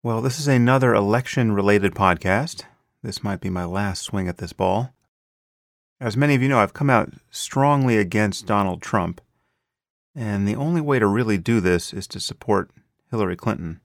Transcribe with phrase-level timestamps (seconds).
[0.00, 2.62] Well, this is another election related podcast.
[3.02, 4.94] This might be my last swing at this ball.
[6.00, 9.20] As many of you know, I've come out strongly against Donald Trump,
[10.14, 12.70] and the only way to really do this is to support
[13.10, 13.80] Hillary Clinton.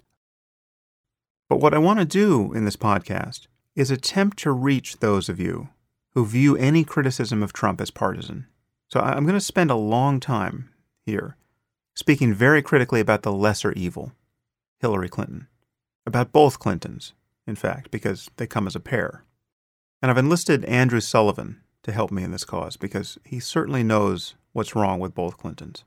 [1.49, 5.39] But what I want to do in this podcast is attempt to reach those of
[5.39, 5.69] you
[6.11, 8.45] who view any criticism of Trump as partisan.
[8.87, 10.69] So I'm going to spend a long time
[11.07, 11.37] here
[11.95, 14.11] speaking very critically about the lesser evil,
[14.79, 15.47] Hillary Clinton.
[16.05, 17.13] About both Clintons,
[17.47, 19.23] in fact, because they come as a pair.
[20.01, 24.35] And I've enlisted Andrew Sullivan to help me in this cause because he certainly knows
[24.51, 25.83] what's wrong with both Clintons.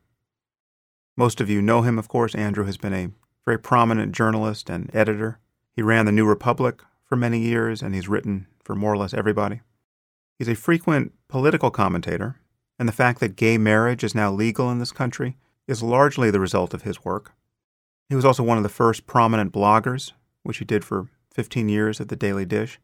[1.15, 2.35] Most of you know him, of course.
[2.35, 3.09] Andrew has been a
[3.45, 5.39] very prominent journalist and editor.
[5.75, 9.13] He ran the New Republic for many years, and he's written for more or less
[9.13, 9.61] everybody.
[10.37, 12.39] He's a frequent political commentator,
[12.77, 16.39] and the fact that gay marriage is now legal in this country is largely the
[16.39, 17.33] result of his work.
[18.09, 21.99] He was also one of the first prominent bloggers, which he did for 15 years
[21.99, 22.79] at the Daily Dish.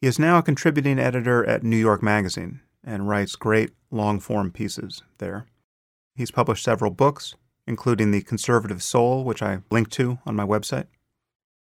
[0.00, 4.50] He is now a contributing editor at New York Magazine and writes great long form
[4.50, 5.46] pieces there.
[6.14, 7.34] He's published several books,
[7.66, 10.86] including The Conservative Soul, which I link to on my website.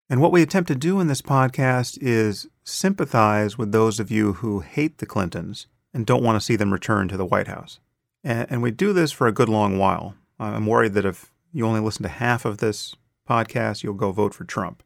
[0.09, 4.33] And what we attempt to do in this podcast is sympathize with those of you
[4.33, 7.79] who hate the Clintons and don't want to see them return to the White House.
[8.23, 10.13] And, and we do this for a good long while.
[10.39, 14.33] I'm worried that if you only listen to half of this podcast, you'll go vote
[14.33, 14.83] for Trump.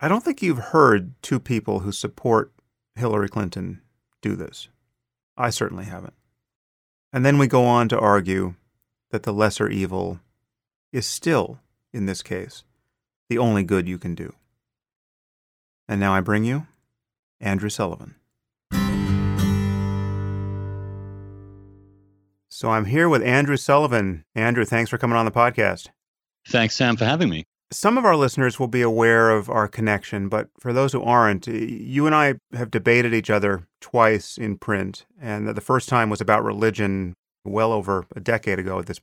[0.00, 2.52] I don't think you've heard two people who support
[2.94, 3.82] Hillary Clinton
[4.22, 4.68] do this.
[5.36, 6.14] I certainly haven't.
[7.12, 8.54] And then we go on to argue
[9.10, 10.20] that the lesser evil
[10.92, 11.58] is still,
[11.92, 12.62] in this case,
[13.28, 14.34] the only good you can do.
[15.88, 16.68] And now I bring you
[17.40, 18.14] Andrew Sullivan.
[22.54, 24.24] So I'm here with Andrew Sullivan.
[24.36, 25.88] Andrew, thanks for coming on the podcast.
[26.46, 27.46] Thanks, Sam, for having me.
[27.72, 31.48] Some of our listeners will be aware of our connection, but for those who aren't,
[31.48, 35.04] you and I have debated each other twice in print.
[35.20, 37.14] And the first time was about religion
[37.44, 39.00] well over a decade ago at this.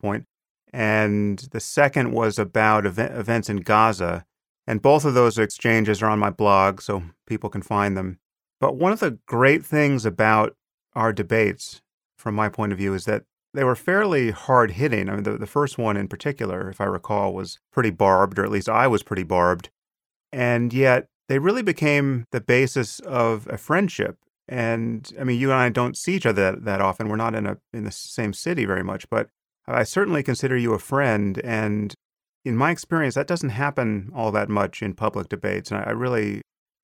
[0.72, 4.24] And the second was about ev- events in Gaza.
[4.66, 8.20] And both of those exchanges are on my blog, so people can find them.
[8.62, 10.56] But one of the great things about
[10.96, 11.82] our debates,
[12.18, 15.10] from my point of view, is that they were fairly hard hitting.
[15.10, 18.46] I mean, the, the first one in particular, if I recall, was pretty barbed, or
[18.46, 19.70] at least I was pretty barbed.
[20.32, 24.18] And yet they really became the basis of a friendship.
[24.48, 27.10] And I mean, you and I don't see each other that, that often.
[27.10, 29.30] We're not in a in the same city very much, but
[29.68, 31.40] I certainly consider you a friend.
[31.44, 31.94] And
[32.44, 35.72] in my experience, that doesn't happen all that much in public debates.
[35.72, 36.42] And I, I really,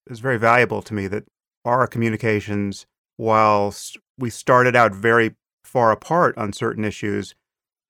[0.10, 1.26] it's very valuable to me that
[1.66, 2.86] our communications,
[3.18, 3.74] while
[4.18, 5.36] we started out very
[5.68, 7.36] far apart on certain issues,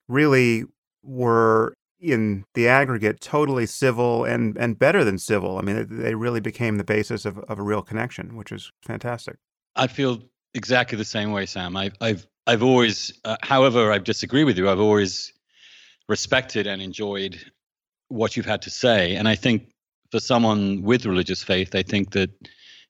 [0.08, 0.66] really
[1.04, 5.58] were in the aggregate totally civil and, and better than civil.
[5.58, 9.38] I mean, they really became the basis of, of a real connection, which is fantastic.
[9.76, 10.22] I feel
[10.54, 11.76] exactly the same way, Sam.
[11.76, 15.34] I've, I've, I've always, uh, however, I disagree with you, I've always
[16.08, 17.40] respected and enjoyed
[18.10, 19.16] what you've had to say.
[19.16, 19.70] And I think
[20.12, 22.30] for someone with religious faith, I think that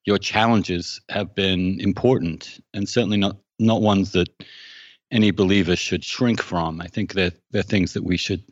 [0.05, 4.29] your challenges have been important and certainly not, not ones that
[5.11, 6.81] any believer should shrink from.
[6.81, 8.43] I think that they're things that we should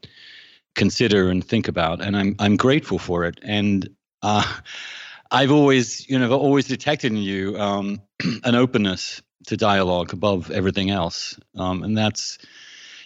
[0.76, 3.40] consider and think about, and I'm I'm grateful for it.
[3.44, 3.90] And
[4.22, 4.46] uh,
[5.32, 8.02] I've always, you know, I've always detected in you um,
[8.44, 12.38] an openness to dialogue above everything else, um, and that's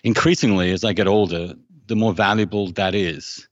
[0.03, 1.53] increasingly as I get older,
[1.87, 3.47] the more valuable that is.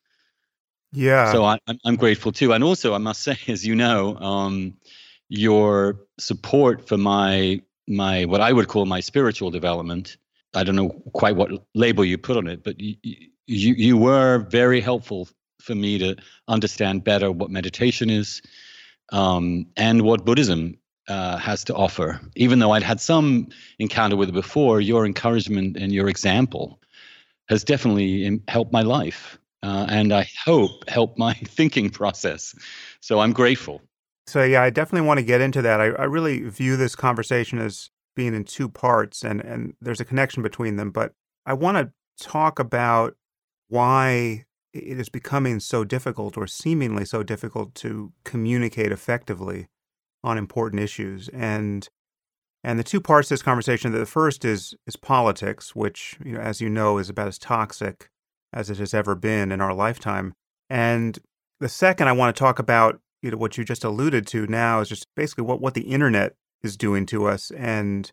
[0.94, 1.32] Yeah.
[1.32, 4.78] So I, I'm grateful too, and also I must say, as you know, um,
[5.30, 10.18] your support for my my what I would call my spiritual development.
[10.54, 12.96] I don't know quite what label you put on it, but you
[13.48, 15.30] you, you were very helpful
[15.62, 16.16] for me to
[16.48, 18.42] understand better what meditation is
[19.12, 20.78] um, and what Buddhism
[21.08, 22.20] uh, has to offer.
[22.36, 23.50] Even though I'd had some
[23.80, 26.82] encounter with it before, your encouragement and your example
[27.50, 29.40] has definitely helped my life.
[29.64, 32.54] Uh, and I hope helped my thinking process.
[33.02, 33.82] So I'm grateful.
[34.28, 35.80] So yeah, I definitely want to get into that.
[35.80, 40.06] I, I really view this conversation as being in two parts, and and there's a
[40.06, 40.92] connection between them.
[40.92, 41.14] But
[41.46, 41.92] I want to
[42.24, 43.16] talk about
[43.70, 49.68] why it is becoming so difficult, or seemingly so difficult, to communicate effectively
[50.24, 51.30] on important issues.
[51.30, 51.88] And
[52.64, 53.94] and the two parts of this conversation.
[53.94, 58.10] The first is is politics, which you know, as you know, is about as toxic
[58.52, 60.34] as it has ever been in our lifetime.
[60.70, 61.18] And
[61.62, 64.80] the second, I want to talk about you know what you just alluded to now
[64.80, 66.34] is just basically what what the internet
[66.64, 68.12] is doing to us and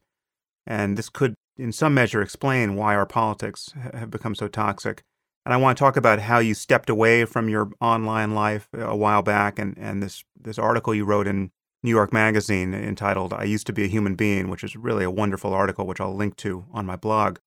[0.66, 5.02] and this could in some measure explain why our politics have become so toxic
[5.44, 8.96] And I want to talk about how you stepped away from your online life a
[8.96, 11.50] while back and, and this, this article you wrote in
[11.82, 15.10] New York Magazine entitled I Used to Be a Human Being, which is really a
[15.10, 17.38] wonderful article, which I'll link to on my blog.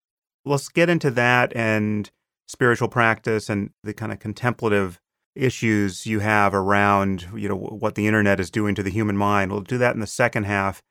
[0.45, 2.09] Let's get into that and
[2.47, 4.99] spiritual practice and the kind of contemplative
[5.38, 9.51] issues you have around you know what the internet is doing to the human mind.
[9.51, 10.81] We'll do that in the second half.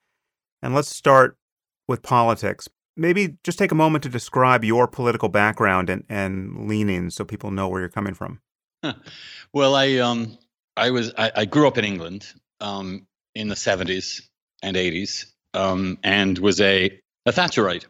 [0.63, 1.37] And let's start
[1.89, 2.69] with politics.
[2.97, 7.51] Maybe just take a moment to describe your political background and, and leanings so people
[7.51, 8.41] know where you're coming from.
[9.53, 10.39] Well, I um
[10.77, 12.27] I was I, I grew up in England
[12.61, 14.23] um in the 70s
[14.63, 17.87] and 80s um and was a a Thatcherite.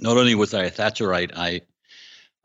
[0.00, 1.62] Not only was I a Thatcherite, I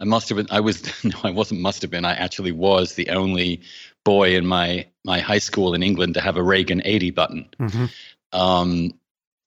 [0.02, 0.48] I must have been.
[0.50, 1.62] I was no, I wasn't.
[1.62, 2.06] Must have been.
[2.06, 3.62] I actually was the only
[4.04, 7.50] boy in my my high school in England to have a Reagan 80 button.
[7.60, 7.86] Mm-hmm.
[8.38, 8.92] Um,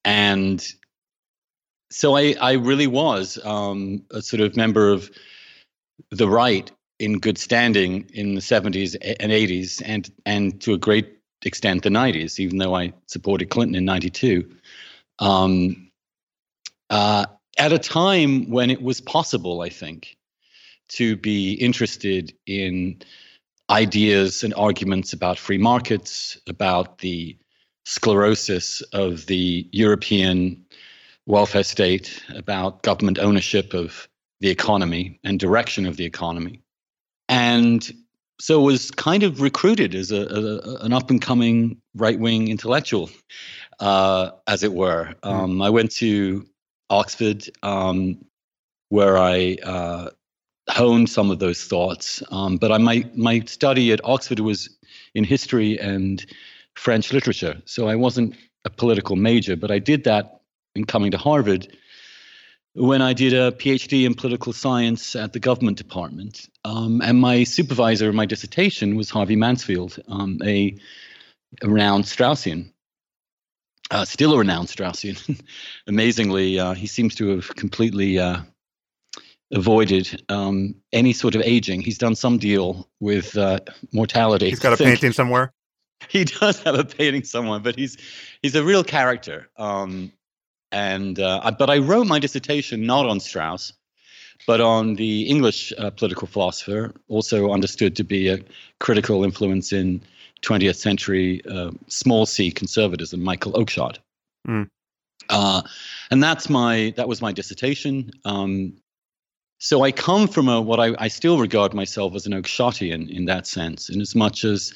[0.05, 0.65] and
[1.91, 5.11] so I I really was um, a sort of member of
[6.11, 6.71] the right
[7.01, 11.89] in good standing in the 70s and 80s, and and to a great extent the
[11.89, 12.39] 90s.
[12.39, 14.49] Even though I supported Clinton in 92.
[15.19, 15.91] Um,
[16.91, 20.17] uh, at a time when it was possible, I think,
[20.91, 23.01] to be interested in
[23.71, 27.37] ideas and arguments about free markets, about the
[27.85, 30.65] sclerosis of the European
[31.27, 34.09] welfare state, about government ownership of
[34.41, 36.61] the economy and direction of the economy.
[37.29, 37.91] And
[38.41, 43.11] so was kind of recruited as a, a an up and coming right wing intellectual,
[43.81, 45.15] uh, as it were.
[45.23, 45.29] Hmm.
[45.29, 46.47] Um, I went to
[46.91, 48.25] Oxford, um,
[48.89, 50.11] where I uh,
[50.69, 52.23] honed some of those thoughts.
[52.31, 54.69] Um, but I, my my study at Oxford was
[55.15, 56.25] in history and
[56.75, 58.35] French literature, so I wasn't
[58.65, 59.57] a political major.
[59.57, 60.41] But I did that
[60.75, 61.69] in coming to Harvard
[62.75, 66.49] when I did a PhD in political science at the government department.
[66.65, 70.77] Um, and my supervisor in my dissertation was Harvey Mansfield, um, a,
[71.63, 72.73] a renowned Straussian.
[73.91, 75.41] Uh, still a renowned Straussian.
[75.87, 78.41] Amazingly, uh, he seems to have completely uh,
[79.53, 81.81] avoided um, any sort of aging.
[81.81, 83.61] He's done some deal with uh,
[83.93, 84.49] mortality.
[84.49, 85.53] He's got a painting somewhere.
[86.09, 87.97] He does have a painting somewhere, but he's
[88.43, 89.49] he's a real character.
[89.57, 90.13] Um,
[90.73, 93.73] and uh, but I wrote my dissertation not on Strauss,
[94.47, 98.41] but on the English uh, political philosopher, also understood to be a
[98.81, 100.03] critical influence in
[100.43, 103.99] 20th century uh, small c conservatism, Michael Oakeshott.
[104.47, 104.69] Mm.
[106.11, 108.11] and that's my that was my dissertation.
[108.25, 108.75] Um,
[109.59, 113.27] so I come from a what I, I still regard myself as an Oakeshottian in
[113.27, 114.73] that sense, in as much as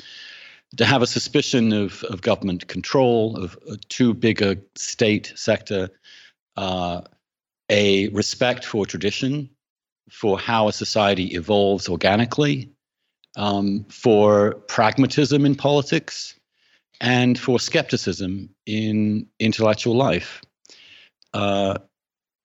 [0.76, 5.88] to have a suspicion of, of government control, of a too big a state sector,
[6.56, 7.00] uh,
[7.70, 9.48] a respect for tradition,
[10.10, 12.70] for how a society evolves organically,
[13.36, 16.34] um, for pragmatism in politics,
[17.00, 20.42] and for skepticism in intellectual life.
[21.32, 21.78] Uh,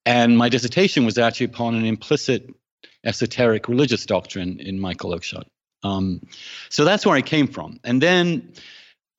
[0.06, 2.54] and my dissertation was actually upon an implicit
[3.06, 5.46] esoteric religious doctrine in Michael Oakeshott.
[5.84, 6.22] Um,
[6.70, 7.80] so that's where I came from.
[7.84, 8.54] And then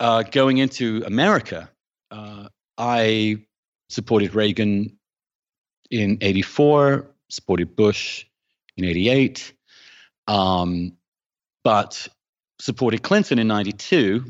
[0.01, 1.71] uh, going into America,
[2.11, 2.49] uh,
[2.79, 3.45] I
[3.89, 4.99] supported Reagan
[5.91, 8.25] in 84, supported Bush
[8.77, 9.53] in 88,
[10.27, 10.97] um,
[11.63, 12.09] but
[12.61, 14.25] supported Clinton in 92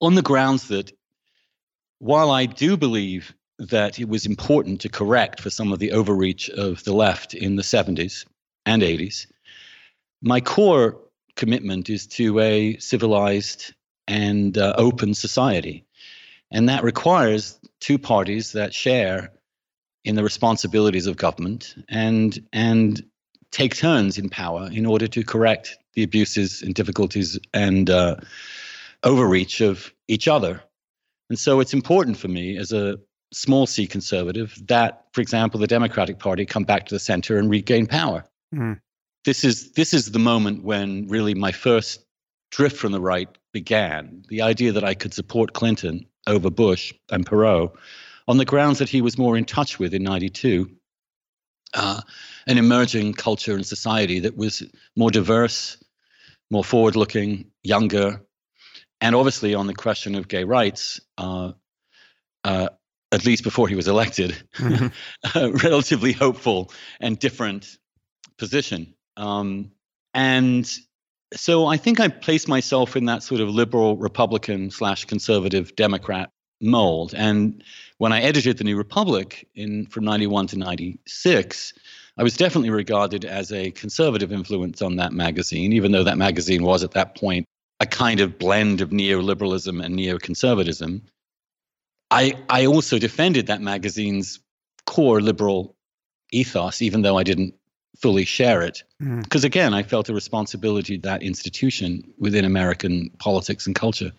[0.00, 0.92] on the grounds that
[1.98, 3.34] while I do believe
[3.70, 7.56] that it was important to correct for some of the overreach of the left in
[7.56, 8.26] the 70s
[8.66, 9.26] and 80s.
[10.22, 11.00] My core
[11.36, 13.74] commitment is to a civilized
[14.06, 15.84] and uh, open society.
[16.50, 19.32] And that requires two parties that share
[20.04, 23.02] in the responsibilities of government and, and
[23.50, 28.16] take turns in power in order to correct the abuses and difficulties and uh,
[29.02, 30.62] overreach of each other.
[31.30, 32.98] And so it's important for me as a
[33.32, 37.50] small c conservative that, for example, the Democratic Party come back to the center and
[37.50, 38.24] regain power.
[38.54, 38.80] Mm.
[39.24, 42.04] This is this is the moment when really my first
[42.50, 44.22] drift from the right began.
[44.28, 47.72] The idea that I could support Clinton over Bush and Perot
[48.28, 50.70] on the grounds that he was more in touch with in 92
[51.74, 52.00] uh,
[52.46, 54.62] an emerging culture and society that was
[54.96, 55.76] more diverse,
[56.50, 58.22] more forward looking, younger,
[59.00, 61.52] and obviously on the question of gay rights, uh,
[62.44, 62.68] uh,
[63.14, 64.88] at least before he was elected, mm-hmm.
[65.38, 67.78] a relatively hopeful and different
[68.38, 68.94] position.
[69.16, 69.70] Um,
[70.12, 70.70] and
[71.34, 76.30] so I think I place myself in that sort of liberal Republican slash conservative Democrat
[76.60, 77.14] mold.
[77.16, 77.62] And
[77.98, 81.72] when I edited the New Republic in from 91 to 96,
[82.16, 86.62] I was definitely regarded as a conservative influence on that magazine, even though that magazine
[86.62, 87.46] was at that point
[87.80, 91.02] a kind of blend of neoliberalism and neoconservatism.
[92.14, 94.38] I, I also defended that magazine's
[94.86, 95.76] core liberal
[96.30, 97.54] ethos, even though I didn't
[97.98, 98.84] fully share it.
[99.00, 99.46] Because mm.
[99.46, 104.12] again, I felt a responsibility to that institution within American politics and culture.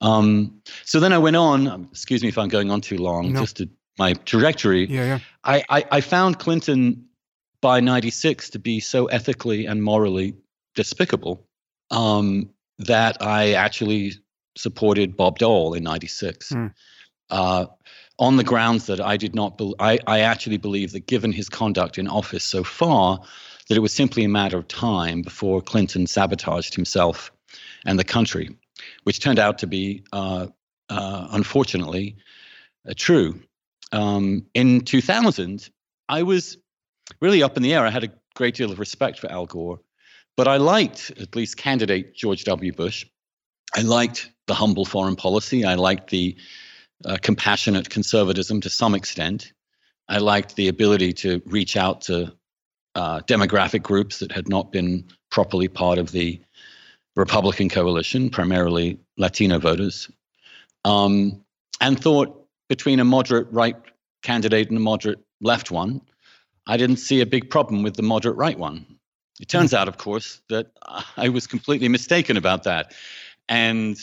[0.00, 3.40] Um, so then I went on, excuse me if I'm going on too long, no.
[3.40, 4.86] just to my trajectory.
[4.86, 5.18] Yeah, yeah.
[5.44, 7.06] I, I, I found Clinton
[7.60, 10.34] by 96 to be so ethically and morally
[10.74, 11.46] despicable
[11.92, 12.50] um,
[12.80, 14.14] that I actually
[14.56, 16.50] supported Bob Dole in 96.
[16.50, 16.74] Mm.
[17.32, 17.66] Uh,
[18.18, 21.48] on the grounds that I did not, be- I, I actually believe that given his
[21.48, 23.20] conduct in office so far,
[23.68, 27.32] that it was simply a matter of time before Clinton sabotaged himself
[27.86, 28.50] and the country,
[29.04, 30.48] which turned out to be, uh,
[30.90, 32.16] uh, unfortunately,
[32.86, 33.40] uh, true.
[33.92, 35.70] Um, in 2000,
[36.08, 36.58] I was
[37.20, 37.86] really up in the air.
[37.86, 39.80] I had a great deal of respect for Al Gore,
[40.36, 42.72] but I liked at least candidate George W.
[42.72, 43.06] Bush.
[43.74, 45.64] I liked the humble foreign policy.
[45.64, 46.36] I liked the
[47.06, 49.52] uh, compassionate conservatism to some extent.
[50.08, 52.32] I liked the ability to reach out to
[52.94, 56.40] uh, demographic groups that had not been properly part of the
[57.16, 60.10] Republican coalition, primarily Latino voters,
[60.84, 61.44] um,
[61.80, 63.76] and thought between a moderate right
[64.22, 66.00] candidate and a moderate left one,
[66.66, 68.86] I didn't see a big problem with the moderate right one.
[69.40, 69.76] It turns hmm.
[69.76, 70.68] out, of course, that
[71.16, 72.94] I was completely mistaken about that.
[73.48, 73.98] And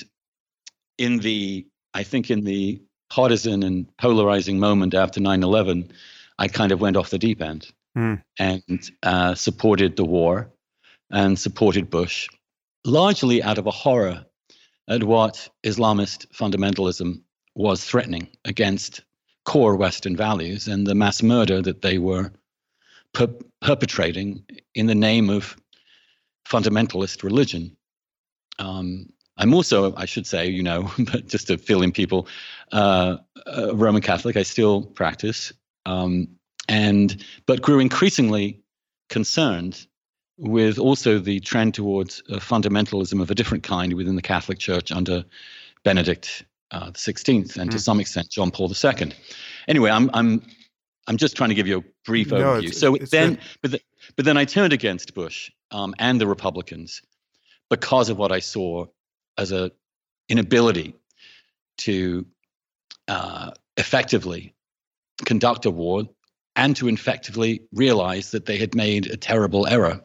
[0.97, 5.91] in the, I think in the partisan and polarizing moment after 9 11,
[6.37, 8.21] I kind of went off the deep end mm.
[8.37, 10.49] and uh, supported the war
[11.11, 12.29] and supported Bush,
[12.85, 14.25] largely out of a horror
[14.87, 17.21] at what Islamist fundamentalism
[17.55, 19.01] was threatening against
[19.45, 22.31] core Western values and the mass murder that they were
[23.13, 24.43] per- perpetrating
[24.75, 25.57] in the name of
[26.47, 27.75] fundamentalist religion.
[28.57, 29.09] Um,
[29.39, 32.27] I'm also, I should say, you know, but just to fill in people,
[32.71, 33.17] uh,
[33.47, 34.37] a Roman Catholic.
[34.37, 35.51] I still practice,
[35.85, 36.27] um,
[36.67, 38.61] and but grew increasingly
[39.09, 39.87] concerned
[40.37, 45.25] with also the trend towards fundamentalism of a different kind within the Catholic Church under
[45.83, 47.71] Benedict uh, XVI and mm.
[47.71, 49.11] to some extent John Paul II.
[49.67, 50.41] Anyway, I'm I'm
[51.07, 52.67] I'm just trying to give you a brief no, overview.
[52.67, 53.43] It's, so it's then, good.
[53.61, 53.81] but the,
[54.15, 57.01] but then I turned against Bush um, and the Republicans
[57.69, 58.85] because of what I saw
[59.39, 59.71] as a
[60.27, 60.95] inability
[61.79, 62.25] to
[63.07, 64.53] uh, effectively
[65.25, 66.03] conduct a war
[66.55, 70.01] and to effectively realize that they had made a terrible error.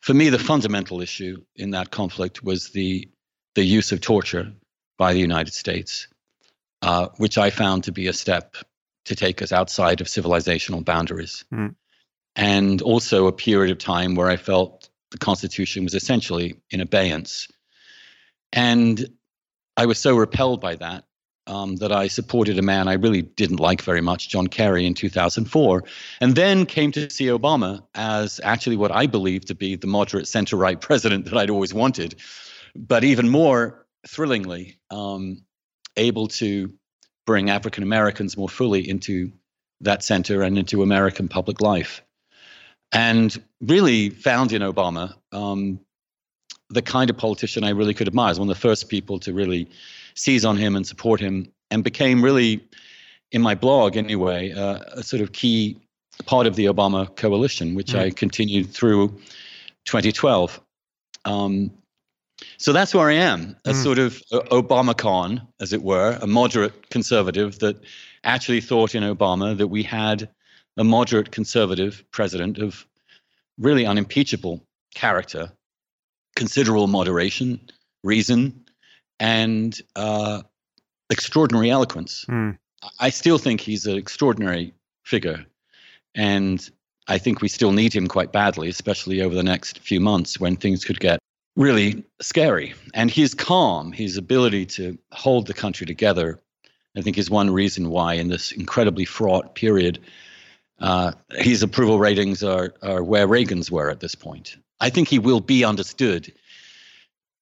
[0.00, 3.08] For me, the fundamental issue in that conflict was the
[3.54, 4.52] the use of torture
[4.98, 6.08] by the United States,
[6.82, 8.56] uh, which I found to be a step
[9.04, 11.44] to take us outside of civilizational boundaries.
[11.52, 11.74] Mm.
[12.36, 17.48] And also a period of time where I felt the Constitution was essentially in abeyance.
[18.54, 19.04] And
[19.76, 21.04] I was so repelled by that
[21.46, 24.94] um, that I supported a man I really didn't like very much, John Kerry, in
[24.94, 25.84] 2004,
[26.20, 30.28] and then came to see Obama as actually what I believed to be the moderate
[30.28, 32.14] center right president that I'd always wanted,
[32.74, 35.42] but even more thrillingly, um,
[35.96, 36.72] able to
[37.26, 39.32] bring African Americans more fully into
[39.80, 42.02] that center and into American public life.
[42.92, 45.80] And really found in Obama um,
[46.70, 48.30] the kind of politician I really could admire.
[48.30, 49.68] As one of the first people to really
[50.14, 52.64] seize on him and support him, and became really,
[53.32, 55.76] in my blog anyway, uh, a sort of key
[56.26, 57.98] part of the Obama coalition, which mm.
[57.98, 59.08] I continued through
[59.84, 60.60] 2012.
[61.24, 61.70] Um,
[62.58, 63.82] so that's where I am, a mm.
[63.82, 67.76] sort of Obama con, as it were, a moderate conservative that
[68.24, 70.28] actually thought in Obama that we had
[70.76, 72.86] a moderate conservative president of
[73.58, 75.52] really unimpeachable character,
[76.36, 77.60] considerable moderation,
[78.02, 78.64] reason,
[79.20, 80.42] and uh,
[81.10, 82.24] extraordinary eloquence.
[82.28, 82.58] Mm.
[82.98, 84.74] I still think he's an extraordinary
[85.04, 85.44] figure.
[86.14, 86.68] And
[87.08, 90.56] I think we still need him quite badly, especially over the next few months when
[90.56, 91.18] things could get
[91.56, 92.74] really scary.
[92.94, 96.40] And his calm, his ability to hold the country together,
[96.96, 100.00] I think is one reason why in this incredibly fraught period,
[100.80, 104.56] uh, his approval ratings are, are where Reagan's were at this point.
[104.84, 106.30] I think he will be understood,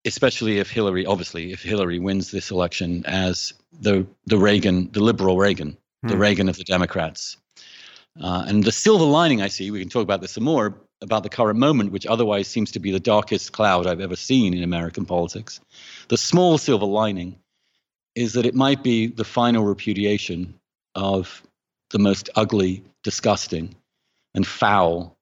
[0.05, 5.37] especially if Hillary, obviously, if Hillary wins this election as the, the Reagan, the liberal
[5.37, 6.09] Reagan, hmm.
[6.09, 7.37] the Reagan of the Democrats.
[8.23, 11.25] Uh, and the silver lining I see, we can talk about this some more, about
[11.25, 14.63] the current moment, which otherwise seems to be the darkest cloud I've ever seen in
[14.63, 15.59] American politics.
[16.11, 17.35] The small silver lining
[18.15, 20.55] is that it might be the final repudiation
[20.95, 21.43] of
[21.91, 23.75] the most ugly, disgusting,
[24.33, 25.19] and foul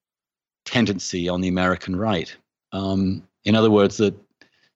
[0.71, 2.35] tendency on the American right.
[2.73, 4.15] Um, in other words, that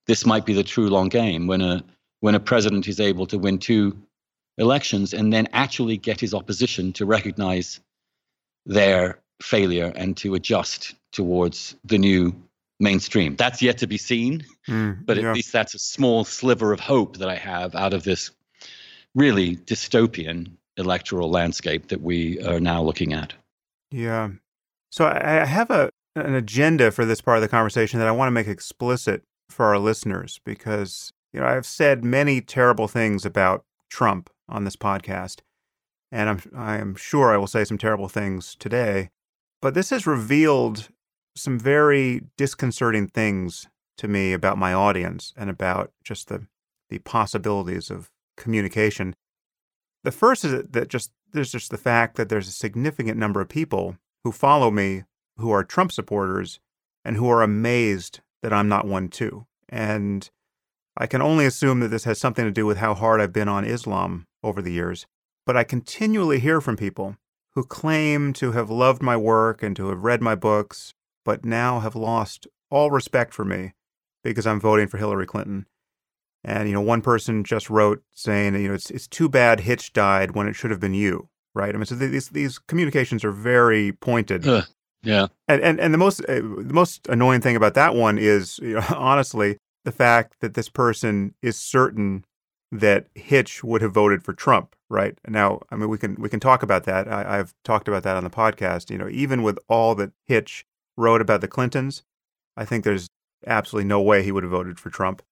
[0.07, 1.85] this might be the true long game when a
[2.21, 3.97] when a president is able to win two
[4.59, 7.81] elections and then actually get his opposition to recognize
[8.67, 12.35] their failure and to adjust towards the new
[12.81, 13.37] mainstream.
[13.37, 15.33] That's yet to be seen, mm, but at yeah.
[15.33, 18.31] least that's a small sliver of hope that I have out of this
[19.15, 23.33] really dystopian electoral landscape that we are now looking at.
[23.91, 24.31] Yeah.
[24.95, 28.29] So I have a an agenda for this part of the conversation that I want
[28.29, 33.65] to make explicit for our listeners because you know I've said many terrible things about
[33.91, 35.41] Trump on this podcast,
[36.13, 39.11] and I'm I am sure I will say some terrible things today.
[39.61, 40.91] But this has revealed
[41.35, 43.67] some very disconcerting things
[43.99, 46.47] to me about my audience and about just the
[46.89, 49.17] the possibilities of communication.
[50.05, 53.49] The first is that just there's just the fact that there's a significant number of
[53.49, 55.05] people who follow me
[55.37, 56.61] who are Trump supporters
[57.05, 59.47] and who are amazed that I'm not one too.
[59.69, 60.29] And
[60.97, 63.49] I can only assume that this has something to do with how hard I've been
[63.49, 65.07] on Islam over the years.
[65.45, 67.17] But I continually hear from people
[67.55, 71.81] who claim to have loved my work and to have read my books, but now
[71.81, 73.73] have lost all respect for me
[74.23, 75.67] because I'm voting for Hillary Clinton.
[76.43, 79.93] And you know, one person just wrote saying, you know, it's it's too bad Hitch
[79.93, 81.75] died when it should have been you, right?
[81.75, 84.47] I mean, so these these communications are very pointed.
[84.47, 84.63] Uh,
[85.03, 85.27] yeah.
[85.49, 88.75] And and and the most uh, the most annoying thing about that one is, you
[88.75, 92.25] know, honestly, the fact that this person is certain
[92.73, 95.17] that Hitch would have voted for Trump, right?
[95.29, 97.07] Now, I mean, we can we can talk about that.
[97.07, 98.91] I, I've talked about that on the podcast.
[98.91, 102.03] You know, even with all that Hitch wrote about the Clintons,
[102.57, 103.09] I think there's
[103.47, 105.23] absolutely no way he would have voted for Trump.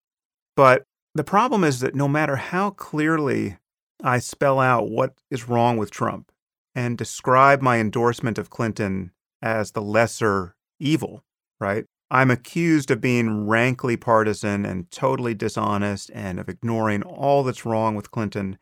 [0.54, 3.56] But the problem is that no matter how clearly
[4.02, 6.32] I spell out what is wrong with Trump
[6.74, 11.22] and describe my endorsement of Clinton as the lesser evil,
[11.60, 11.84] right?
[12.10, 17.94] I'm accused of being rankly partisan and totally dishonest and of ignoring all that's wrong
[17.94, 18.58] with Clinton.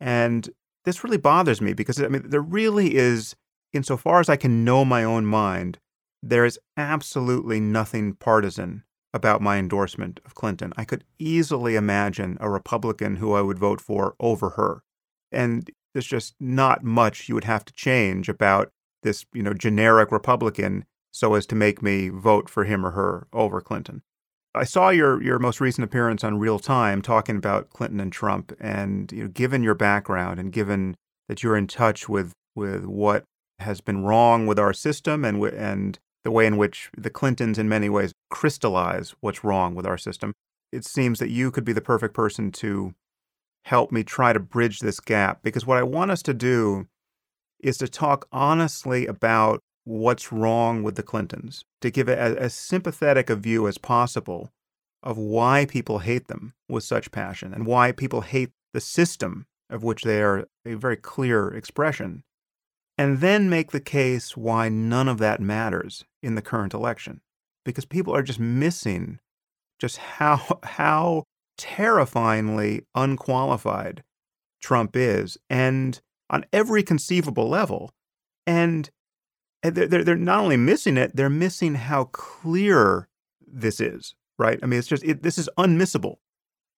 [0.00, 0.48] And
[0.84, 3.36] this really bothers me because I mean there really is
[3.72, 5.78] insofar as I can know my own mind,
[6.22, 10.72] there is absolutely nothing partisan about my endorsement of Clinton.
[10.76, 14.82] I could easily imagine a Republican who I would vote for over her.
[15.32, 18.70] And there's just not much you would have to change about
[19.02, 23.26] this, you know, generic Republican so as to make me vote for him or her
[23.32, 24.02] over Clinton.
[24.54, 28.52] I saw your your most recent appearance on Real Time talking about Clinton and Trump,
[28.60, 30.96] and you know, given your background and given
[31.28, 33.24] that you're in touch with with what
[33.60, 37.68] has been wrong with our system and and the way in which the Clintons, in
[37.68, 40.34] many ways, crystallize what's wrong with our system,
[40.72, 42.94] it seems that you could be the perfect person to
[43.64, 45.42] help me try to bridge this gap.
[45.42, 46.86] Because what I want us to do
[47.58, 53.30] is to talk honestly about what's wrong with the Clintons, to give as, as sympathetic
[53.30, 54.50] a view as possible
[55.02, 59.82] of why people hate them with such passion and why people hate the system of
[59.82, 62.22] which they are a very clear expression,
[63.00, 67.22] and then make the case why none of that matters in the current election.
[67.64, 69.20] Because people are just missing
[69.78, 71.24] just how, how
[71.56, 74.02] terrifyingly unqualified
[74.60, 77.90] Trump is, and on every conceivable level.
[78.46, 78.90] And
[79.62, 83.08] they're, they're not only missing it, they're missing how clear
[83.40, 84.60] this is, right?
[84.62, 86.16] I mean, it's just, it, this is unmissable.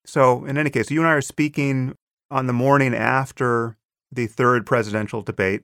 [0.06, 1.96] So, in any case, you and I are speaking
[2.30, 3.76] on the morning after
[4.12, 5.62] the third presidential debate,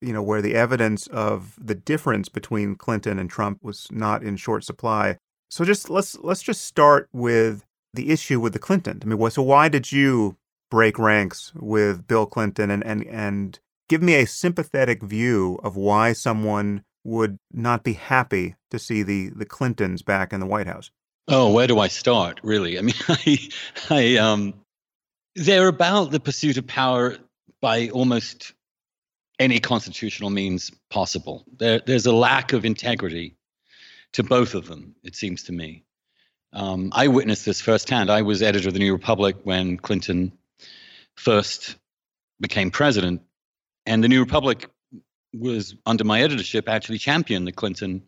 [0.00, 4.36] you know, where the evidence of the difference between Clinton and Trump was not in
[4.36, 5.18] short supply.
[5.50, 9.00] So just let's let's just start with the issue with the Clinton.
[9.02, 10.36] I mean, so why did you
[10.70, 13.58] break ranks with Bill Clinton and and and
[13.88, 19.30] give me a sympathetic view of why someone would not be happy to see the
[19.30, 20.90] the Clintons back in the White House.
[21.28, 22.40] Oh, where do I start?
[22.42, 23.48] Really, I mean, I,
[23.90, 24.54] I um,
[25.34, 27.16] they're about the pursuit of power
[27.60, 28.54] by almost
[29.38, 31.44] any constitutional means possible.
[31.58, 33.36] There, there's a lack of integrity
[34.12, 34.94] to both of them.
[35.04, 35.84] It seems to me.
[36.52, 38.10] Um, I witnessed this firsthand.
[38.10, 40.32] I was editor of the New Republic when Clinton
[41.16, 41.76] first
[42.40, 43.22] became president,
[43.86, 44.68] and the New Republic
[45.34, 48.02] was under my editorship actually championed the Clinton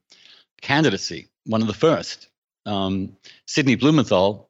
[0.62, 2.29] candidacy, one of the first.
[2.64, 3.16] Um,
[3.47, 4.49] Sidney Blumenthal,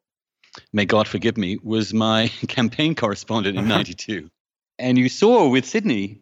[0.72, 4.30] may God forgive me, was my campaign correspondent in '92,
[4.78, 6.20] and you saw with Sidney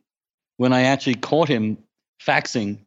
[0.58, 1.78] when I actually caught him
[2.22, 2.80] faxing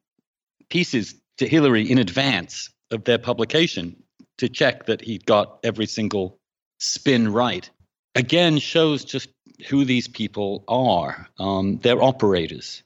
[0.69, 4.03] pieces to Hillary in advance of their publication
[4.37, 6.37] to check that he'd got every single
[6.79, 7.69] spin right.
[8.15, 9.29] Again, shows just
[9.67, 11.27] who these people are.
[11.39, 12.83] Um, they're operators.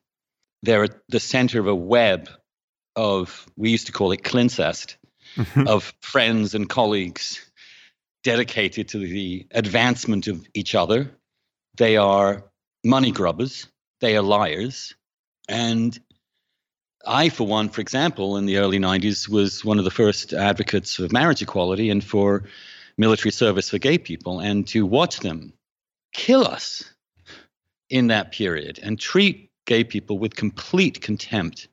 [0.63, 2.29] they're at the center of a web
[2.95, 4.97] of, we used to call it clincest,
[5.67, 7.49] of friends and colleagues
[8.23, 11.11] dedicated to the advancement of each other.
[11.77, 12.45] They are
[12.83, 13.67] money grubbers,
[14.01, 14.93] they are liars.
[15.47, 15.97] And
[17.05, 20.99] I, for one, for example, in the early 90s, was one of the first advocates
[20.99, 22.43] of marriage equality and for
[22.97, 24.39] military service for gay people.
[24.39, 25.53] And to watch them
[26.13, 26.83] kill us
[27.89, 31.67] in that period and treat gay people with complete contempt,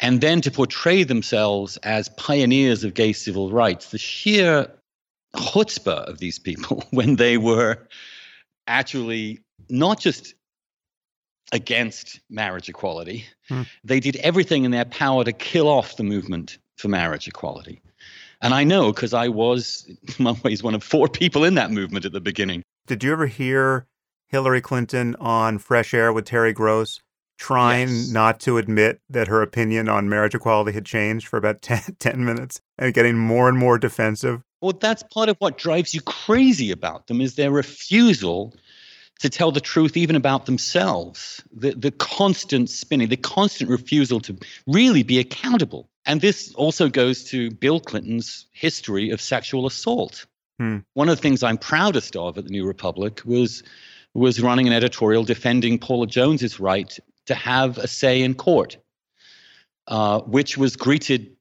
[0.00, 4.70] and then to portray themselves as pioneers of gay civil rights, the sheer
[5.34, 7.78] chutzpah of these people when they were
[8.66, 10.34] actually not just
[11.52, 13.62] against marriage equality, hmm.
[13.84, 17.80] they did everything in their power to kill off the movement for marriage equality.
[18.40, 19.88] And I know because I was,
[20.18, 22.62] in one ways, one of four people in that movement at the beginning.
[22.86, 23.86] Did you ever hear
[24.26, 27.00] Hillary Clinton on Fresh Air with Terry Gross
[27.38, 28.10] trying yes.
[28.10, 32.24] not to admit that her opinion on marriage equality had changed for about 10, 10
[32.24, 34.42] minutes and getting more and more defensive?
[34.60, 38.54] Well, that's part of what drives you crazy about them is their refusal
[39.22, 41.42] to tell the truth even about themselves.
[41.52, 45.88] The, the constant spinning, the constant refusal to really be accountable.
[46.04, 50.26] And this also goes to Bill Clinton's history of sexual assault.
[50.58, 50.78] Hmm.
[50.94, 53.62] One of the things I'm proudest of at the New Republic was
[54.14, 58.76] was running an editorial defending Paula Jones's right to have a say in court,
[59.86, 61.36] uh, which was greeted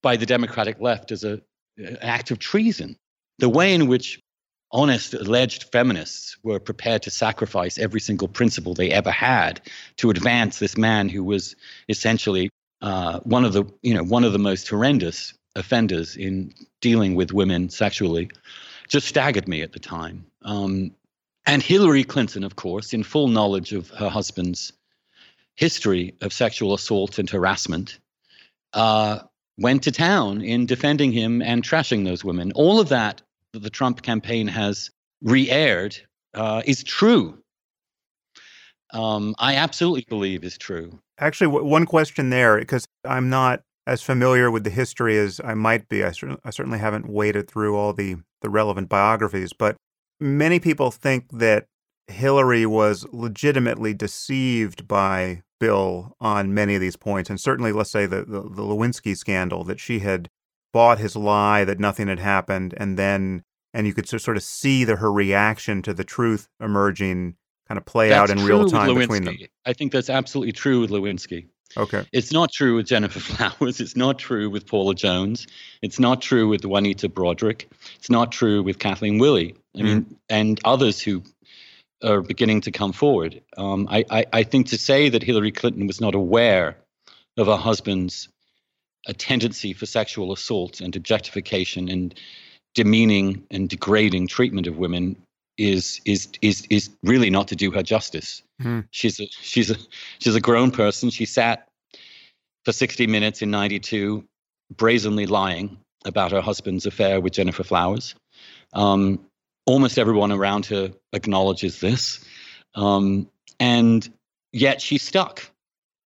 [0.00, 1.42] by the Democratic left as a,
[1.76, 2.96] an act of treason.
[3.38, 4.22] The way in which
[4.72, 9.60] honest alleged feminists were prepared to sacrifice every single principle they ever had
[9.96, 11.54] to advance this man who was
[11.88, 12.50] essentially
[12.82, 17.32] uh, one of the you know one of the most horrendous offenders in dealing with
[17.32, 18.30] women sexually
[18.88, 20.26] just staggered me at the time.
[20.42, 20.92] Um,
[21.46, 24.72] and Hillary Clinton, of course, in full knowledge of her husband's
[25.54, 27.98] history of sexual assault and harassment,
[28.72, 29.20] uh,
[29.58, 32.52] went to town in defending him and trashing those women.
[32.52, 33.22] All of that
[33.56, 34.90] that the Trump campaign has
[35.22, 35.96] re aired
[36.34, 37.38] uh, is true.
[38.92, 41.00] Um, I absolutely believe is true.
[41.18, 45.54] Actually, w- one question there, because I'm not as familiar with the history as I
[45.54, 46.04] might be.
[46.04, 49.76] I, cer- I certainly haven't waded through all the, the relevant biographies, but
[50.20, 51.64] many people think that
[52.08, 57.30] Hillary was legitimately deceived by Bill on many of these points.
[57.30, 60.28] And certainly, let's say the, the, the Lewinsky scandal, that she had
[60.72, 62.74] bought his lie that nothing had happened.
[62.76, 63.42] And then,
[63.76, 67.36] and you could sort of see the, her reaction to the truth emerging
[67.68, 69.36] kind of play that's out in real time between them.
[69.66, 71.48] I think that's absolutely true with Lewinsky.
[71.76, 72.06] Okay.
[72.10, 73.80] It's not true with Gennifer Flowers.
[73.80, 75.46] It's not true with Paula Jones.
[75.82, 77.66] It's not true with Juanita Broaddrick.
[77.96, 79.56] It's not true with Kathleen Willey.
[79.76, 80.16] I mean, mm.
[80.30, 81.22] and others who
[82.02, 83.42] are beginning to come forward.
[83.58, 86.78] Um, I, I, I think to say that Hillary Clinton was not aware
[87.36, 88.30] of her husband's
[89.06, 92.18] a tendency for sexual assault and objectification and
[92.76, 95.16] demeaning and degrading treatment of women
[95.58, 98.42] is is is is really not to do her justice.
[98.62, 98.86] Mm.
[98.90, 99.76] She's a she's a
[100.18, 101.10] she's a grown person.
[101.10, 101.66] She sat
[102.64, 104.24] for 60 minutes in 92
[104.76, 108.14] brazenly lying about her husband's affair with Gennifer Flowers.
[108.72, 109.24] Um,
[109.64, 112.24] almost everyone around her acknowledges this.
[112.74, 114.08] Um, and
[114.52, 115.50] yet she's stuck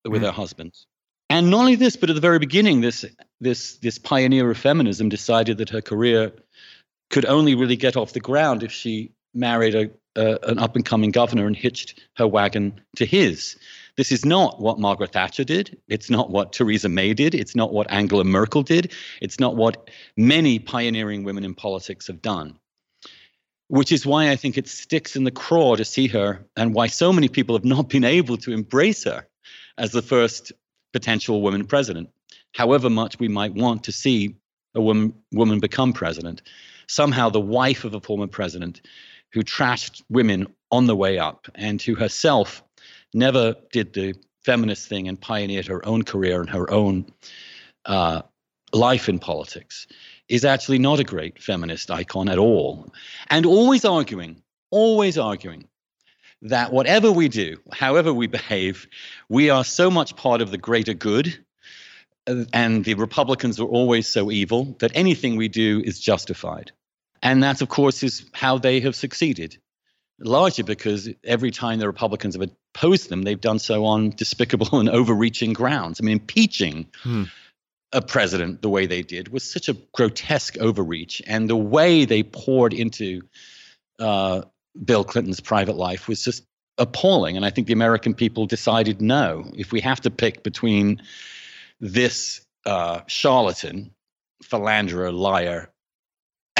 [0.05, 0.27] with mm.
[0.27, 0.73] her husband.
[1.31, 3.05] And not only this, but at the very beginning, this
[3.41, 6.33] this this pioneer of feminism decided that her career
[7.11, 9.91] could only really get off the ground if she married a,
[10.49, 13.57] an up and coming governor and hitched her wagon to his.
[13.97, 15.77] This is not what Margaret Thatcher did.
[15.89, 17.35] It's not what Theresa May did.
[17.35, 18.93] It's not what Angela Merkel did.
[19.21, 22.59] It's not what many pioneering women in politics have done
[23.71, 26.89] which is why I think it sticks in the craw to see her and why
[26.89, 29.29] so many people have not been able to embrace her
[29.79, 30.51] as the first
[30.93, 32.11] potential woman president.
[32.53, 34.35] However much we might want to see
[34.75, 36.43] a woman, woman become president,
[36.91, 38.81] somehow the wife of a former president
[39.33, 42.63] who trashed women on the way up and who herself
[43.15, 47.07] never did the feminist thing and pioneered her own career and her own
[47.87, 48.23] uh,
[48.73, 49.87] life in politics
[50.29, 52.93] is actually not a great feminist icon at all.
[53.29, 55.69] And always arguing, always arguing
[56.43, 58.87] that whatever we do, however we behave,
[59.29, 61.39] we are so much part of the greater good.
[62.27, 66.73] Uh, and the Republicans are always so evil that anything we do is justified.
[67.23, 69.59] And that, of course, is how they have succeeded,
[70.19, 74.89] largely because every time the Republicans have opposed them, they've done so on despicable and
[74.89, 76.01] overreaching grounds.
[76.01, 77.25] I mean, impeaching hmm
[77.93, 82.23] a president the way they did was such a grotesque overreach, and the way they
[82.23, 83.23] poured into
[83.99, 84.43] uh,
[84.85, 86.45] Bill Clinton's private life was just
[86.79, 87.37] appalling.
[87.37, 91.03] And I think the American people decided no, if we have to pick between
[91.81, 93.93] this uh, charlatan,
[94.43, 95.73] philanderer, liar,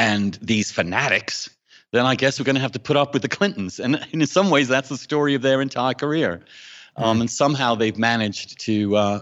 [0.01, 1.51] and these fanatics,
[1.93, 3.79] then I guess we're going to have to put up with the Clintons.
[3.79, 6.41] And in some ways, that's the story of their entire career.
[6.97, 7.21] Um, hmm.
[7.23, 9.21] and somehow they've managed to uh,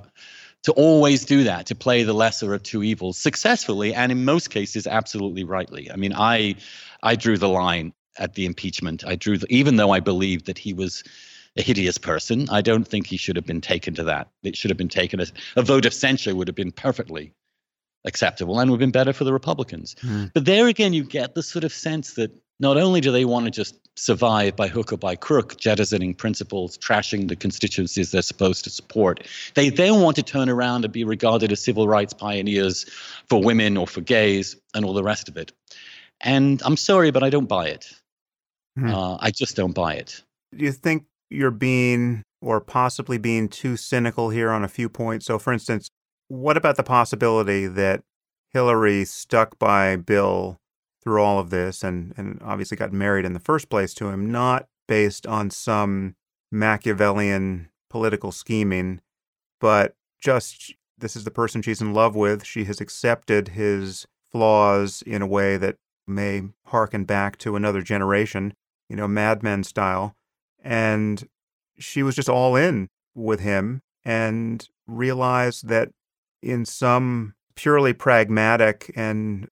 [0.62, 4.50] to always do that, to play the lesser of two evils successfully, and in most
[4.50, 5.90] cases, absolutely rightly.
[5.90, 6.54] I mean, I
[7.02, 9.04] I drew the line at the impeachment.
[9.06, 11.04] I drew, the, even though I believed that he was
[11.56, 14.28] a hideous person, I don't think he should have been taken to that.
[14.42, 17.32] It should have been taken as a vote of censure would have been perfectly
[18.08, 19.94] acceptable and would have been better for the Republicans.
[20.02, 20.32] Mm.
[20.34, 23.44] But there again, you get the sort of sense that not only do they want
[23.44, 28.64] to just survive by hook or by crook, jettisoning principles, trashing the constituencies they're supposed
[28.64, 32.84] to support, they then want to turn around and be regarded as civil rights pioneers
[33.28, 35.52] for women or for gays and all the rest of it.
[36.20, 37.92] And I'm sorry, but I don't buy it.
[38.76, 38.92] Hmm.
[38.92, 40.22] Uh, I just don't buy it.
[40.56, 45.26] Do you think you're being or possibly being too cynical here on a few points?
[45.26, 45.88] So, for instance,
[46.28, 48.02] what about the possibility that
[48.50, 50.60] Hillary stuck by Bill
[51.02, 54.30] through all of this and, and obviously got married in the first place to him,
[54.30, 56.14] not based on some
[56.50, 59.00] Machiavellian political scheming,
[59.60, 62.44] but just this is the person she's in love with.
[62.44, 68.54] She has accepted his flaws in a way that may harken back to another generation,
[68.88, 70.16] you know, Mad Men style.
[70.62, 71.28] And
[71.78, 75.90] she was just all in with him and realized that
[76.42, 79.48] in some purely pragmatic and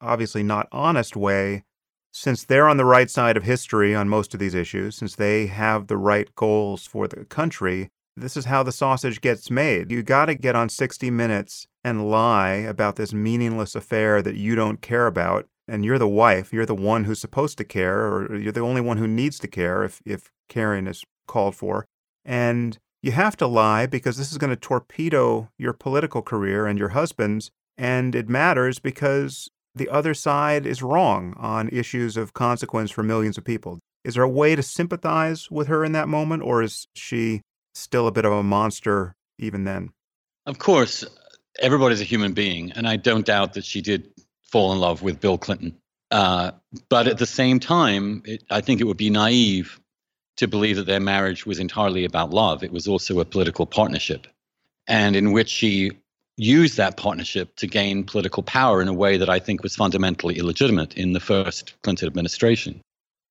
[0.00, 1.64] obviously not honest way,
[2.12, 5.46] since they're on the right side of history on most of these issues, since they
[5.46, 9.90] have the right goals for the country, this is how the sausage gets made.
[9.90, 14.54] You got to get on 60 Minutes and lie about this meaningless affair that you
[14.54, 18.36] don't care about and you're the wife, you're the one who's supposed to care, or
[18.36, 21.86] you're the only one who needs to care if, if caring is called for.
[22.24, 26.76] And you have to lie because this is going to torpedo your political career and
[26.76, 27.52] your husband's.
[27.78, 33.38] And it matters because the other side is wrong on issues of consequence for millions
[33.38, 33.78] of people.
[34.04, 37.42] Is there a way to sympathize with her in that moment, or is she
[37.76, 39.90] still a bit of a monster even then?
[40.46, 41.04] Of course,
[41.60, 44.10] everybody's a human being, and I don't doubt that she did
[44.42, 45.76] fall in love with Bill Clinton.
[46.10, 46.52] Uh,
[46.88, 49.80] but at the same time, it, I think it would be naive
[50.36, 52.62] to believe that their marriage was entirely about love.
[52.62, 54.26] It was also a political partnership,
[54.86, 55.92] and in which she
[56.36, 60.38] used that partnership to gain political power in a way that I think was fundamentally
[60.38, 62.80] illegitimate in the first Clinton administration.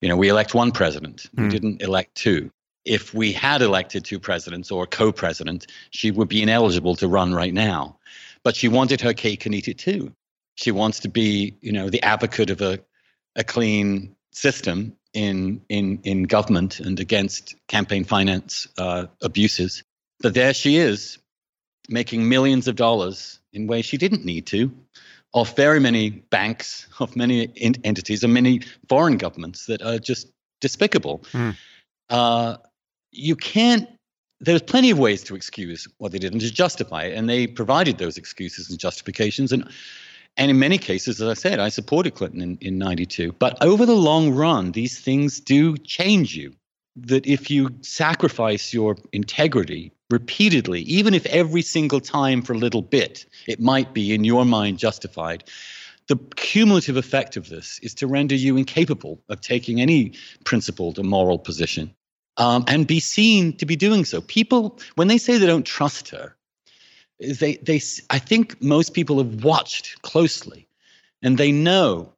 [0.01, 1.49] You know, we elect one president, we hmm.
[1.49, 2.51] didn't elect two.
[2.83, 7.07] If we had elected two presidents or a co president, she would be ineligible to
[7.07, 7.97] run right now.
[8.43, 10.13] But she wanted her cake and eat it too.
[10.55, 12.79] She wants to be, you know, the advocate of a,
[13.35, 19.83] a clean system in in in government and against campaign finance uh, abuses.
[20.19, 21.17] But there she is,
[21.89, 24.71] making millions of dollars in ways she didn't need to,
[25.33, 27.51] off very many banks, of many
[27.83, 30.27] entities, and many foreign governments that are just
[30.61, 31.23] despicable.
[31.31, 31.55] Mm.
[32.09, 32.57] Uh,
[33.11, 33.89] you can't
[34.41, 37.47] there's plenty of ways to excuse what they did and to justify it, and they
[37.47, 39.51] provided those excuses and justifications.
[39.51, 39.69] And
[40.37, 43.33] and in many cases, as I said, I supported Clinton in, in 92.
[43.33, 46.53] But over the long run, these things do change you.
[46.97, 52.81] That if you sacrifice your integrity repeatedly, even if every single time for a little
[52.81, 55.43] bit it might be in your mind justified,
[56.07, 60.13] the cumulative effect of this is to render you incapable of taking any
[60.45, 61.93] principled or moral position
[62.37, 64.21] um, and be seen to be doing so.
[64.21, 66.35] People, when they say they don't trust her,
[67.19, 70.67] they they I think most people have watched closely,
[71.21, 72.13] and they know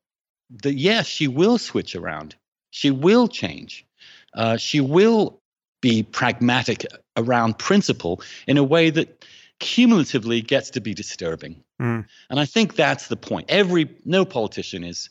[0.63, 2.35] that yes, she will switch around,
[2.69, 3.85] she will change,
[4.33, 5.39] uh, she will
[5.81, 9.25] be pragmatic around principle in a way that
[9.59, 11.63] cumulatively gets to be disturbing.
[11.81, 12.05] Mm.
[12.29, 13.47] And I think that's the point.
[13.49, 15.09] Every no politician is,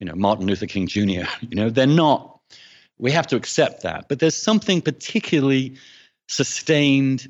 [0.00, 1.00] you know, Martin Luther King Jr.
[1.40, 2.40] You know, they're not.
[2.98, 5.76] We have to accept that, but there's something particularly
[6.28, 7.28] sustained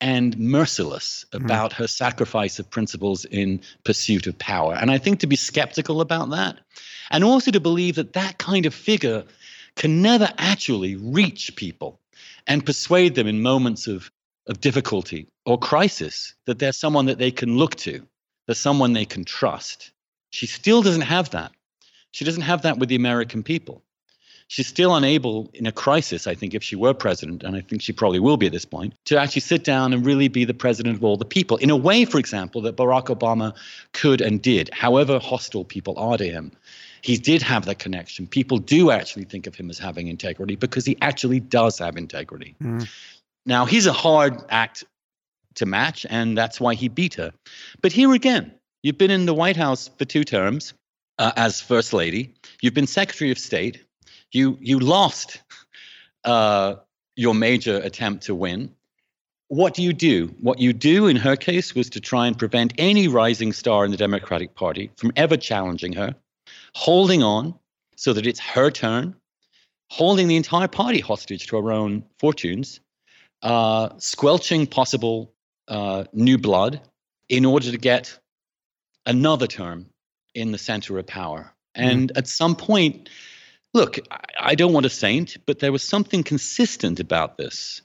[0.00, 1.44] and merciless hmm.
[1.44, 1.74] about mm.
[1.74, 4.74] her sacrifice of principles in pursuit of power.
[4.74, 6.58] And I think to be skeptical about that,
[7.10, 9.24] and also to believe that that kind of figure
[9.76, 11.98] can never actually reach people
[12.46, 14.10] and persuade them in moments of,
[14.46, 18.06] of difficulty or crisis that there's someone that they can look to,
[18.46, 19.92] there's someone they can trust.
[20.30, 21.52] She still doesn't have that.
[22.12, 23.82] She doesn't have that with the American people
[24.50, 27.82] she's still unable in a crisis, I think, if she were president, and I think
[27.82, 30.52] she probably will be at this point, to actually sit down and really be the
[30.52, 33.54] president of all the people in a way, for example, that Barack Obama
[33.92, 36.50] could and did, however hostile people are to him.
[37.02, 38.26] he did have that connection.
[38.26, 42.56] People do actually think of him as having integrity because he actually does have integrity.
[42.60, 42.88] Mm.
[43.46, 44.84] Now, he's a hard act
[45.54, 47.32] to match, and that's why he beat her.
[47.82, 50.74] But here again, you've been in the White House for two terms
[51.18, 53.84] uh, as First Lady, you've been Secretary of State,
[54.32, 55.42] you, you lost
[56.24, 56.76] uh,
[57.16, 58.74] your major attempt to win.
[59.48, 60.34] What do you do?
[60.40, 63.90] What you do in her case was to try and prevent any rising star in
[63.90, 66.14] the Democratic Party from ever challenging her
[66.74, 67.54] holding on
[67.96, 69.14] so that it's her turn,
[69.90, 72.80] holding the entire party hostage to her own fortunes,
[73.42, 75.32] uh, squelching possible
[75.68, 76.80] uh, new blood
[77.28, 78.18] in order to get
[79.06, 79.86] another term
[80.34, 81.52] in the center of power.
[81.76, 81.88] Mm-hmm.
[81.88, 82.18] And mm.
[82.18, 83.08] at some point,
[83.72, 83.98] look,
[84.38, 87.82] I don't want to saint, but there was something consistent about this.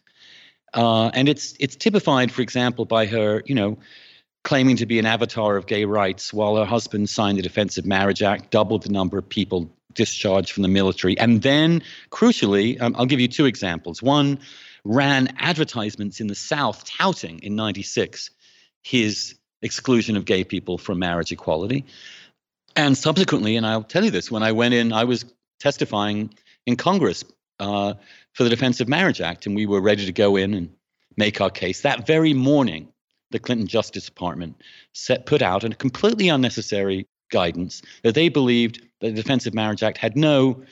[0.74, 3.78] Uh, and it's it's typified, for example, by her, you know,
[4.44, 7.86] claiming to be an avatar of gay rights while her husband signed the Defense of
[7.86, 11.18] Marriage Act, doubled the number of people discharged from the military.
[11.18, 14.04] And then, crucially, um, I'll give you two examples.
[14.04, 14.40] One
[14.84, 18.30] ran advertisements in the South touting in 96
[18.84, 21.86] his exclusion of gay people from marriage equality.
[22.76, 25.26] And subsequently, and I'll tell you this, when I went in, I was
[25.60, 26.34] testifying
[26.66, 27.24] in Congress
[27.60, 27.94] uh,
[28.34, 30.70] for the Defense of Marriage Act, and we were ready to go in and
[31.18, 31.82] make our case.
[31.82, 32.88] That very morning,
[33.32, 34.62] the Clinton Justice Department
[34.94, 39.84] set, put out a completely unnecessary guidance that they believed that the Defense of Marriage
[39.84, 40.64] Act had no,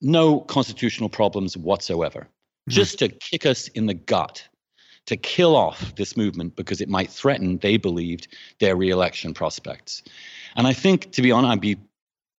[0.00, 2.70] no constitutional problems whatsoever, mm-hmm.
[2.70, 4.46] just to kick us in the gut,
[5.06, 8.28] to kill off this movement because it might threaten, they believed,
[8.60, 10.02] their reelection prospects.
[10.56, 11.78] And I think, to be honest, I'd be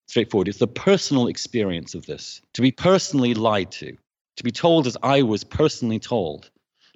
[0.09, 3.97] straightforward, it's the personal experience of this, to be personally lied to,
[4.37, 6.51] to be told, as I was personally told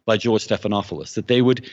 [0.04, 1.70] by George Stephanopoulos, that they would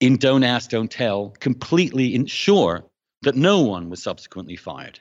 [0.00, 2.84] in Don't Ask, Don't Tell, completely ensure
[3.22, 5.00] that no one was subsequently fired.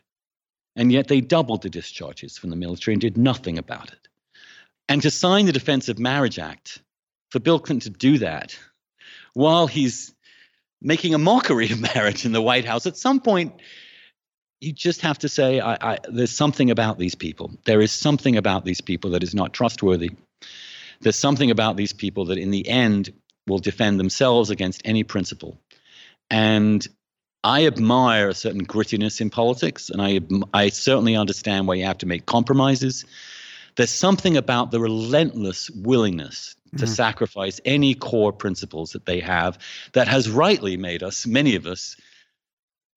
[0.77, 4.07] And yet they doubled the discharges from the military and did nothing about it.
[4.87, 6.81] And to sign the Defense of Marriage Act,
[7.29, 8.57] for Bill Clinton to do that
[9.33, 10.13] while he's
[10.81, 13.53] making a mockery of marriage in the White House, at some point,
[14.61, 17.51] you just have to say, I, I, there's something about these people.
[17.65, 20.11] There is something about these people that is not trustworthy.
[21.01, 23.13] There's something about these people that, in the end,
[23.47, 25.59] will defend themselves against any principle.
[26.29, 26.85] And
[27.43, 30.21] I admire a certain grittiness in politics, and I,
[30.53, 33.05] I certainly understand why you have to make compromises.
[33.75, 36.87] There's something about the relentless willingness to mm.
[36.87, 39.59] sacrifice any core principles that they have
[39.93, 41.97] that has rightly made us, many of us,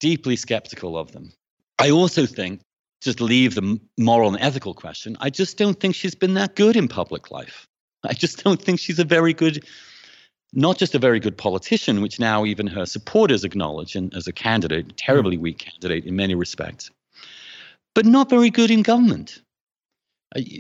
[0.01, 1.33] deeply skeptical of them.
[1.79, 2.61] I also think,
[3.01, 6.77] just leave the moral and ethical question, I just don't think she's been that good
[6.77, 7.67] in public life.
[8.05, 9.65] I just don't think she's a very good
[10.53, 14.33] not just a very good politician, which now even her supporters acknowledge and as a
[14.33, 15.43] candidate, terribly mm.
[15.43, 16.91] weak candidate in many respects,
[17.95, 19.43] but not very good in government.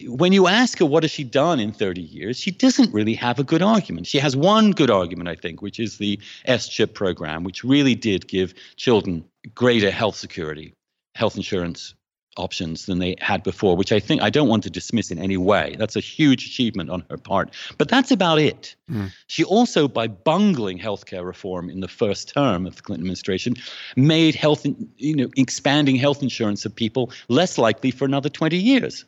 [0.07, 3.39] When you ask her what has she done in 30 years, she doesn't really have
[3.39, 4.07] a good argument.
[4.07, 8.29] She has one good argument, I think, which is the SCHIP program, which really did
[8.29, 10.73] give children greater health security,
[11.19, 11.95] health insurance
[12.37, 15.37] options than they had before, which I think I don't want to dismiss in any
[15.37, 15.75] way.
[15.77, 17.51] That's a huge achievement on her part.
[17.77, 18.77] But that's about it.
[18.89, 19.11] Mm.
[19.27, 23.55] She also, by bungling healthcare reform in the first term of the Clinton administration,
[23.97, 24.65] made health,
[24.97, 29.05] you know, expanding health insurance of people less likely for another 20 years.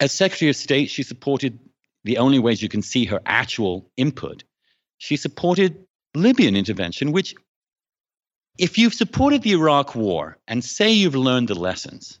[0.00, 1.58] As Secretary of State, she supported
[2.04, 4.44] the only ways you can see her actual input.
[4.98, 7.34] She supported Libyan intervention, which
[8.58, 12.20] if you've supported the Iraq war and say you've learned the lessons,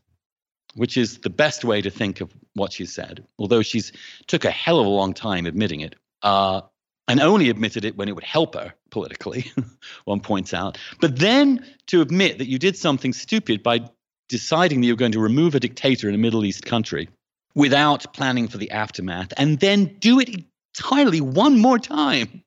[0.74, 3.92] which is the best way to think of what she said, although she's
[4.26, 6.62] took a hell of a long time admitting it, uh,
[7.06, 9.52] and only admitted it when it would help her politically,
[10.04, 10.78] one points out.
[11.00, 13.80] But then to admit that you did something stupid by
[14.28, 17.08] deciding that you're going to remove a dictator in a Middle East country
[17.54, 20.30] without planning for the aftermath, and then do it
[20.76, 22.42] entirely one more time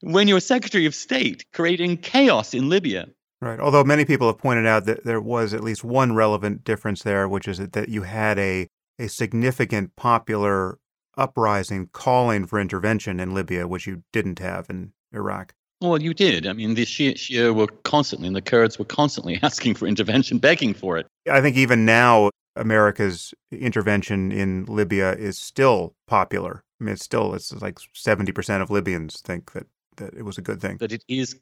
[0.00, 3.06] when you're Secretary of State, creating chaos in Libya
[3.42, 3.58] Right.
[3.58, 7.26] Although many people have pointed out that there was at least one relevant difference there,
[7.26, 10.78] which is that you had a, a significant popular
[11.16, 15.54] uprising calling for intervention in Libya, which you didn't have in Iraq.
[15.80, 16.46] Well, you did.
[16.46, 20.38] I mean, the Shia, Shia were constantly, and the Kurds were constantly asking for intervention,
[20.38, 21.06] begging for it.
[21.30, 26.62] I think even now, America's intervention in Libya is still popular.
[26.78, 29.66] I mean, it's still, it's like 70% of Libyans think that,
[29.96, 30.76] that it was a good thing.
[30.78, 31.36] That it is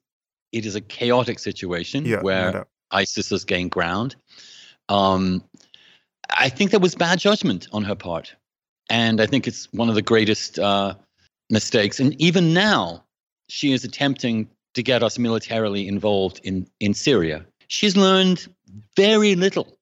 [0.53, 4.17] it is a chaotic situation yeah, where no ISIS has gained ground.
[4.89, 5.45] Um,
[6.31, 8.35] I think that was bad judgment on her part.
[8.91, 10.95] And I think it's one of the greatest uh,
[11.51, 12.01] mistakes.
[12.01, 13.05] And even now,
[13.49, 17.45] she is attempting to get us militarily involved in, in Syria.
[17.69, 18.47] She's learned
[18.97, 19.79] very little,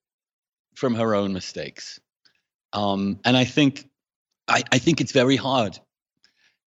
[0.75, 2.01] from her own mistakes.
[2.73, 3.89] Um, and I think
[4.49, 5.79] I, I think it's very hard.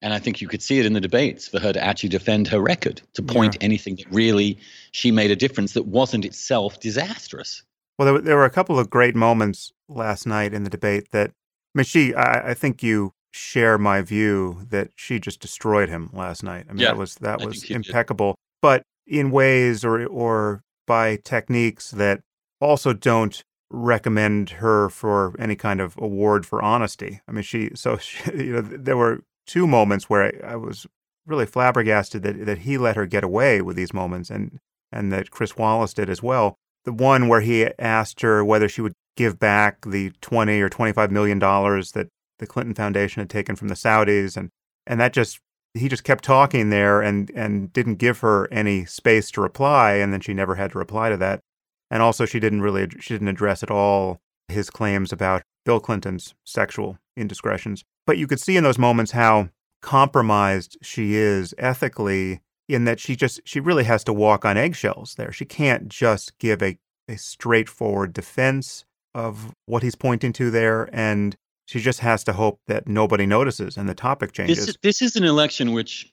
[0.02, 2.48] And I think you could see it in the debates for her to actually defend
[2.48, 3.66] her record, to point yeah.
[3.66, 4.58] anything that really
[4.92, 7.64] she made a difference that wasn't itself disastrous.
[7.98, 11.32] Well, there, there were a couple of great moments last night in the debate that,
[11.32, 16.10] I mean, she, I, I think you share my view that she just destroyed him
[16.14, 16.66] last night.
[16.70, 18.38] I mean, yeah, that was that was impeccable, did.
[18.62, 22.22] but in ways or or by techniques that
[22.60, 27.22] also don't recommend her for any kind of award for honesty.
[27.28, 30.86] I mean, she so she, you know there were two moments where I, I, was
[31.26, 34.60] really flabbergasted that that he let her get away with these moments, and
[34.92, 36.56] and that Chris Wallace did as well.
[36.86, 40.94] The one where he asked her whether she would give back the twenty or twenty
[40.94, 44.50] five million dollars that the Clinton Foundation had taken from the Saudis, and
[44.86, 45.40] and that just
[45.74, 50.14] he just kept talking there and and didn't give her any space to reply, and
[50.14, 51.42] then she never had to reply to that.
[51.90, 56.36] And also, she didn't really she didn't address at all his claims about Bill Clinton's
[56.46, 57.84] sexual indiscretions.
[58.10, 59.50] But you could see in those moments how
[59.84, 65.14] compromised she is ethically in that she just she really has to walk on eggshells
[65.14, 65.32] there.
[65.32, 68.84] She can't just give a, a straightforward defense
[69.14, 71.38] of what he's pointing to there and
[71.68, 74.66] she just has to hope that nobody notices and the topic changes.
[74.66, 76.12] This, this is an election which,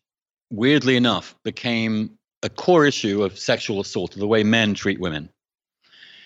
[0.50, 5.30] weirdly enough, became a core issue of sexual assault, the way men treat women.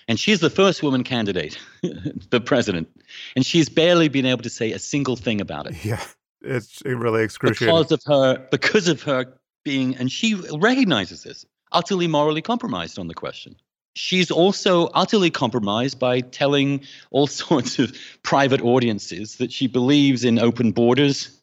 [0.07, 1.59] And she's the first woman candidate,
[2.29, 2.89] the president.
[3.35, 5.85] And she's barely been able to say a single thing about it.
[5.85, 6.03] Yeah,
[6.41, 7.67] it's really excruciating.
[7.67, 9.33] Because of her, because of her
[9.63, 13.55] being, and she recognizes this, utterly morally compromised on the question
[13.95, 16.81] she's also utterly compromised by telling
[17.11, 21.37] all sorts of private audiences that she believes in open borders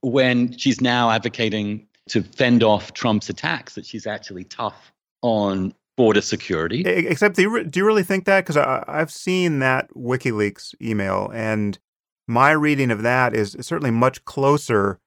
[0.00, 4.92] when she's now advocating to fend off Trump's attacks, that she's actually tough
[5.22, 6.80] on border security.
[6.86, 8.46] Except, do you, do you really think that?
[8.46, 11.78] Because I've seen that WikiLeaks email, and
[12.26, 14.98] my reading of that is certainly much closer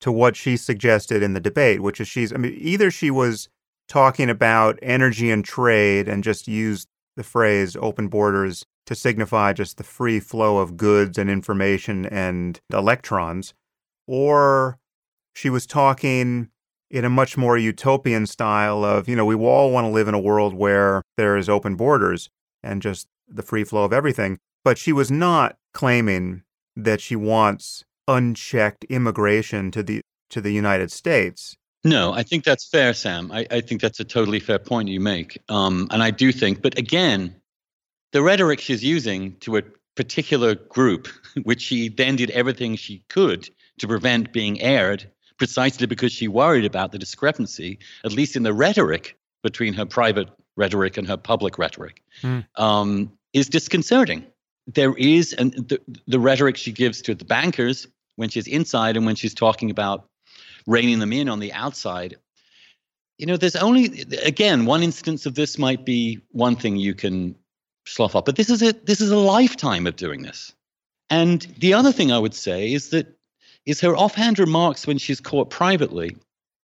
[0.00, 3.48] to what she suggested in the debate, which is she's, I mean, either she was
[3.88, 9.78] talking about energy and trade and just used the phrase open borders to signify just
[9.78, 13.52] the free flow of goods and information and electrons,
[14.06, 14.78] or
[15.34, 16.50] she was talking
[16.90, 20.14] in a much more utopian style of, you know, we all want to live in
[20.14, 22.28] a world where there is open borders
[22.62, 24.38] and just the free flow of everything.
[24.64, 26.42] But she was not claiming
[26.76, 31.56] that she wants unchecked immigration to the to the United States.
[31.84, 33.30] No, I think that's fair, Sam.
[33.30, 35.38] I, I think that's a totally fair point you make.
[35.48, 37.34] Um, and I do think, but again,
[38.12, 39.62] the rhetoric she's using to a
[39.94, 41.06] particular group,
[41.44, 45.08] which she then did everything she could to prevent being aired,
[45.38, 50.28] precisely because she worried about the discrepancy, at least in the rhetoric between her private
[50.56, 52.44] rhetoric and her public rhetoric, mm.
[52.56, 54.24] um, is disconcerting.
[54.66, 59.06] There is, and the, the rhetoric she gives to the bankers when she's inside and
[59.06, 60.08] when she's talking about
[60.66, 62.16] reining them in on the outside.
[63.18, 67.36] You know, there's only again one instance of this might be one thing you can
[67.86, 70.52] slough up, but this is a this is a lifetime of doing this.
[71.08, 73.15] And the other thing I would say is that
[73.66, 76.16] is her offhand remarks when she's caught privately.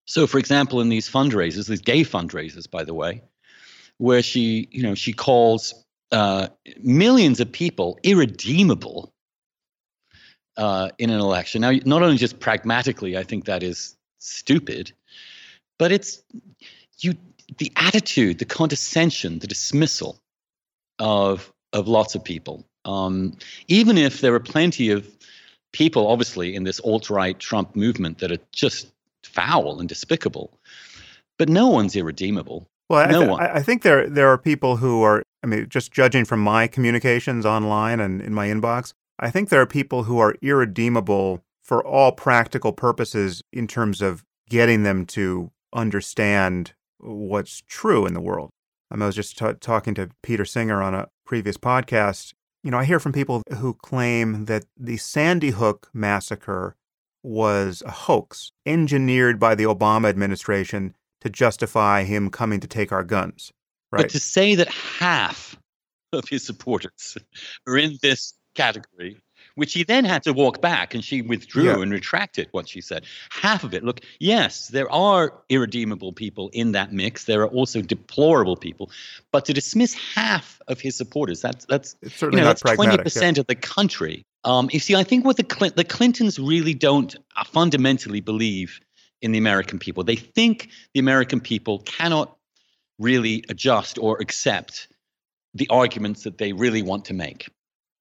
[0.05, 3.21] So, for example, in these fundraisers, these gay fundraisers, by the way,
[3.97, 5.73] where she, you know, she calls
[6.11, 6.47] uh,
[6.81, 9.13] millions of people irredeemable
[10.57, 11.61] uh, in an election.
[11.61, 14.91] Now, not only just pragmatically, I think that is stupid,
[15.79, 16.21] but it's
[16.99, 17.15] you
[17.57, 20.19] the attitude, the condescension, the dismissal
[20.99, 22.65] of of lots of people.
[22.85, 23.37] Um,
[23.67, 25.07] even if there are plenty of
[25.73, 28.91] people, obviously, in this alt right Trump movement that are just
[29.23, 30.57] foul and despicable,
[31.37, 32.67] but no one's irredeemable.
[32.89, 33.41] Well, no I, th- one.
[33.41, 35.23] I think there there are people who are.
[35.43, 39.59] I mean, just judging from my communications online and in my inbox, I think there
[39.59, 45.51] are people who are irredeemable for all practical purposes in terms of getting them to
[45.73, 48.51] understand what's true in the world.
[48.91, 52.33] I was just t- talking to Peter Singer on a previous podcast.
[52.63, 56.75] You know, I hear from people who claim that the Sandy Hook massacre
[57.21, 63.03] was a hoax engineered by the Obama administration to justify him coming to take our
[63.03, 63.51] guns.
[63.91, 64.03] Right?
[64.03, 65.57] But to say that half
[66.11, 67.17] of his supporters
[67.67, 69.17] are in this category,
[69.55, 71.81] which he then had to walk back and she withdrew yeah.
[71.81, 73.05] and retracted what she said.
[73.29, 77.25] Half of it, look, yes, there are irredeemable people in that mix.
[77.25, 78.89] There are also deplorable people.
[79.31, 83.41] But to dismiss half of his supporters, that's that's you know, that's twenty percent yeah.
[83.41, 84.25] of the country.
[84.43, 88.79] Um, you see, I think what the Clint- the Clintons really don't uh, fundamentally believe
[89.21, 90.03] in the American people.
[90.03, 92.35] They think the American people cannot
[92.99, 94.89] really adjust or accept
[95.53, 97.49] the arguments that they really want to make.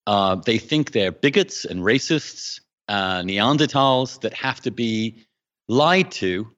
[0.07, 5.25] Uh, they think they're bigots and racists, uh, Neanderthals that have to be
[5.69, 6.49] lied to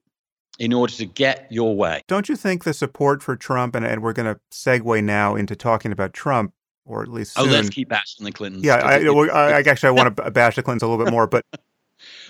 [0.57, 2.01] in order to get your way.
[2.07, 5.55] Don't you think the support for Trump, and, and we're going to segue now into
[5.55, 6.53] talking about Trump,
[6.85, 7.49] or at least soon.
[7.49, 8.63] Oh, let's keep bashing the Clintons.
[8.63, 11.11] Yeah, I, it, I, I, actually I want to bash the Clintons a little bit
[11.11, 11.45] more, but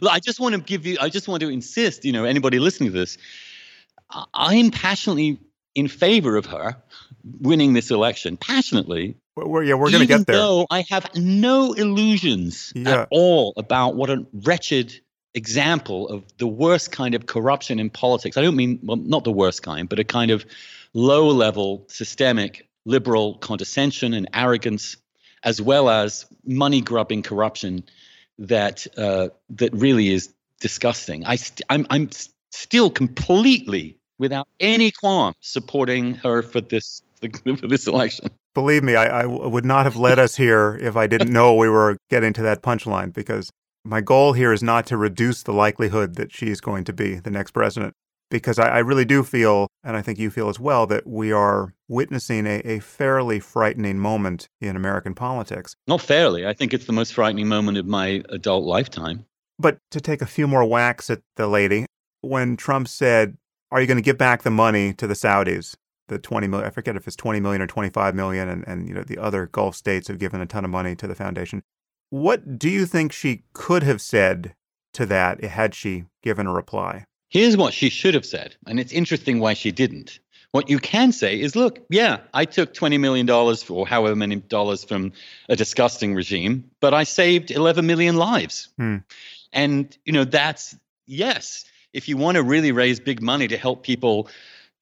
[0.01, 0.97] Look, I just want to give you.
[0.99, 2.05] I just want to insist.
[2.05, 3.17] You know, anybody listening to this,
[4.33, 5.39] I am passionately
[5.73, 6.77] in favor of her
[7.41, 8.37] winning this election.
[8.37, 9.15] Passionately.
[9.35, 10.37] We're, yeah, we're going to get there.
[10.37, 13.01] Though I have no illusions yeah.
[13.01, 14.99] at all about what a wretched
[15.33, 18.37] example of the worst kind of corruption in politics.
[18.37, 20.45] I don't mean well, not the worst kind, but a kind of
[20.93, 24.95] low level systemic liberal condescension and arrogance,
[25.43, 27.83] as well as money grubbing corruption
[28.39, 31.25] that uh, that really is disgusting.
[31.25, 32.09] I st- I'm I'm
[32.51, 37.01] still completely without any qualm supporting her for this
[37.59, 38.29] for this election.
[38.55, 41.69] Believe me, I, I would not have led us here if I didn't know we
[41.69, 43.51] were getting to that punchline because
[43.83, 47.29] my goal here is not to reduce the likelihood that she's going to be the
[47.29, 47.93] next president
[48.31, 51.31] because I, I, really do feel, and I think you feel as well, that we
[51.31, 55.75] are witnessing a, a, fairly frightening moment in American politics.
[55.87, 56.47] Not fairly.
[56.47, 59.25] I think it's the most frightening moment of my adult lifetime.
[59.59, 61.85] But to take a few more whacks at the lady,
[62.21, 63.37] when Trump said,
[63.71, 65.75] Are you going to give back the money to the Saudis?
[66.07, 68.93] The 20 million, I forget if it's 20 million or 25 million, and, and you
[68.93, 71.63] know the other Gulf states have given a ton of money to the foundation.
[72.09, 74.53] What do you think she could have said
[74.93, 77.05] to that had she given a reply?
[77.29, 80.19] Here's what she should have said, and it's interesting why she didn't.
[80.51, 84.85] What you can say is, look, yeah, I took $20 million or however many dollars
[84.85, 85.11] from
[85.49, 88.69] a disgusting regime, but I saved 11 million lives.
[88.77, 88.99] Hmm.
[89.51, 90.73] And, you know, that's,
[91.07, 94.29] yes, if you want to really raise big money to help people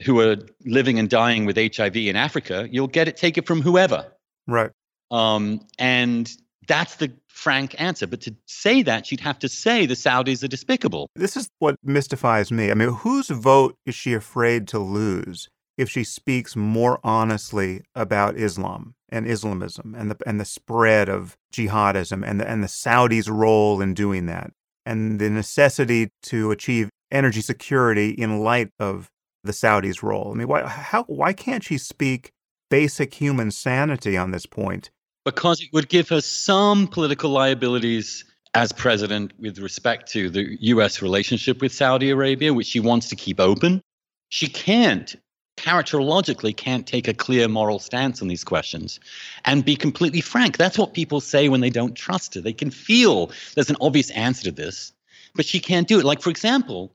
[0.01, 3.61] who are living and dying with HIV in Africa, you'll get it, take it from
[3.61, 4.05] whoever.
[4.47, 4.71] Right.
[5.11, 6.31] Um, and
[6.67, 8.07] that's the frank answer.
[8.07, 11.09] But to say that, she'd have to say the Saudis are despicable.
[11.15, 12.71] This is what mystifies me.
[12.71, 18.37] I mean, whose vote is she afraid to lose if she speaks more honestly about
[18.37, 23.29] Islam and Islamism and the and the spread of jihadism and the, and the Saudis'
[23.29, 24.51] role in doing that
[24.85, 29.09] and the necessity to achieve energy security in light of
[29.43, 30.31] the Saudis' role?
[30.33, 32.31] I mean, why how why can't she speak
[32.69, 34.89] basic human sanity on this point
[35.25, 41.01] because it would give her some political liabilities as president with respect to the US
[41.01, 43.81] relationship with Saudi Arabia, which she wants to keep open.
[44.29, 45.15] She can't,
[45.57, 48.99] characterologically, can't take a clear moral stance on these questions
[49.45, 50.57] and be completely frank.
[50.57, 52.41] That's what people say when they don't trust her.
[52.41, 54.93] They can feel there's an obvious answer to this,
[55.35, 56.05] but she can't do it.
[56.05, 56.93] Like, for example,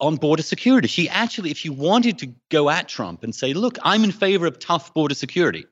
[0.00, 3.78] on border security, she actually, if she wanted to go at Trump and say, look,
[3.82, 5.66] I'm in favor of tough border security,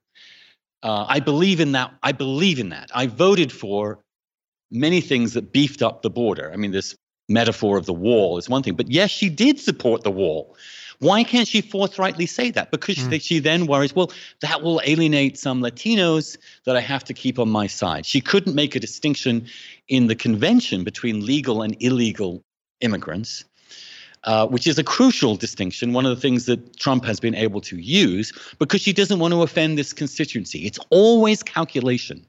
[0.83, 1.95] uh, I believe in that.
[2.03, 2.91] I believe in that.
[2.95, 4.01] I voted for
[4.71, 6.51] many things that beefed up the border.
[6.53, 6.97] I mean, this
[7.29, 10.57] metaphor of the wall is one thing, but yes, she did support the wall.
[10.99, 12.71] Why can't she forthrightly say that?
[12.71, 13.21] Because mm.
[13.21, 14.11] she then worries, well,
[14.41, 18.07] that will alienate some Latinos that I have to keep on my side.
[18.07, 19.47] She couldn't make a distinction
[19.89, 22.43] in the convention between legal and illegal
[22.81, 23.45] immigrants.
[24.27, 27.61] Uh, which is a crucial distinction, one of the things that Trump has been able
[27.61, 30.67] to use because she doesn't want to offend this constituency.
[30.67, 32.27] It's always calculation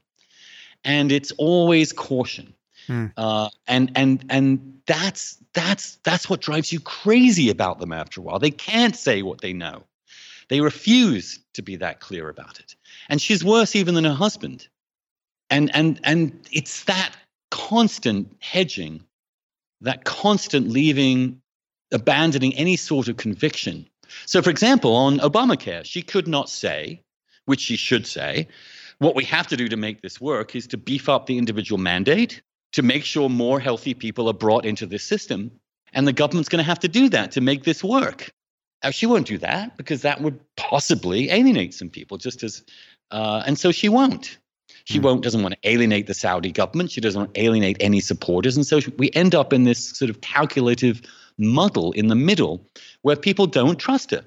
[0.84, 2.54] and it's always caution.
[2.86, 3.06] Hmm.
[3.16, 8.24] Uh, and and and that's that's that's what drives you crazy about them after a
[8.24, 8.38] while.
[8.38, 9.82] They can't say what they know.
[10.48, 12.74] They refuse to be that clear about it.
[13.08, 14.68] And she's worse even than her husband.
[15.50, 17.12] And and and it's that
[17.50, 19.04] constant hedging,
[19.80, 21.42] that constant leaving
[21.92, 23.88] abandoning any sort of conviction.
[24.26, 27.02] So, for example, on Obamacare, she could not say,
[27.46, 28.48] which she should say,
[28.98, 31.78] what we have to do to make this work is to beef up the individual
[31.78, 35.50] mandate to make sure more healthy people are brought into this system.
[35.92, 38.30] And the government's going to have to do that to make this work.
[38.84, 42.62] Now, she won't do that because that would possibly alienate some people, just as,
[43.10, 44.38] uh, and so she won't.
[44.84, 45.02] She mm.
[45.02, 46.90] won't doesn't want to alienate the Saudi government.
[46.90, 50.10] She doesn't want to alienate any supporters, and so we end up in this sort
[50.10, 51.02] of calculative
[51.38, 52.66] muddle in the middle
[53.02, 54.24] where people don't trust her.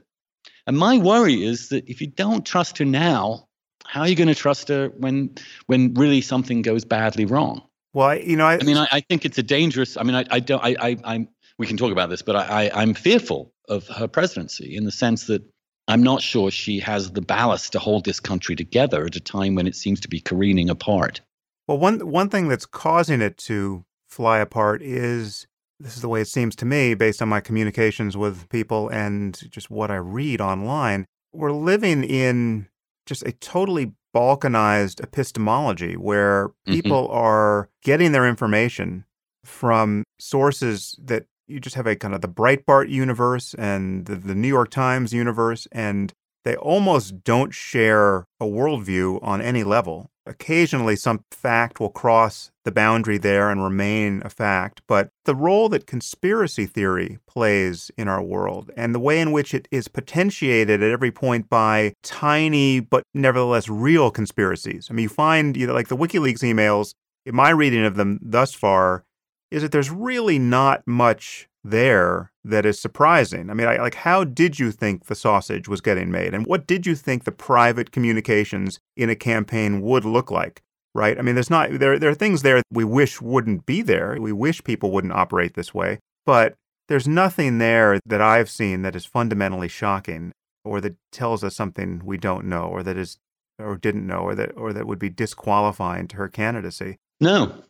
[0.67, 3.47] And my worry is that if you don't trust her now,
[3.85, 5.35] how are you going to trust her when
[5.65, 7.63] when really something goes badly wrong?
[7.93, 9.97] Well, you know, I, I mean, I, I, think it's a dangerous.
[9.97, 10.63] I mean, I, I don't.
[10.63, 11.27] I, I, I'm.
[11.57, 14.91] We can talk about this, but I, I, I'm fearful of her presidency in the
[14.91, 15.43] sense that
[15.87, 19.55] I'm not sure she has the ballast to hold this country together at a time
[19.55, 21.21] when it seems to be careening apart.
[21.67, 25.47] Well, one one thing that's causing it to fly apart is
[25.81, 29.39] this is the way it seems to me based on my communications with people and
[29.49, 31.05] just what I read online.
[31.33, 32.67] We're living in
[33.05, 36.73] just a totally balkanized epistemology where Mm-hmm.
[36.73, 39.05] people are getting their information
[39.43, 44.35] from sources that you just have a kind of the Breitbart universe and the, the
[44.35, 46.13] New York Times universe, and
[46.43, 50.09] they almost don't share a worldview on any level.
[50.25, 55.67] Occasionally, some fact will cross the boundary there and remain a fact, but the role
[55.69, 60.83] that conspiracy theory plays in our world and the way in which it is potentiated
[60.83, 64.87] at every point by tiny but nevertheless real conspiracies.
[64.89, 66.93] I mean, you find you know, like the WikiLeaks emails,
[67.25, 69.03] in my reading of them thus far,
[69.51, 73.49] is that there's really not much there that is surprising.
[73.49, 76.33] I mean, I, like, how did you think the sausage was getting made?
[76.33, 80.63] And what did you think the private communications in a campaign would look like?
[80.93, 81.17] Right?
[81.17, 84.17] I mean, there's not, there, there are things there we wish wouldn't be there.
[84.19, 85.99] We wish people wouldn't operate this way.
[86.25, 86.55] But
[86.87, 90.31] there's nothing there that I've seen that is fundamentally shocking
[90.65, 93.17] or that tells us something we don't know or that is,
[93.57, 96.97] or didn't know or that, or that would be disqualifying to her candidacy.
[97.21, 97.63] No,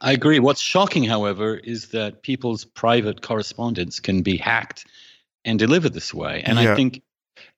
[0.00, 0.38] I- agree.
[0.38, 4.86] What's shocking, however, is that people's private correspondence can be hacked
[5.44, 6.42] and delivered this way.
[6.44, 6.72] And Yeah.
[6.72, 7.02] I think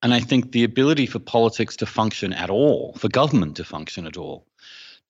[0.02, 4.06] and I think the ability for politics to function at all, for government to function
[4.06, 4.46] at all,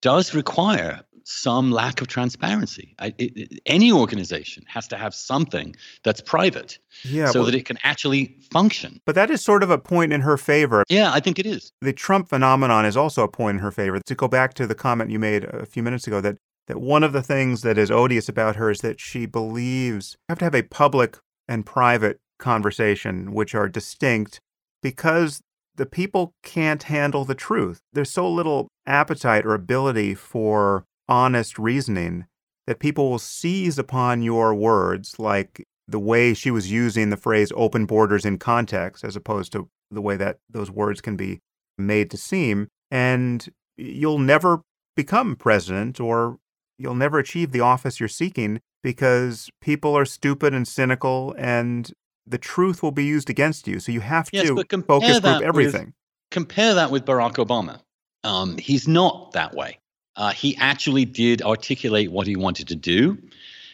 [0.00, 2.94] does require some lack of transparency.
[2.98, 7.30] I, it, it- any organization has to have something that's private Yeah.
[7.30, 9.00] so well, that it can actually function.
[9.06, 10.84] but that is sort of a point in her favor.
[10.88, 11.72] Yeah, I think it is.
[11.80, 14.00] the Trump phenomenon is also a point in her favor.
[14.06, 16.36] To go back to the comment you made a few minutes ago, that
[16.70, 20.26] that one of the things that is odious about her is that she believes you
[20.28, 21.18] have to have a public
[21.48, 24.38] and private conversation, which are distinct,
[24.80, 25.42] because
[25.74, 27.80] the people can't handle the truth.
[27.92, 32.26] There's so little appetite or ability for honest reasoning
[32.68, 37.50] that people will seize upon your words, like the way she was using the phrase
[37.56, 41.40] open borders in context, as opposed to the way that those words can be
[41.76, 42.68] made to seem.
[42.92, 44.60] And you'll never
[44.94, 46.38] become president or
[46.80, 51.92] you'll never achieve the office you're seeking because people are stupid and cynical and
[52.26, 53.78] the truth will be used against you.
[53.80, 54.54] So you have Yes, to
[54.86, 55.92] focus group with- everything.
[56.30, 57.80] compare that with Barack Obama.
[58.24, 59.78] Um, he's not that way.
[60.16, 63.18] Uh, he actually did articulate what he wanted to do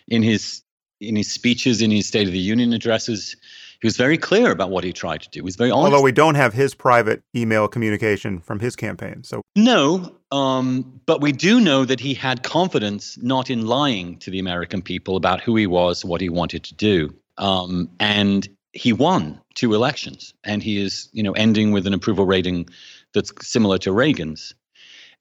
[0.08, 0.62] in his
[1.00, 3.36] in his speeches, in his State of the Union addresses.
[3.82, 5.38] He was very clear about what he tried to do.
[5.40, 5.92] He was very honest.
[5.92, 9.22] Although we don't have his private email communication from his campaign.
[9.22, 14.30] So No, um, but we do know that he had confidence not in lying to
[14.30, 18.92] the American people about who he was, what he wanted to do, um, and he
[18.92, 22.68] won two elections, and he is, you know, ending with an approval rating
[23.14, 24.54] that's similar to Reagan's.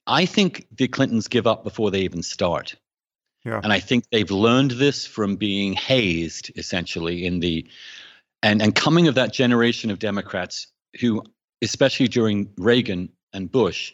[0.08, 2.76] I think the Clintons give up before they even start.
[3.44, 3.62] Yeah.
[3.64, 7.68] And I think they've learned this from being hazed essentially in the
[8.42, 10.68] and and coming of that generation of Democrats
[11.00, 11.24] who,
[11.62, 13.94] especially during Reagan and Bush,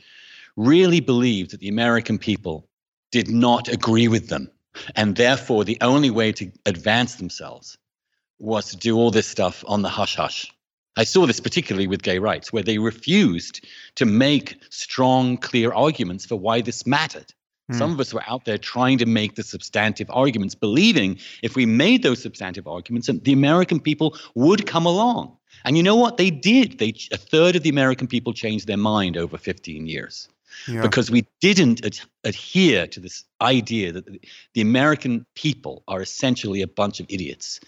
[0.55, 2.67] really believed that the American people
[3.11, 4.49] did not agree with them.
[4.95, 7.77] And therefore, the only way to advance themselves
[8.39, 10.51] was to do all this stuff on the hush hush.
[10.97, 16.25] I saw this particularly with gay rights, where they refused to make strong, clear arguments
[16.25, 17.33] for why this mattered.
[17.69, 17.77] Hmm.
[17.77, 21.65] Some of us were out there trying to make the substantive arguments, believing if we
[21.65, 25.37] made those substantive arguments, the American people would come along.
[25.63, 26.17] And you know what?
[26.17, 26.79] They did.
[26.79, 30.27] They a third of the American people changed their mind over 15 years
[30.67, 30.81] yeah.
[30.81, 34.05] because we didn't ad- adhere to this idea that
[34.53, 37.59] the, American people are essentially a bunch of idiots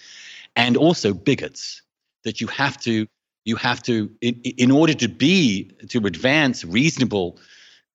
[0.55, 1.81] and also bigots.
[2.23, 3.05] That you have to,
[3.43, 7.37] you have to, in, in order to be to advance reasonable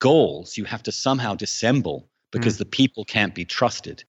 [0.00, 2.58] goals, you have to somehow dissemble because mm.
[2.58, 4.04] the people can't be trusted.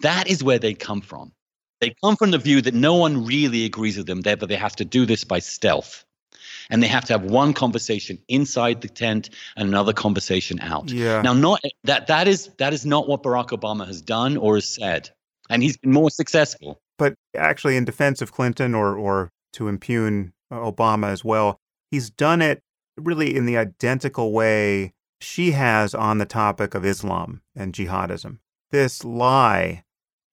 [0.00, 1.32] That is where they come from.
[1.80, 4.76] They come from the view that no one really agrees with them, therefore they have
[4.76, 6.04] to do this by stealth.
[6.70, 10.90] And they have to have one conversation inside the tent and another conversation out.
[10.90, 11.22] yeah.
[11.22, 14.66] Now, not that that is that is not what Barack Obama has done or has
[14.66, 15.10] said,
[15.50, 16.80] and he's been more successful.
[16.98, 21.58] But actually, in defense of Clinton or, or to impugn Obama as well,
[21.90, 22.62] he's done it
[22.96, 28.38] really in the identical way she has on the topic of Islam and jihadism.
[28.70, 29.84] This lie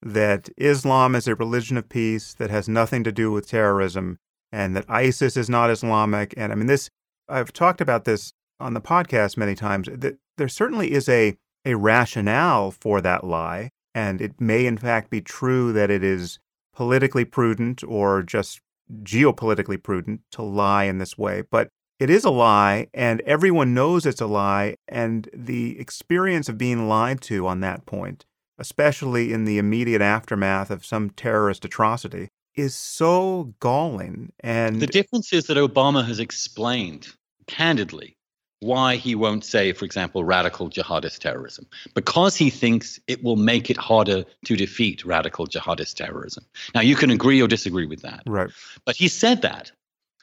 [0.01, 4.19] that Islam is a religion of peace that has nothing to do with terrorism
[4.51, 6.33] and that ISIS is not Islamic.
[6.37, 6.89] And I mean, this,
[7.29, 11.35] I've talked about this on the podcast many times, that there certainly is a,
[11.65, 13.69] a rationale for that lie.
[13.93, 16.39] And it may, in fact, be true that it is
[16.73, 18.61] politically prudent or just
[19.03, 21.43] geopolitically prudent to lie in this way.
[21.49, 24.75] But it is a lie, and everyone knows it's a lie.
[24.87, 28.25] And the experience of being lied to on that point,
[28.57, 34.31] especially in the immediate aftermath of some terrorist atrocity, is so galling.
[34.41, 37.07] And The difference is that Obama has explained
[37.47, 38.17] candidly
[38.59, 43.71] why he won't say, for example, radical jihadist terrorism, because he thinks it will make
[43.71, 46.45] it harder to defeat radical jihadist terrorism.
[46.75, 48.21] Now, you can agree or disagree with that.
[48.27, 48.51] Right.
[48.85, 49.71] But he said that.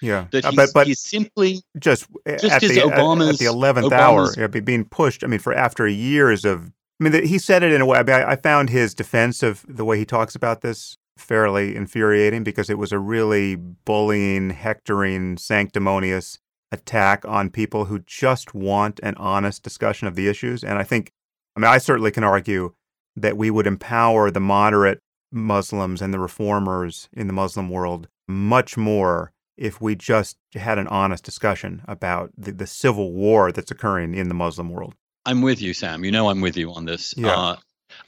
[0.01, 0.27] Yeah.
[0.31, 3.91] That Uh, but but he's simply just, just at, as the, at- at the 11th
[3.91, 5.25] hour, Obama's- be being pushed.
[5.25, 6.71] I mean, for after years of,
[7.01, 7.99] I mean, he said it in a way.
[7.99, 11.77] I, mean, I I found his defense of the way he talks about this fairly
[11.77, 16.39] infuriating because it was a really bullying, hectoring, sanctimonious
[16.71, 20.63] attack on people who just want an honest discussion of the issues.
[20.63, 21.13] And I think,
[21.57, 22.75] I mean, I certainly can argue
[23.17, 25.01] that we would empower the moderate
[25.33, 30.87] Muslims and the reformers in the Muslim world much more if we just had an
[30.87, 34.95] honest discussion about the, the civil war that's occurring in the Muslim world.
[35.27, 36.05] I'm with you, Sam.
[36.05, 37.13] You know I'm with you on this.
[37.17, 37.37] Yeah.
[37.37, 37.57] Uh,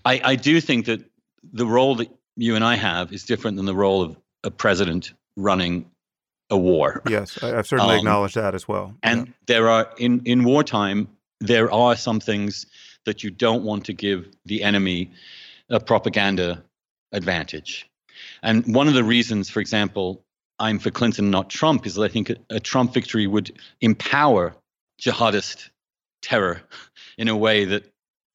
[0.04, 1.04] I, I do think that
[1.42, 5.12] the role that you and I have is different than the role of a president
[5.36, 5.90] running
[6.50, 7.02] a war.
[7.08, 8.94] Yes, I've certainly Um, acknowledged that as well.
[9.02, 11.08] And there are in in wartime
[11.40, 12.66] there are some things
[13.06, 15.10] that you don't want to give the enemy
[15.70, 16.62] a propaganda
[17.12, 17.88] advantage.
[18.42, 20.22] And one of the reasons, for example,
[20.58, 24.54] I'm for Clinton, not Trump, is that I think a, a Trump victory would empower
[25.00, 25.70] jihadist
[26.20, 26.60] terror
[27.16, 27.84] in a way that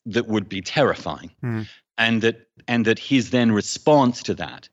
[0.08, 1.64] that would be terrifying, Hmm.
[1.98, 4.70] and that and that his then response to that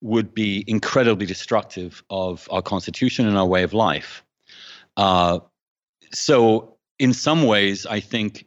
[0.00, 4.22] would be incredibly destructive of our constitution and our way of life.
[4.96, 5.40] Uh,
[6.12, 8.46] so, in some ways, I think,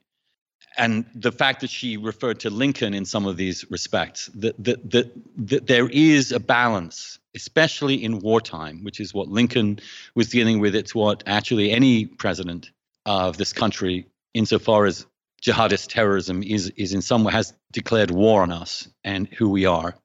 [0.77, 4.89] and the fact that she referred to Lincoln in some of these respects, that that
[4.91, 9.79] that, that there is a balance, especially in wartime, which is what Lincoln
[10.15, 10.75] was dealing with.
[10.75, 12.71] It's what actually any president
[13.05, 15.05] of this country, insofar as
[15.41, 19.65] jihadist terrorism is is in some way has declared war on us and who we
[19.65, 19.95] are,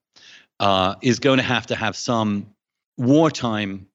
[0.59, 2.47] uh, is going to have to have some
[2.97, 3.87] wartime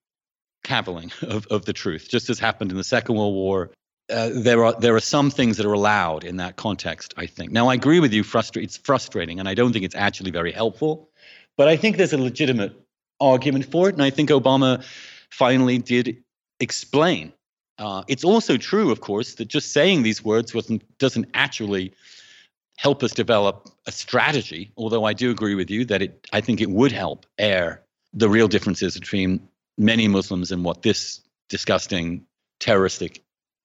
[0.63, 3.71] cavilling of, of the truth, just as happened in the Second World War.
[4.09, 7.13] Uh, there are there are some things that are allowed in that context.
[7.17, 7.51] I think.
[7.51, 8.23] Now, I agree with you.
[8.23, 11.09] Frustra- it's frustrating, and I don't think it's actually very helpful.
[11.57, 12.73] But I think there's a legitimate
[13.19, 14.83] argument for it, and I think Obama
[15.29, 16.23] finally did
[16.59, 17.33] explain.
[17.81, 20.55] Uh, it's also true, of course, that just saying these words
[20.99, 21.91] doesn't actually
[22.77, 24.71] help us develop a strategy.
[24.77, 27.81] Although I do agree with you that it, I think it would help air
[28.13, 29.41] the real differences between
[29.79, 32.23] many Muslims and what this disgusting,
[32.59, 33.23] terroristic,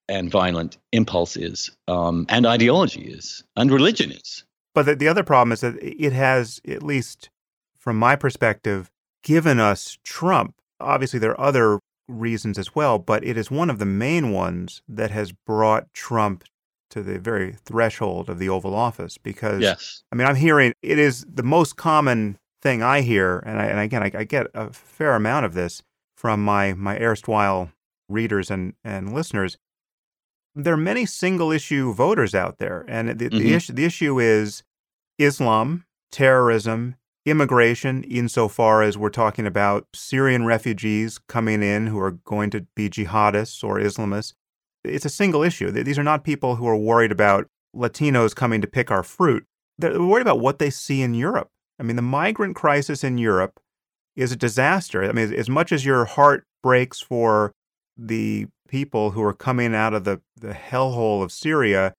[0.09, 4.43] and violent impulse is, um, and ideology is, and religion is.
[4.73, 7.29] But the, the other problem is that it has, at least
[7.77, 8.89] from my perspective,
[9.21, 10.55] given us Trump.
[10.79, 14.81] Obviously, there are other reasons as well, but it is one of the main ones
[14.87, 16.43] that has brought Trump
[16.89, 20.03] to the very threshold of the Oval Office because Yes.
[20.11, 23.79] I mean, I'm hearing it is the most common thing I hear, and, I, and
[23.79, 25.83] again, I, I get a fair amount of this
[26.15, 27.71] from my my erstwhile
[28.09, 29.57] readers and and listeners.
[30.55, 33.51] There are many single issue voters out there, and the, the Mhm.
[33.55, 34.63] issue the issue is
[35.19, 36.95] Islam, terrorism,
[37.29, 38.03] immigration.
[38.03, 43.63] Insofar as we're talking about Syrian refugees coming in who are going to be jihadists
[43.63, 44.33] or Islamists,
[44.83, 45.69] it's a single issue.
[45.71, 49.45] These are not people who are worried about Latinos coming to pick our fruit.
[49.77, 51.49] They're worried about what they see in Europe.
[51.79, 53.59] I mean, the migrant crisis in Europe
[54.15, 55.03] is a disaster.
[55.03, 57.51] I mean, as much as your heart breaks for
[57.97, 61.93] the people who are coming out of the, the hellhole of Syria,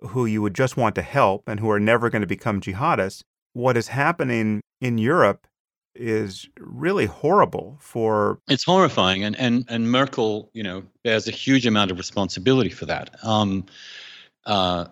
[0.00, 3.22] who you would just want to help and who are never going to become jihadists,
[3.52, 5.46] what is happening in Europe
[5.94, 11.66] is really horrible for It's horrifying, and and and Merkel, you know, bears a huge
[11.66, 13.16] amount of responsibility for that.
[13.24, 13.64] Um,
[14.44, 14.86] uh,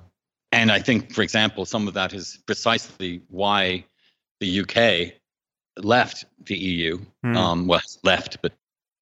[0.53, 3.85] and I think, for example, some of that is precisely why
[4.41, 5.15] the UK
[5.83, 6.99] left the EU.
[7.23, 7.37] Hmm.
[7.37, 8.53] Um, well, left, but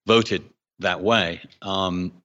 [0.06, 0.42] voted
[0.78, 1.40] that way.
[1.60, 2.21] Um,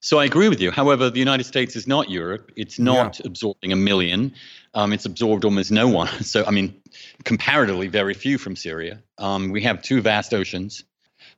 [0.00, 0.70] so I agree with you.
[0.70, 2.52] However, the United States is not Europe.
[2.56, 4.32] It's not absorbing a million.
[4.74, 6.08] Um, it's absorbed almost no one.
[6.22, 6.80] So, I mean,
[7.24, 9.02] comparatively, very few from Syria.
[9.18, 10.84] Um, we have two vast oceans.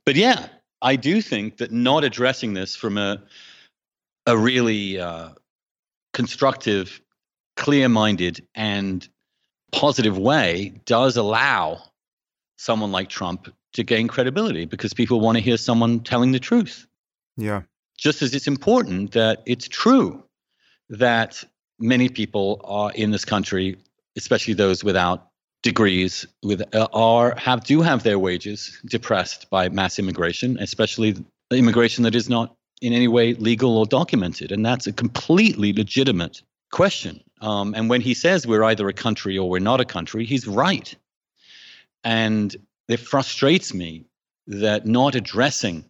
[0.04, 0.48] But yeah,
[0.82, 3.22] I do think that not addressing this from a
[4.26, 5.30] a really uh,
[6.12, 7.00] constructive,
[7.56, 9.08] clear-minded, and
[9.72, 11.82] positive way does allow
[12.58, 16.86] someone like Trump to gain credibility because people want to hear someone telling the truth
[17.36, 17.62] yeah
[18.00, 20.24] just as it's important that it's true
[20.88, 21.44] that
[21.78, 23.76] many people are in this country,
[24.16, 25.28] especially those without
[25.62, 31.14] degrees, with uh, are have do have their wages depressed by mass immigration, especially
[31.50, 36.42] immigration that is not in any way legal or documented, and that's a completely legitimate
[36.72, 37.22] question.
[37.42, 40.46] Um, and when he says we're either a country or we're not a country, he's
[40.46, 40.94] right.
[42.02, 42.56] And
[42.88, 44.06] it frustrates me
[44.46, 45.84] that not addressing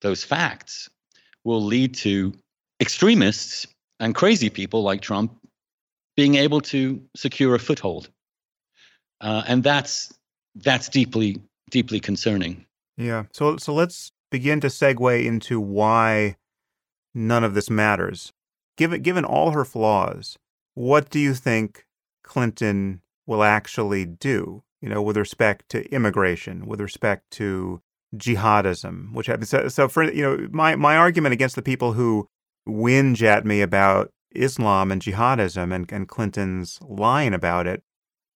[0.00, 0.88] those facts
[1.44, 2.32] will lead to
[2.80, 3.66] extremists
[4.00, 5.36] and crazy people like Trump
[6.16, 8.08] being able to secure a foothold.
[9.20, 10.12] Uh, and that's
[10.56, 11.40] that's deeply
[11.70, 12.64] deeply concerning.
[12.96, 13.24] Yeah.
[13.32, 16.36] So so let's begin to segue into why
[17.14, 18.32] none of this matters.
[18.76, 20.36] Given given all her flaws,
[20.74, 21.86] what do you think
[22.22, 24.62] Clinton will actually do?
[24.80, 27.80] You know, with respect to immigration, with respect to
[28.16, 29.50] jihadism, which happens.
[29.50, 32.26] So, so for you know, my my argument against the people who
[32.68, 37.82] whinge at me about Islam and jihadism and, and Clinton's lying about it,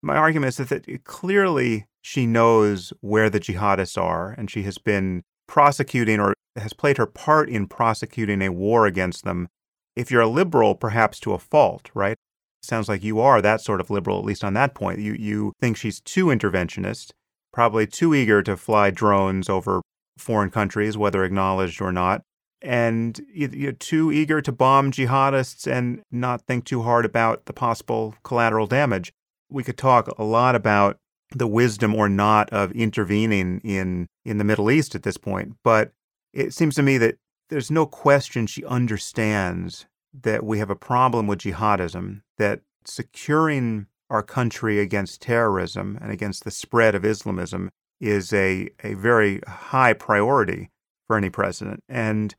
[0.01, 4.77] my argument is that, that clearly she knows where the jihadists are, and she has
[4.77, 9.47] been prosecuting or has played her part in prosecuting a war against them.
[9.95, 12.17] If you're a liberal, perhaps to a fault, right?
[12.61, 14.99] Sounds like you are that sort of liberal, at least on that point.
[14.99, 17.11] You you think she's too interventionist,
[17.57, 19.81] probably too eager to fly drones over
[20.15, 22.21] foreign countries, whether acknowledged or not,
[22.61, 28.13] and you're too eager to bomb jihadists and not think too hard about the possible
[28.23, 29.11] collateral damage.
[29.49, 30.99] We could talk a lot about
[31.31, 35.93] the wisdom or not of intervening in in the Middle East at this point, but
[36.33, 37.17] it seems to me that
[37.49, 44.23] there's no question she understands that we have a problem with jihadism, that securing our
[44.23, 50.69] country against terrorism and against the spread of Islamism is a, a very high priority
[51.07, 51.83] for any president.
[51.89, 52.35] And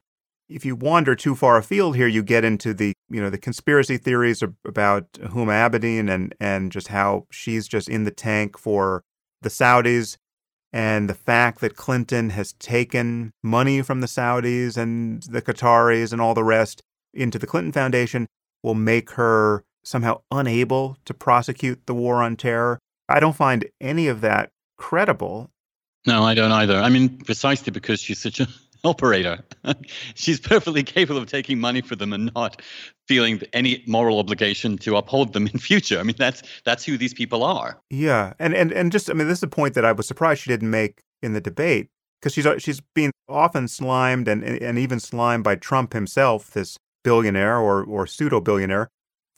[0.48, 3.98] if you wander too far afield here, you get into the you know the conspiracy
[3.98, 9.02] theories about Huma Abedin and and just how she's just in the tank for
[9.42, 10.16] the Saudis,
[10.72, 16.20] and the fact that Clinton has taken money from the Saudis and the Qataris and
[16.20, 18.26] all the rest into the Clinton Foundation
[18.62, 22.78] will make her somehow unable to prosecute the war on terror.
[23.08, 25.50] I don't find any of that credible.
[26.06, 26.76] No, I don't either.
[26.76, 28.48] I mean, precisely because she's such an
[28.84, 29.44] operator.
[30.14, 32.62] She's perfectly capable of taking money for them and not
[33.08, 35.98] feeling any moral obligation to uphold them in future.
[35.98, 37.80] I mean, that's that's who these people are.
[37.90, 40.42] Yeah, and and and just I mean, this is a point that I was surprised
[40.42, 41.88] she didn't make in the debate
[42.20, 47.58] because she's she's been often slimed and and even slimed by Trump himself, this billionaire
[47.58, 48.88] or or pseudo billionaire,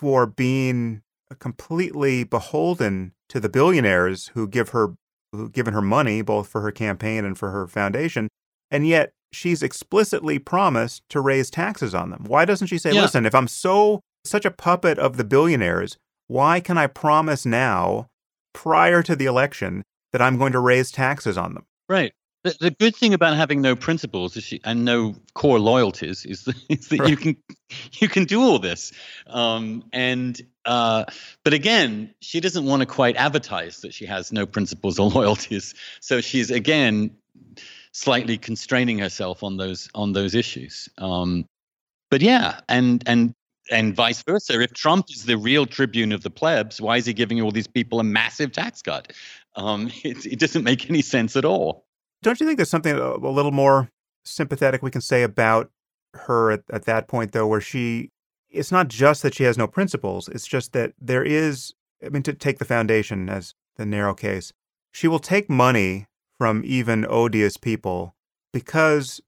[0.01, 1.03] for being
[1.39, 4.95] completely beholden to the billionaires who give her
[5.33, 8.29] who given her money both for her campaign and for her foundation
[8.71, 12.25] and yet she's explicitly promised to raise taxes on them.
[12.27, 13.03] Why doesn't she say, yeah.
[13.03, 15.99] listen, if I'm so such a puppet of the billionaires,
[16.29, 18.07] why can I promise now,
[18.55, 19.83] prior to the election,
[20.13, 21.67] that I'm going to raise taxes on them?
[21.89, 22.13] Right.
[22.43, 26.57] The, the good thing about having no principles she, and no core loyalties is that,
[26.71, 27.11] is that right.
[27.11, 27.37] you can
[28.01, 28.93] you can do all this,
[29.27, 31.05] um, and uh,
[31.45, 35.75] but again, she doesn't want to quite advertise that she has no principles or loyalties.
[36.01, 37.17] So she's again
[37.93, 40.89] slightly constraining herself on those on those issues.
[40.97, 41.47] Um,
[42.11, 43.35] but yeah, and and
[43.71, 44.61] and vice versa.
[44.61, 47.69] If Trump is the real tribune of the plebs, why is he giving all these
[47.69, 49.13] people a massive tax cut?
[49.57, 51.85] Um, it, it doesn't make any sense at all.
[52.23, 53.91] Don't you think there's something a, a little more
[54.25, 55.71] sympathetic we can say about
[56.15, 58.11] her at, at that point, though, where she
[58.51, 61.73] it's not just that she has no principles, it's just that there is,
[62.05, 64.53] I mean, to take the foundation as the narrow case,
[64.93, 66.07] she will take money
[66.37, 68.15] from even odious people
[68.53, 69.21] because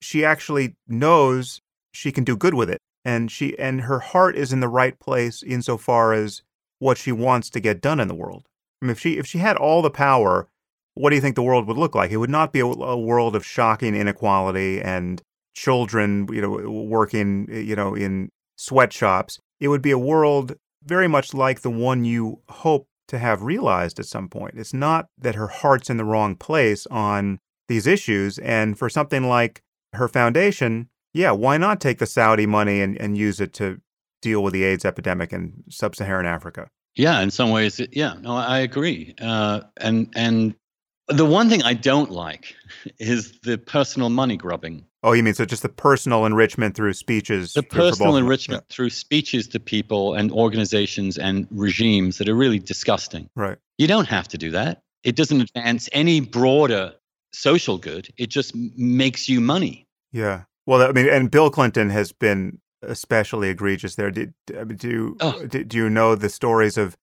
[0.00, 4.52] she actually knows she can do good with it and she and her heart is
[4.52, 6.42] in the right place insofar as
[6.78, 8.46] what she wants to get done in the world.
[8.82, 10.48] I mean, if she if she had all the power,
[10.96, 12.10] what do you think the world would look like?
[12.10, 15.22] It would not be a, a world of shocking inequality and
[15.54, 19.38] children, you know, working, you know, in sweatshops.
[19.60, 24.00] It would be a world very much like the one you hope to have realized
[24.00, 24.54] at some point.
[24.56, 27.38] It's not that her heart's in the wrong place on
[27.68, 28.38] these issues.
[28.38, 33.16] And for something like her foundation, yeah, why not take the Saudi money and, and
[33.16, 33.80] use it to
[34.22, 36.68] deal with the AIDS epidemic in sub-Saharan Africa?
[36.94, 39.14] Yeah, in some ways, yeah, no, I agree.
[39.20, 40.54] Uh, and and
[41.08, 42.54] the one thing I don't like
[42.98, 44.84] is the personal money grubbing.
[45.02, 47.52] Oh, you mean so just the personal enrichment through speeches?
[47.52, 48.74] The personal enrichment yeah.
[48.74, 53.30] through speeches to people and organizations and regimes that are really disgusting.
[53.36, 53.56] Right.
[53.78, 54.82] You don't have to do that.
[55.04, 56.92] It doesn't advance any broader
[57.32, 58.08] social good.
[58.16, 59.86] It just makes you money.
[60.12, 60.44] Yeah.
[60.66, 64.10] Well, I mean, and Bill Clinton has been especially egregious there.
[64.10, 65.46] Did I do oh.
[65.46, 66.96] do, do you know the stories of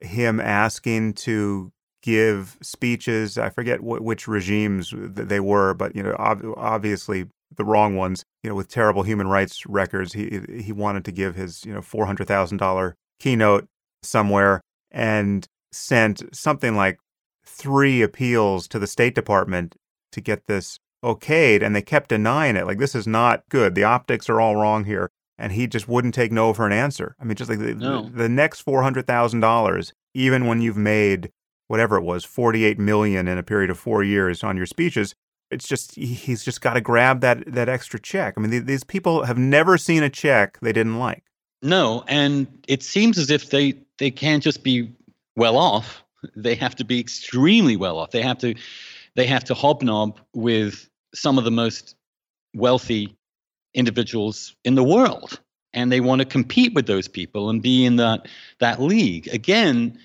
[0.00, 1.72] him asking to
[2.02, 3.38] give speeches?
[3.38, 7.26] I forget wh- which regimes they were, but you know, ob- obviously
[7.56, 10.12] the wrong ones, you know, with terrible human rights records.
[10.12, 13.66] He he wanted to give his you know four hundred thousand dollar keynote
[14.02, 16.98] somewhere and sent something like
[17.44, 19.74] three appeals to the State Department
[20.12, 22.66] to get this okayed, and they kept denying it.
[22.66, 23.74] Like this is not good.
[23.74, 25.10] The optics are all wrong here.
[25.40, 27.14] and he just wouldn't take no for an answer.
[27.20, 28.02] I mean, just like the, No.
[28.02, 31.30] the, the next four hundred thousand dollars, even when you've made
[31.68, 35.14] whatever it was, forty eight million in a period of four years on your speeches,
[35.50, 38.34] it's just he's just got to grab that that extra check.
[38.36, 41.24] I mean, th- these people have never seen a check they didn't like.
[41.62, 44.92] No, and it seems as if they they can't just be
[45.36, 46.02] well off.
[46.36, 48.10] They have to be extremely well off.
[48.10, 48.54] They have to
[49.14, 51.96] they have to hobnob with some of the most
[52.54, 53.16] wealthy
[53.74, 55.40] individuals in the world,
[55.72, 58.28] and they want to compete with those people and be in that
[58.60, 59.98] that league again.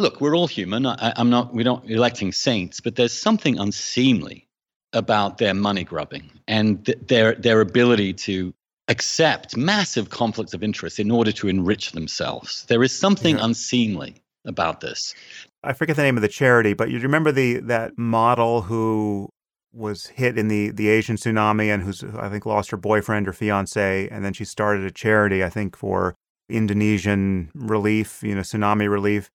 [0.00, 0.86] Look, we're all human.
[0.86, 1.54] I, I'm not.
[1.54, 4.48] We're not electing saints, but there's something unseemly
[4.94, 8.52] about their money grubbing and th- their their ability to
[8.88, 12.64] accept massive conflicts of interest in order to enrich themselves.
[12.68, 13.44] There is something Yeah.
[13.44, 15.14] unseemly about this.
[15.62, 19.28] I forget the name of the charity, but you remember the that model who
[19.72, 23.34] was hit in the the Asian tsunami and who's I think lost her boyfriend or
[23.34, 26.14] fiance, and then she started a charity I think for
[26.48, 29.30] Indonesian relief, you know, tsunami relief,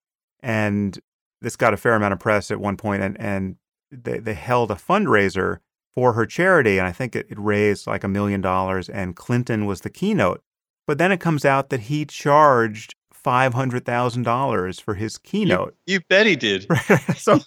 [0.46, 1.00] and
[1.41, 3.56] this got a fair amount of press at one point, and and
[3.91, 5.58] they they held a fundraiser
[5.96, 9.66] for her charity, and I think it, it raised like a million dollars, and Clinton
[9.66, 10.41] was the keynote,
[10.86, 15.76] but then it comes out that he charged five hundred thousand dollars for his keynote.
[15.88, 16.68] You bet he did.
[17.18, 17.39] so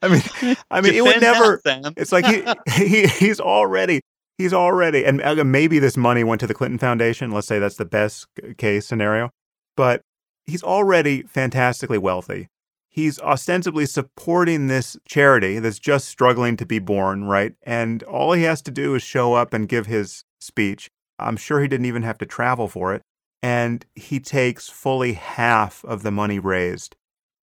[0.00, 1.60] I mean, I mean, it would never.
[1.96, 2.42] It's like he,
[2.82, 4.00] he he's already
[4.38, 7.32] he's already, and uh, maybe this money went to the Clinton Foundation.
[7.32, 8.26] Let's say that's the best
[8.56, 9.30] case scenario,
[9.76, 10.00] but
[10.46, 12.48] he's already fantastically wealthy.
[12.88, 17.54] He's ostensibly supporting this charity that's just struggling to be born, right?
[17.62, 20.88] And all he has to do is show up and give his speech.
[21.18, 23.02] I'm sure he didn't even have to travel for it.
[23.42, 26.96] And he takes fully half of the money raised.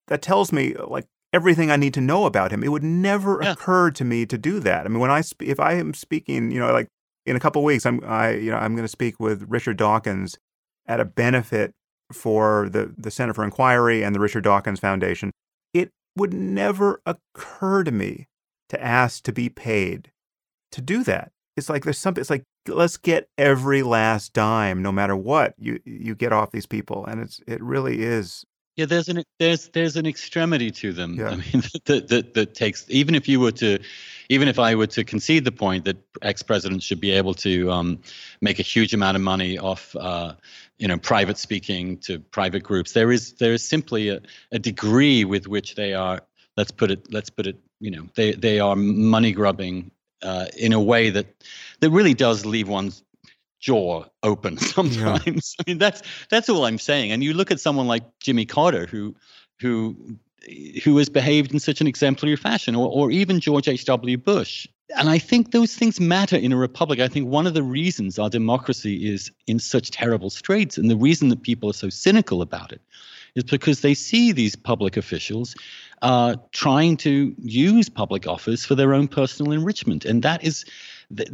[0.08, 2.64] That tells me, like, everything I need to know about him.
[2.64, 3.52] It would never Yeah.
[3.54, 4.86] occur to me to do that.
[4.86, 6.88] I mean, when I sp- if I am speaking, you know, like
[7.26, 9.78] in a couple of weeks, I'm I you know I'm going to speak with Richard
[9.78, 10.38] Dawkins
[10.88, 11.74] at a benefit
[12.12, 15.32] for the the Center for Inquiry and the Richard Dawkins Foundation.
[15.74, 18.28] It would never occur to me
[18.70, 20.12] to ask to be paid
[20.72, 21.32] to do that.
[21.56, 22.22] It's like there's something.
[22.22, 26.66] It's like let's get every last dime, no matter what you you get off these
[26.66, 28.44] people, and it's it really is.
[28.76, 31.14] Yeah, there's an there's there's an extremity to them.
[31.14, 31.30] Yeah.
[31.30, 33.78] I mean, that, that that takes even if you were to,
[34.30, 38.00] even if I were to concede the point that ex-presidents should be able to um,
[38.42, 40.34] make a huge amount of money off, uh,
[40.84, 44.20] you know, private speaking to private groups, there is there is simply a,
[44.52, 46.20] a degree with which they are.
[46.58, 47.08] Let's put it.
[47.10, 47.56] Let's put it.
[47.80, 51.28] You know, they they are money grubbing uh, in a way that
[51.80, 53.02] that really does leave one's
[53.62, 55.56] jaw open sometimes.
[55.58, 57.14] I mean, that's that's all I'm saying.
[57.14, 59.16] And you look at someone like Jimmy Carter, who
[59.62, 60.18] who
[60.84, 63.86] who has behaved in such an exemplary fashion, or or even George H.
[63.86, 64.18] W.
[64.18, 64.68] Bush.
[64.96, 67.00] And I think those things matter in a republic.
[67.00, 70.96] I think one of the reasons our democracy is in such terrible straits, and the
[70.96, 72.82] reason that people are so cynical about it,
[73.36, 75.56] is because they see these public officials
[76.02, 80.66] uh, trying to use public office for their own personal enrichment, and that is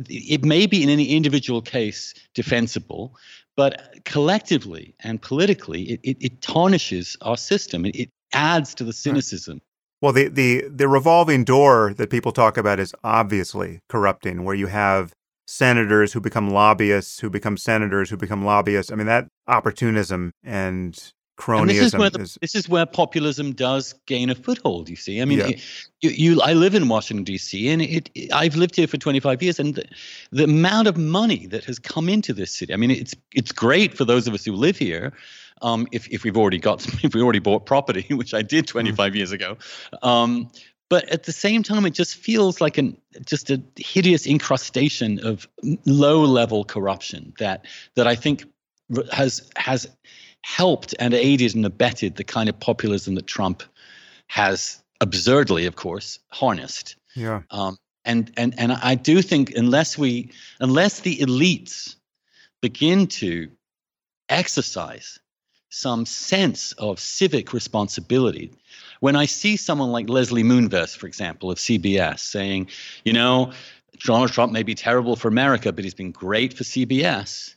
[0.09, 3.15] it may be in any individual case defensible,
[3.55, 7.85] but collectively and politically, it, it, it tarnishes our system.
[7.85, 9.61] It, it adds to the cynicism.
[10.01, 14.67] Well, the, the the revolving door that people talk about is obviously corrupting, where you
[14.67, 15.13] have
[15.45, 18.91] senators who become lobbyists, who become senators, who become lobbyists.
[18.91, 22.85] I mean, that opportunism and cronyism And this is where the, is this is where
[22.85, 24.89] populism does gain a foothold.
[24.89, 25.51] You see, I mean, Yeah.
[26.01, 27.69] you, you I live in Washington D.C.
[27.69, 29.85] and it, it I've lived here for 25 years, and the,
[30.31, 32.73] the amount of money that has come into this city.
[32.73, 35.13] I mean, it's it's great for those of us who live here.
[35.61, 39.15] Um, if if we've already got if we already bought property, which I did 25
[39.15, 39.57] years ago.
[40.01, 40.51] Um,
[40.89, 45.47] but at the same time, it just feels like an just a hideous incrustation of
[45.85, 48.45] low level corruption that that I think
[49.11, 49.87] has has
[50.43, 53.61] helped and aided and abetted the kind of populism that Trump
[54.27, 56.95] has absurdly, of course, harnessed.
[57.15, 57.41] yeah.
[57.51, 61.95] Um, and and and I do think unless we unless the elites
[62.61, 63.49] begin to
[64.29, 65.19] exercise
[65.69, 68.51] some sense of civic responsibility.
[68.99, 72.69] When I see someone like Leslie Moonves, for example, of CBS, saying,
[73.05, 73.53] you know,
[74.03, 77.55] Donald Trump may be terrible for America, but he's been great for CBS.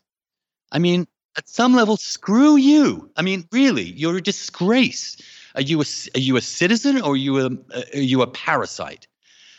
[0.70, 1.06] I mean,
[1.36, 3.10] at some level, screw you.
[3.16, 5.16] I mean, really, you're a disgrace.
[5.54, 5.84] Are you a,
[6.14, 7.50] are you a citizen or are you a,
[7.94, 9.06] are you a parasite?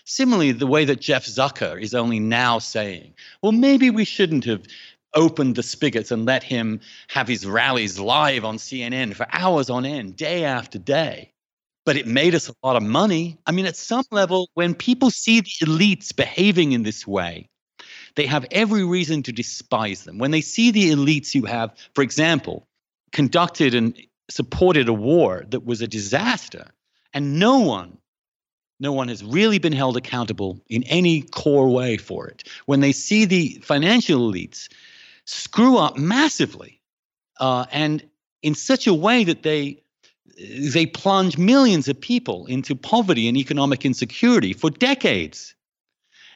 [0.05, 4.63] Similarly, the way that Jeff Zucker is only now saying, well, maybe we shouldn't have
[5.15, 9.85] opened the spigots and let him have his rallies live on CNN for hours on
[9.85, 11.31] end, day after day.
[11.85, 13.37] But it made us a lot of money.
[13.45, 17.49] I mean, at some level, when people see the elites behaving in this way,
[18.15, 20.17] they have every reason to despise them.
[20.17, 22.67] When they see the elites who have, for example,
[23.11, 23.97] conducted and
[24.29, 26.67] supported a war that was a disaster,
[27.13, 27.97] and no one,
[28.79, 32.47] no one has really been held accountable in any core way for it.
[32.65, 34.69] When they see the financial elites
[35.25, 36.81] screw up massively,
[37.39, 38.03] uh, and
[38.41, 39.83] in such a way that they
[40.37, 45.53] they plunge millions of people into poverty and economic insecurity for decades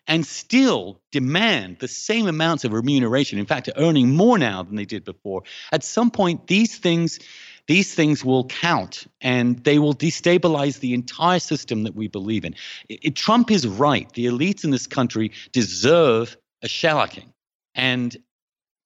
[0.07, 4.75] and still demand the same amounts of remuneration in fact are earning more now than
[4.75, 5.43] they did before.
[5.71, 7.19] At some point these things
[7.67, 12.55] these things will count and they will destabilize the entire system that we believe in.
[12.87, 14.09] It, it, trump is right.
[14.13, 17.33] The elites in this country deserve a shellacking.
[17.75, 18.15] And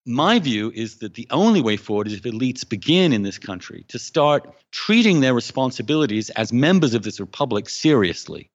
[0.05, 3.85] my view is that the only way forward is if elites begin in this country
[3.89, 8.49] to start treating their responsibilities as members of this republic seriously.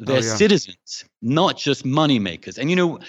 [0.00, 0.36] Oh, They're oh, yeah.
[0.36, 2.58] citizens, not just money makers.
[2.58, 3.00] And you know,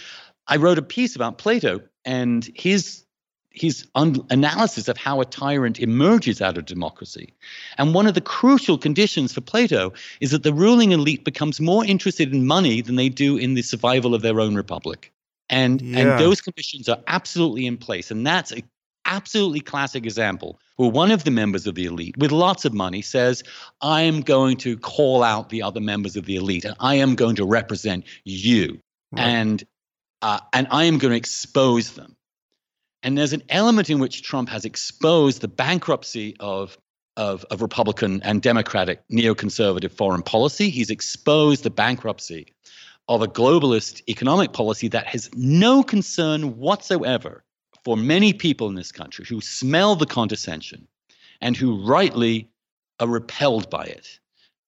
[0.47, 3.05] I wrote a piece about Plato and his
[3.51, 7.34] his un- analysis of how a tyrant emerges out of democracy.
[7.78, 9.91] And one of the crucial conditions for Plato
[10.22, 13.63] is that the ruling elite becomes more interested in money than they do in the
[13.63, 15.11] survival of their own republic.
[15.50, 16.00] And yeah.
[16.00, 18.12] and those conditions are absolutely in place.
[18.12, 18.64] And that's a
[19.06, 23.02] absolutely classic example where one of the members of the elite with lots of money
[23.02, 23.43] says,
[23.82, 27.16] I am going to call out the other members of the elite and I am
[27.16, 28.80] going to represent you.
[29.12, 29.24] Right.
[29.24, 29.64] And
[30.22, 32.16] uh, and I am going to expose them.
[33.02, 36.78] And there's an element in which Trump has exposed the bankruptcy of,
[37.16, 40.70] of, of Republican and Democratic neoconservative foreign policy.
[40.70, 42.54] He's exposed the bankruptcy
[43.10, 47.43] of a globalist economic policy that has no concern whatsoever
[47.84, 50.88] for many people in this country who smell the condescension
[51.41, 52.47] and who rightly
[52.99, 54.20] are repelled by it.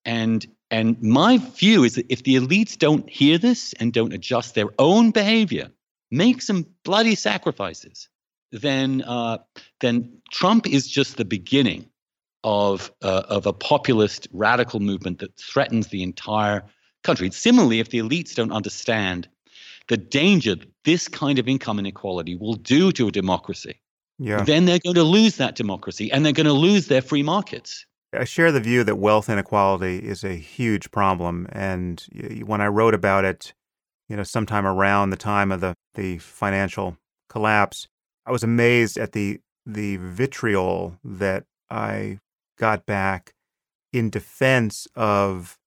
[0.04, 4.56] And and my view is that if the elites don't hear this and don't adjust
[4.56, 5.70] their own behavior,
[6.10, 8.10] make some bloody sacrifices,
[8.52, 9.38] then uh,
[9.82, 11.86] then Trump is just the beginning
[12.44, 16.64] of uh, of a populist radical movement that threatens the entire
[17.04, 17.32] country.
[17.32, 19.28] Similarly, if the elites don't understand
[19.88, 23.82] the danger this kind of income inequality will do to a democracy,
[24.18, 24.44] yeah.
[24.44, 27.86] then they're going to lose that democracy and they're going to lose their free markets.
[28.14, 31.48] I share the view that wealth inequality is a huge problem.
[31.52, 32.06] And
[32.46, 33.54] when I wrote about it,
[34.10, 36.98] you know, sometime around the time of the, the financial
[37.30, 37.88] collapse,
[38.26, 42.20] I was amazed at the the vitriol that I
[42.58, 43.34] got back
[43.94, 45.58] in defense of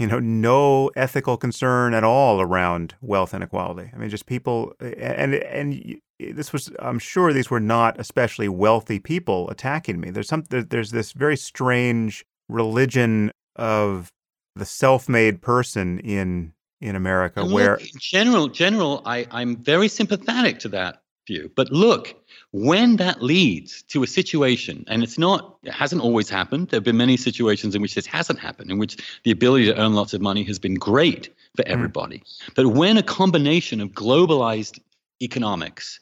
[0.00, 3.90] you know, no ethical concern at all around wealth inequality.
[3.94, 8.98] I mean, just people, and and this was, I'm sure these were not especially wealthy
[8.98, 10.10] people attacking me.
[10.10, 14.08] There's some, there's this very strange religion of
[14.56, 20.60] the self-made person in in America, and where look, general, general, I I'm very sympathetic
[20.60, 21.50] to that view.
[21.54, 22.14] But look,
[22.52, 26.68] when that leads to a situation, and it's not, it hasn't always happened.
[26.68, 29.80] There have been many situations in which this hasn't happened, in which the ability to
[29.80, 31.72] earn lots of money has been great for hmm.
[31.72, 32.18] everybody.
[32.18, 32.54] Mm.
[32.54, 34.80] But when a combination of globalized
[35.22, 36.00] economics,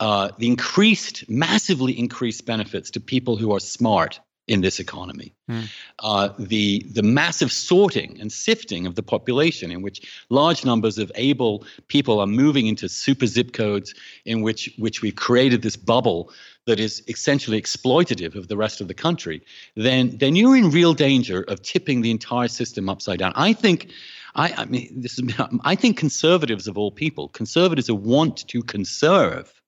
[0.00, 5.34] uh, the increased, massively increased benefits to people who are smart, in this economy.
[5.48, 5.70] Mm.
[6.00, 11.10] Uh, the the massive sorting and sifting of the population, in which large numbers of
[11.14, 16.30] able people are moving into super zip codes, in which which we've created this bubble
[16.66, 19.42] that is essentially exploitative of the rest of the country,
[19.76, 23.32] then then you're in real danger of tipping the entire system upside down.
[23.34, 23.90] I think.
[24.36, 28.64] I, I mean, this is, I think conservatives of all people, conservatives who want to
[28.64, 29.62] conserve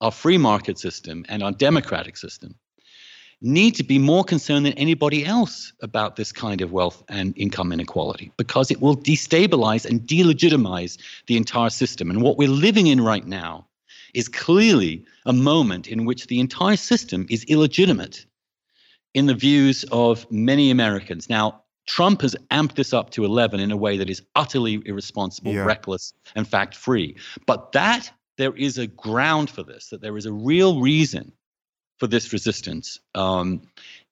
[0.00, 2.54] our free market system and our democratic system,
[3.42, 7.72] need to be more concerned than anybody else about this kind of wealth and income
[7.72, 12.10] inequality because it will destabilize and delegitimize the entire system.
[12.10, 13.66] And what we're living in right now
[14.14, 18.24] is clearly a moment in which the entire system is illegitimate
[19.12, 21.28] in the views of many Americans.
[21.28, 25.52] Now, Trump has amped this up to 11 in a way that is utterly irresponsible,
[25.52, 25.64] yeah.
[25.64, 27.16] reckless, and fact free.
[27.46, 31.32] But that there is a ground for this, that there is a real reason
[31.98, 33.62] for this resistance um,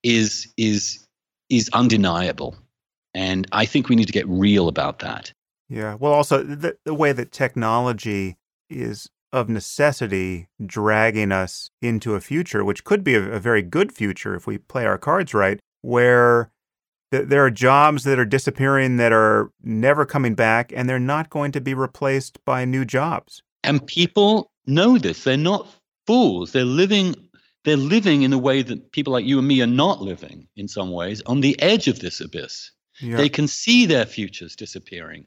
[0.02, 1.06] is is
[1.50, 2.56] is undeniable,
[3.14, 5.32] and I think we need to get real about that.
[5.68, 5.94] Yeah.
[5.94, 8.36] Well, also the the way that technology
[8.70, 13.92] is of necessity dragging us into a future, which could be a, a very good
[13.92, 16.52] future if we play our cards right, where
[17.10, 21.30] th- there are jobs that are disappearing that are never coming back, and they're not
[21.30, 23.42] going to be replaced by new jobs.
[23.64, 25.66] And people know this; they're not
[26.06, 26.52] fools.
[26.52, 27.14] They're living
[27.64, 30.68] they're living in a way that people like you and me are not living in
[30.68, 32.70] some ways on the edge of this abyss.
[33.00, 33.16] Yeah.
[33.16, 35.26] They can see their futures disappearing.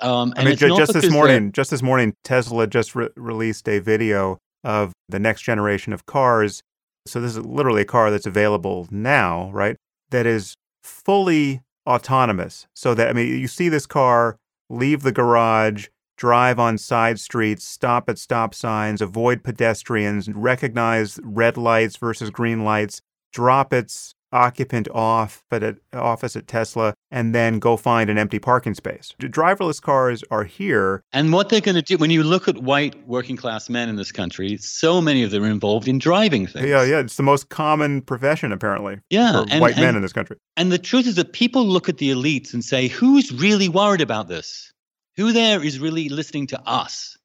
[0.00, 4.38] Um, I mean, just this morning, just this morning, Tesla just re- released a video
[4.64, 6.62] of the next generation of cars.
[7.06, 9.76] So this is literally a car that's available now, right?
[10.10, 12.66] That is fully autonomous.
[12.74, 14.36] So that I mean, you see this car
[14.68, 15.86] leave the garage,
[16.16, 22.64] drive on side streets, stop at stop signs, avoid pedestrians, recognize red lights versus green
[22.64, 23.00] lights,
[23.32, 28.38] drop its occupant off at an office at Tesla and then go find an empty
[28.38, 29.14] parking space.
[29.20, 31.02] Driverless cars are here.
[31.12, 33.96] And what they're going to do, when you look at white working class men in
[33.96, 36.66] this country, so many of them are involved in driving things.
[36.66, 36.98] Yeah, yeah.
[36.98, 40.36] It's the most common profession, apparently, yeah, for and, white and, men in this country.
[40.56, 44.00] And the truth is that people look at the elites and say, who's really worried
[44.00, 44.72] about this?
[45.16, 47.16] Who there is really listening to us?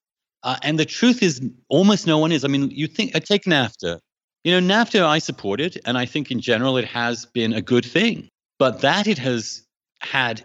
[0.43, 2.43] Uh, and the truth is, almost no one is.
[2.43, 3.99] I mean, you think, I take NAFTA.
[4.43, 7.85] You know, NAFTA I supported, and I think in general it has been a good
[7.85, 8.29] thing.
[8.57, 9.63] But that it has
[9.99, 10.43] had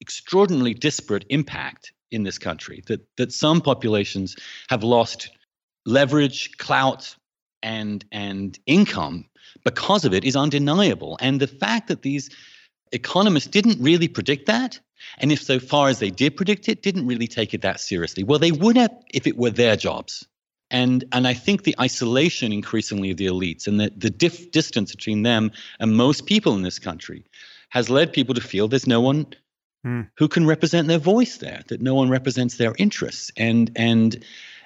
[0.00, 4.34] extraordinarily disparate impact in this country, that, that some populations
[4.70, 5.30] have lost
[5.86, 7.14] leverage, clout,
[7.62, 9.26] and, and income
[9.64, 11.18] because of it is undeniable.
[11.20, 12.30] And the fact that these
[12.92, 14.80] economists didn't really predict that,
[15.18, 18.24] and if so far as they did predict it, didn't really take it that seriously.
[18.24, 20.26] Well, they would have if it were their jobs.
[20.70, 24.94] And, and I think the isolation increasingly of the elites and the, the dif- distance
[24.94, 27.24] between them and most people in this country
[27.70, 29.26] has led people to feel there's no one
[29.82, 30.02] hmm.
[30.18, 33.30] who can represent their voice there, that no one represents their interests.
[33.36, 34.22] And, and,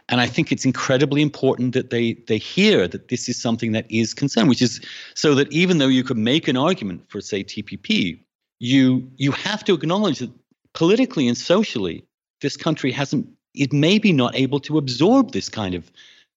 [0.09, 3.91] and I think it's incredibly important that they, they hear that this is something that
[3.91, 4.81] is concerned, which is
[5.15, 8.19] so that even though you could make an argument for, say, TPP,
[8.59, 10.31] you, you have to acknowledge that
[10.74, 12.05] politically and socially,
[12.41, 15.91] this country hasn't it may be not able to absorb this kind of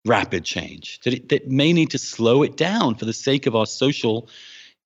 [0.06, 3.56] rapid change, that it that may need to slow it down for the sake of
[3.56, 4.30] our social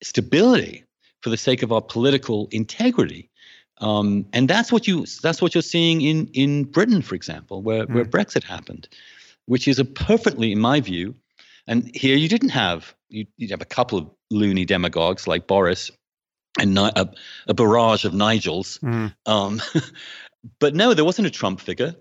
[0.02, 0.84] stability,
[1.22, 3.29] for the sake of our political integrity.
[3.80, 7.86] Um, and that's what you that's what you're seeing in in Britain, for example, where,
[7.86, 7.94] mm.
[7.94, 8.10] where hmm.
[8.10, 8.90] Brexit happened,
[9.46, 11.16] which is a perfectly, in my view,
[11.66, 15.92] and here you didn't have you you have a couple of loony demagogues like Boris
[16.60, 17.12] and a,
[17.48, 18.80] a barrage of Nigels.
[18.80, 19.14] Mm.
[19.26, 19.62] Um,
[20.60, 21.96] but no, there wasn't a Trump figure.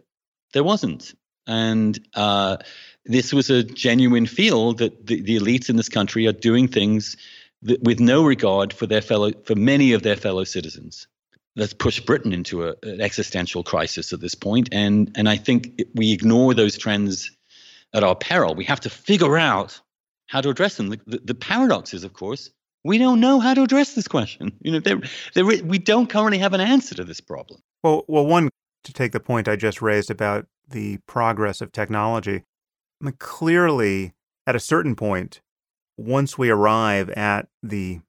[0.53, 1.15] There wasn't.
[1.47, 2.59] And uh,
[3.05, 7.17] this was a genuine feel that the, the, elites in this country are doing things
[7.63, 11.07] that, with no regard for their fellow, for many of their fellow citizens.
[11.59, 15.83] That's pushed Britain into a, an existential crisis at this point, and and I think
[15.95, 17.31] we ignore those trends
[17.95, 18.55] at our peril.
[18.55, 19.81] We have to figure out
[20.29, 20.91] how to address them.
[20.91, 22.51] The, the, the paradox is, of course,
[22.85, 24.53] we don't know how to address this question.
[24.63, 25.01] You know, there,
[25.35, 27.61] there, we don't currently have an answer to this problem.
[27.83, 28.51] Well, well, one
[28.85, 32.45] to take the point I just raised about the progress of technology,
[33.01, 34.13] I mean, clearly,
[34.47, 35.41] at a certain point,
[35.97, 38.01] once we arrive at the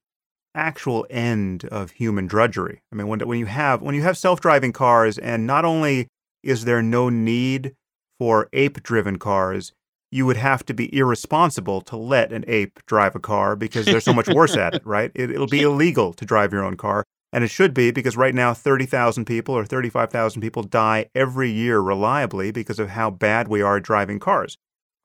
[0.56, 4.74] actual end of human drudgery, I mean, when, when you have when you have self-driving
[4.74, 6.08] cars, and not only
[6.44, 7.76] is there no need
[8.20, 9.74] for ape-driven cars,
[10.12, 14.02] you would have to be irresponsible to let an ape drive a car because they're
[14.02, 15.12] so much worse at it, right?
[15.14, 17.04] It, it'll be illegal to drive your own car.
[17.32, 21.80] And it should be because right now 30,000 people or 35,000 people die every year
[21.80, 24.58] reliably because of how bad we are at driving cars.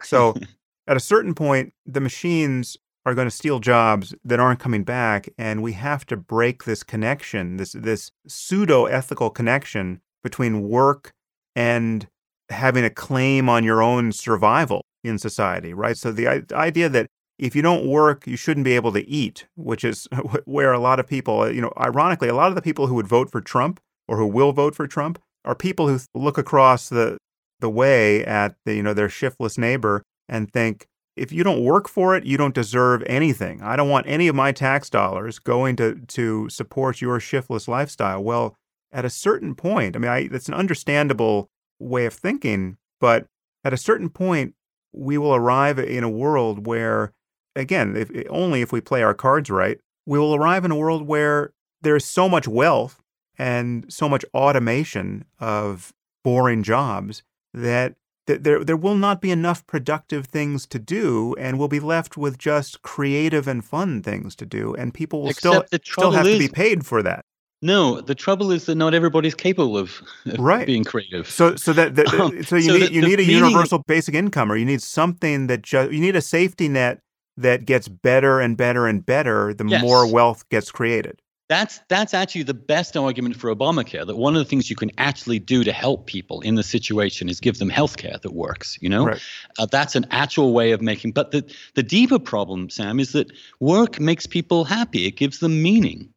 [0.03, 0.35] So
[0.87, 5.29] at a certain point, the machines are going to steal jobs that aren't coming back.
[5.37, 11.13] And we have to break this connection, this, this pseudo ethical connection between work
[11.55, 12.07] and
[12.49, 15.97] having a claim on your own survival in society, right?
[15.97, 17.07] So the idea that
[17.39, 20.09] if you don't work, you shouldn't be able to eat, which is
[20.45, 23.09] where a lot of people, you know, ironically, a lot of the people who would
[23.09, 27.19] vote for Trump or who will vote for Trump are people who look across the
[27.61, 30.87] the way at the, you know their shiftless neighbor and think
[31.17, 33.63] if you don't work for it, you don't deserve anything.
[33.63, 38.23] I don't want any of my tax dollars going to to support your shiftless lifestyle.
[38.23, 38.57] Well,
[38.93, 43.27] at a certain point, I mean, I, that's an understandable way of thinking, but
[43.65, 44.55] at a certain point,
[44.93, 47.13] we will arrive in a world where
[47.57, 51.07] again, if, only if we play our cards right, we will arrive in a world
[51.07, 53.01] where there's so much wealth
[53.39, 55.93] and so much automation of
[56.23, 57.23] boring jobs
[57.53, 57.95] that
[58.27, 62.39] there, there will not be enough productive things to do, and we'll be left with
[62.39, 66.35] just creative and fun things to do, and people will Except still still have is,
[66.35, 67.25] to be paid for that.
[67.61, 70.67] No, the trouble is that not everybody's capable of, of right.
[70.67, 71.29] being creative.
[71.29, 74.51] So, so that, that um, so you so need you need a universal basic income,
[74.51, 77.01] or you need something that just you need a safety net
[77.37, 79.83] that gets better and better and better the yes.
[79.83, 81.21] more wealth gets created.
[81.49, 84.07] That's that's actually the best argument for Obamacare.
[84.07, 87.29] That one of the things you can actually do to help people in the situation
[87.29, 88.79] is give them health care that works.
[88.81, 89.23] You know, right.
[89.59, 91.13] uh, that's an actual way of making.
[91.13, 91.45] But the
[91.75, 93.31] the deeper problem, Sam, is that
[93.61, 95.07] work makes people happy.
[95.07, 96.09] It gives them meaning.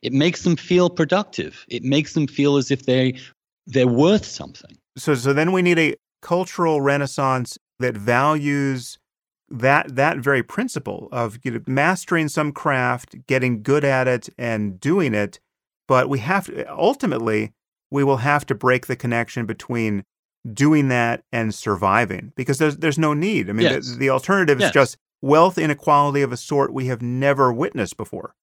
[0.00, 1.66] It makes them feel productive.
[1.68, 3.18] It makes them feel as if they
[3.66, 4.78] they're worth something.
[4.96, 8.98] So, so then we need a cultural renaissance that values
[9.52, 14.80] that that very principle of you know, mastering some craft, getting good at it, and
[14.80, 15.38] doing it.
[15.88, 17.52] But we have to ultimately
[17.90, 20.04] we will have to break the connection between
[20.52, 23.48] doing that and surviving because there's there's no need.
[23.50, 23.90] I mean, Yes.
[23.90, 24.68] the, the alternative Yes.
[24.70, 28.34] is just wealth inequality of a sort we have never witnessed before.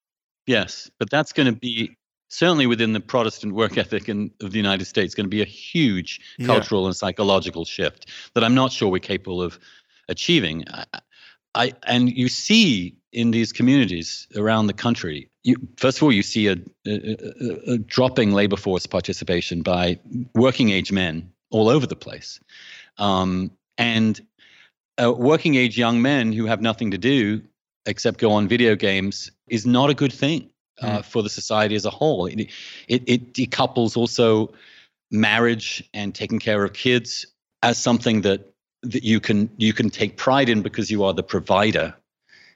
[0.48, 1.96] Yes, but that's going to be
[2.30, 5.46] certainly within the Protestant work ethic in, of the United States going to be a
[5.46, 6.46] huge Yeah.
[6.46, 8.06] cultural and psychological shift
[8.36, 9.60] that I'm not sure we're capable of
[10.10, 10.66] achieving.
[10.70, 10.86] I,
[11.56, 15.30] I and you see in these communities around the country.
[15.44, 20.00] You, first of all, you see a, a, a, a dropping labor force participation by
[20.36, 22.40] working age men all over the place,
[22.98, 24.20] um, and
[25.02, 27.42] uh, working age young men who have nothing to do
[27.86, 30.50] except go on video games is not a good thing
[30.82, 32.26] uh, for the society as a whole.
[32.26, 32.52] It,
[32.88, 34.54] it, it decouples also
[35.12, 37.26] marriage and taking care of kids
[37.64, 38.54] as something that
[38.84, 41.94] that you can you can take pride in because you are the provider.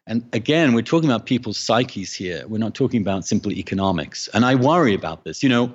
[0.05, 2.45] And again, we're talking about people's psyches here.
[2.47, 4.27] We're not talking about simply economics.
[4.33, 5.41] And I worry about this.
[5.41, 5.73] You know,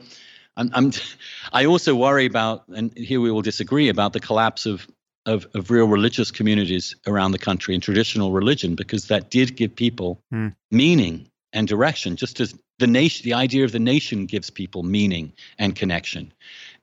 [0.56, 0.92] I'm, I'm
[1.52, 4.86] I also worry about, and here we will disagree about the collapse of
[5.28, 9.76] of, of real religious communities around the country and traditional religion because that did give
[9.76, 10.48] people Hmm.
[10.70, 15.32] meaning and direction just as the nation the idea of the nation gives people meaning
[15.58, 16.32] and connection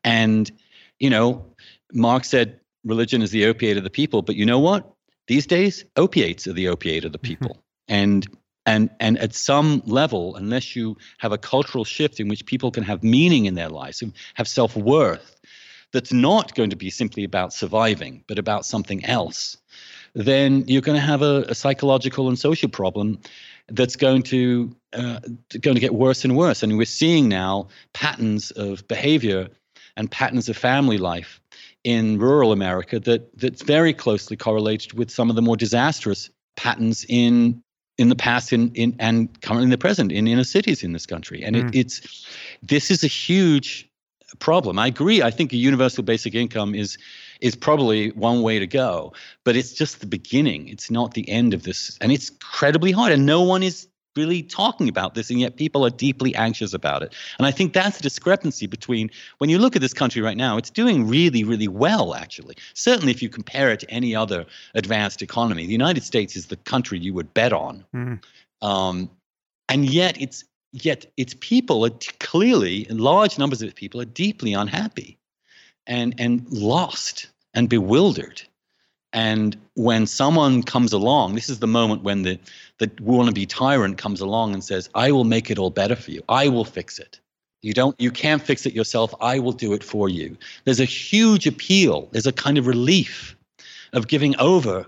[0.03, 0.51] and
[0.99, 1.45] you know
[1.93, 4.91] marx said religion is the opiate of the people but you know what?
[5.27, 7.57] These days opiates are the opiate of the people.
[7.87, 8.27] And
[8.65, 12.83] and and at some level unless you have a cultural shift in which people can
[12.83, 15.35] have meaning in their lives and have self-worth
[15.91, 19.57] that's not going to be simply about surviving but about something else
[20.15, 23.19] then you're going to have a, a psychological and social problem
[23.67, 25.19] that's going to uh,
[25.59, 26.63] going to get worse and worse.
[26.63, 29.49] And we're seeing now patterns of behavior
[29.97, 31.41] and patterns of family life
[31.85, 37.05] in rural America that that's very closely correlated with some of the more disastrous patterns
[37.07, 37.61] in
[37.97, 41.05] in the past in, in and currently in the present in inner cities in this
[41.05, 41.43] country.
[41.43, 41.69] And Mm.
[41.69, 42.25] it, it's
[42.61, 43.87] this is a huge
[44.39, 44.79] problem.
[44.79, 45.21] I agree.
[45.21, 46.97] I think a universal basic income is
[47.39, 49.13] is probably one way to go,
[49.43, 50.67] but it's just the beginning.
[50.67, 53.11] It's not the end of this, and it's incredibly hard.
[53.11, 57.03] And no one is really talking about this, and yet people are deeply anxious about
[57.03, 57.13] it.
[57.37, 59.09] And I think that's the discrepancy between
[59.39, 62.55] when you look at this country right now, it's doing really, really well, actually.
[62.73, 66.57] Certainly, if you compare it to any other advanced economy, the United States is the
[66.57, 67.85] country you would bet on.
[67.93, 68.23] Mm.
[68.61, 69.09] Um,
[69.69, 74.05] and yet, it's yet its people are t- clearly large numbers of its people are
[74.05, 75.17] deeply unhappy
[75.87, 78.41] and and lost and bewildered
[79.15, 82.37] and when someone comes along this is the moment when the
[82.77, 86.21] the wannabe tyrant comes along and says i will make it all better for you.
[86.29, 87.19] I will fix it.
[87.61, 89.13] You don't you can't fix it yourself.
[89.19, 90.37] I will do it for you.
[90.65, 92.09] There's a huge appeal.
[92.11, 93.35] There's a kind of relief
[93.93, 94.85] of giving over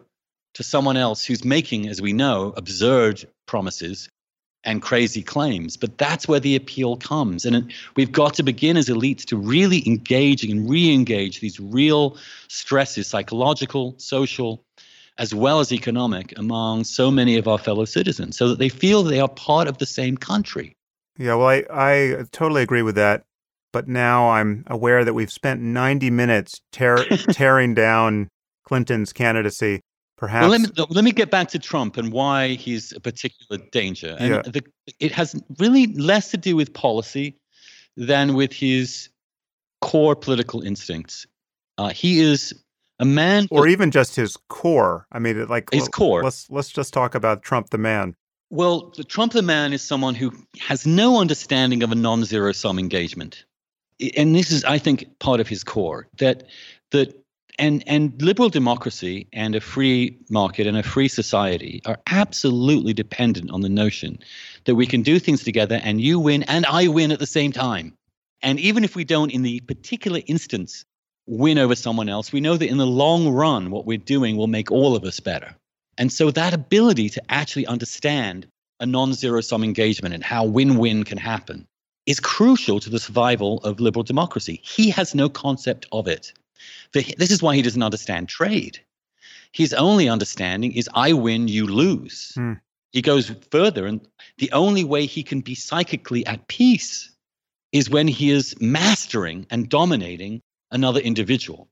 [0.53, 4.09] to someone else who's making as we know absurd promises
[4.63, 5.77] and crazy claims.
[5.77, 7.45] But that's where the appeal comes.
[7.45, 7.65] And it,
[7.95, 12.17] we've got to begin as elites to really engage and re engage these real
[12.47, 14.63] stresses, psychological, social,
[15.17, 19.03] as well as economic, among so many of our fellow citizens so that they feel
[19.03, 20.75] they are part of the same country.
[21.17, 23.23] Yeah, well, I, I totally agree with that.
[23.73, 26.97] But now I'm aware that we've spent 90 minutes tear,
[27.31, 28.29] tearing down
[28.63, 29.81] Clinton's candidacy.
[30.17, 30.41] Perhaps.
[30.41, 34.15] Well, let me let me get back to Trump and why he's a particular danger.
[34.19, 34.41] And Yeah.
[34.41, 34.63] the,
[34.99, 37.37] it has really less to do with policy
[37.95, 39.09] than with his
[39.81, 41.27] core political instincts.
[41.77, 42.53] Uh, he is
[42.99, 45.05] a man, or even just his core.
[45.11, 46.23] I mean, it, like His core.
[46.23, 48.15] Let's let's just talk about Trump the man.
[48.49, 52.79] Well, the Trump the man is someone who has no understanding of a non-zero sum
[52.79, 53.45] engagement,
[54.15, 56.07] and this is, I think, part of his core.
[56.17, 56.45] That
[56.91, 57.13] that
[57.57, 63.51] and and liberal democracy and a free market and a free society are absolutely dependent
[63.51, 64.19] on the notion
[64.65, 67.51] that we can do things together and you win and I win at the same
[67.51, 67.93] time.
[68.41, 70.85] And even if we don't, in the particular instance,
[71.25, 74.47] win over someone else, we know that in the long run, what we're doing will
[74.47, 75.55] make all of us better.
[75.97, 78.47] And so that ability to actually understand
[78.79, 81.67] a non zero sum engagement and how win win can happen
[82.05, 84.61] is crucial to the survival of liberal democracy.
[84.63, 86.31] He has no concept of it.
[86.93, 88.79] The- This is why he doesn't understand trade.
[89.51, 92.33] His only understanding is I win, you lose.
[92.35, 92.53] Hmm.
[92.91, 94.01] He goes further, and
[94.37, 97.11] the only way he can be psychically at peace
[97.71, 100.41] is when he is mastering and dominating
[100.71, 101.69] another individual.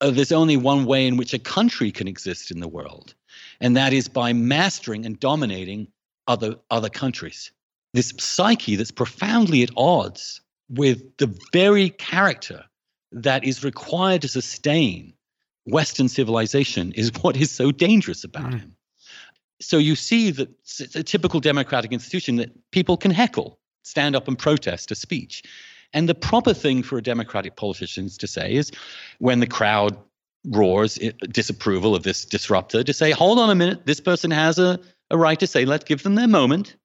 [0.00, 3.14] Uh, there's only one way in which a country can exist in the world,
[3.60, 5.88] and that is by mastering and dominating
[6.28, 7.50] other, other countries.
[7.94, 12.64] This psyche that's profoundly at odds with the very character
[13.16, 15.14] that is required to sustain
[15.64, 18.60] Western civilization is what is so dangerous about mm.
[18.60, 18.76] him.
[19.60, 24.28] So you see that it's a typical democratic institution that people can heckle, stand up
[24.28, 25.42] and protest a speech.
[25.94, 28.70] And the proper thing for a democratic politician to say is
[29.18, 29.96] when the crowd
[30.44, 30.98] roars
[31.30, 34.78] disapproval of this disruptor, to say, hold on a minute, this person has a,
[35.10, 36.76] a right to say, let's give them their moment.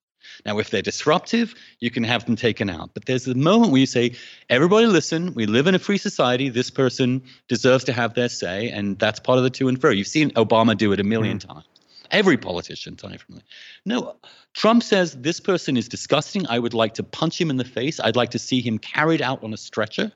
[0.46, 2.92] Now, if they're disruptive, you can have them taken out.
[2.94, 4.14] But there's the moment where you say,
[4.50, 6.50] everybody listen, we live in a free society.
[6.50, 8.70] This person deserves to have their say.
[8.70, 9.92] And that's part of the to and fro.
[9.92, 11.66] You've seen Obama do it a 1000000 mm times.
[12.12, 13.42] Every politician, Tony from
[13.86, 14.18] No,
[14.54, 16.46] Trump says this person is disgusting.
[16.48, 18.02] I would like to punch him in the face.
[18.02, 20.12] I'd like to see him carried out on a stretcher.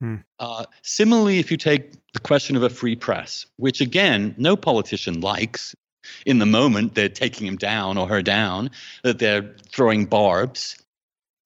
[0.00, 0.16] Hmm.
[0.38, 5.20] Uh, similarly, if you take the question of a free press, which again, no politician
[5.20, 5.74] likes,
[6.26, 8.70] in the moment they're taking him down or her down,
[9.02, 10.76] that they're throwing barbs.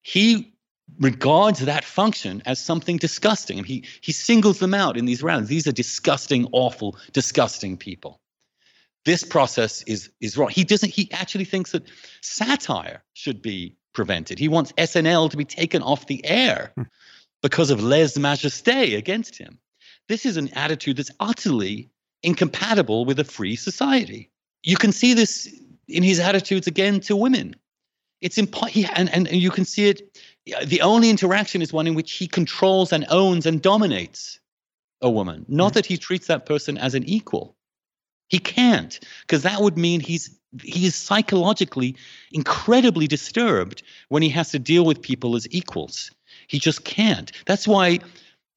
[0.02, 0.52] He
[0.98, 3.58] regards that function as something disgusting.
[3.58, 5.48] And He, he singles them out in these rounds.
[5.48, 8.20] These are disgusting, awful, disgusting people.
[9.04, 10.50] This process is, is wrong.
[10.50, 11.84] He doesn't, he actually thinks that
[12.22, 14.38] satire should be prevented.
[14.38, 16.82] He wants SNL to be taken off the air hmm.
[17.42, 19.58] because of lèse majesté against him.
[20.08, 21.90] This is an attitude that's utterly
[22.22, 24.30] incompatible with a free society
[24.66, 25.48] you can see this
[25.88, 27.56] in his attitudes again to women.
[28.20, 30.18] It's impo- he, and, and you can see it.
[30.64, 34.40] The only interaction is one in which he controls and owns and dominates
[35.00, 35.74] a woman, not mm-hmm.
[35.74, 37.56] that he treats that person as an equal.
[38.28, 41.94] He can't, because that would mean he's he is psychologically
[42.32, 46.10] incredibly disturbed when he has to deal with people as equals.
[46.48, 47.30] He just can't.
[47.44, 48.00] That's why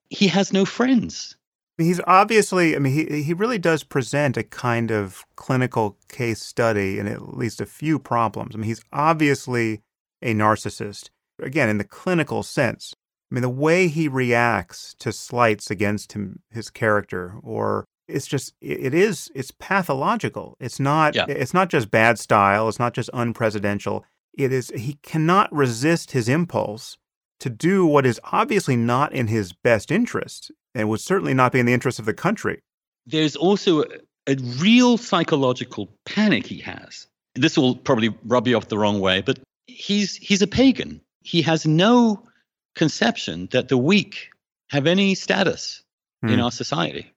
[0.09, 1.35] he has no friends.
[1.79, 6.99] He's obviously, I mean, he, he really does present a kind of clinical case study
[6.99, 8.53] in at least a few problems.
[8.53, 9.81] I mean, he's obviously
[10.21, 11.09] a narcissist,
[11.41, 12.93] again, in the clinical sense.
[13.31, 18.53] I mean, the way he reacts to slights against him, his character, or it's just,
[18.59, 20.57] it is, it's pathological.
[20.59, 21.25] It's not, yeah.
[21.29, 22.67] it's not just bad style.
[22.67, 24.01] It's not just unpresidential.
[24.33, 26.97] It is, he cannot resist his impulse
[27.39, 31.59] to do what is obviously not in his best interest and would certainly not be
[31.59, 32.59] in the interest of the country.
[33.05, 33.83] There's also
[34.27, 37.07] a, real psychological panic he has.
[37.35, 41.01] This will probably rub you off the wrong way, but he's he's a pagan.
[41.23, 42.27] He has no
[42.75, 44.29] conception that the weak
[44.69, 45.81] have any status
[46.21, 46.41] in hmm.
[46.41, 47.11] our society.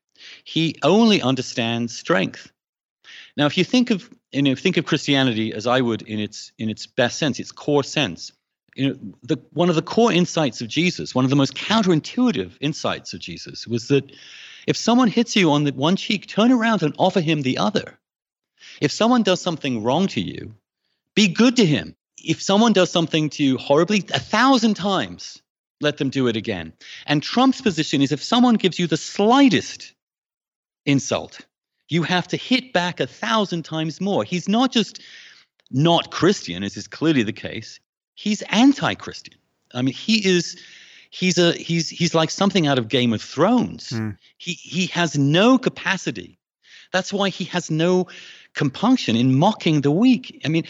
[0.45, 2.51] He only understands strength.
[3.37, 6.53] Now, if you think of you know, think of Christianity as I would in its
[6.59, 8.33] in its best sense, its core sense,
[8.75, 12.53] you know, the, one of the core insights of Jesus, one of the most counterintuitive
[12.61, 14.11] insights of Jesus, was that
[14.67, 17.99] if someone hits you on the one cheek, turn around and offer him the other.
[18.81, 20.55] If someone does something wrong to you,
[21.15, 21.97] be good to him.
[22.17, 25.43] If someone does something to you horribly, a thousand times,
[25.81, 26.73] let them do it again.
[27.07, 29.95] And Trump's position is if someone gives you the slightest
[30.87, 31.41] insult,
[31.89, 34.25] you have to hit back a thousand times more.
[34.25, 35.01] He's not just
[35.71, 37.81] not Christian, as is clearly the case
[38.15, 39.35] he's anti-Christian.
[39.75, 40.61] I mean, he is
[41.11, 43.91] he's a he's he's like something out of Game of Thrones.
[43.91, 44.17] Mm.
[44.39, 46.39] He he has no capacity.
[46.93, 48.09] That's why he has no
[48.55, 50.41] compunction in mocking the weak.
[50.45, 50.65] I mean,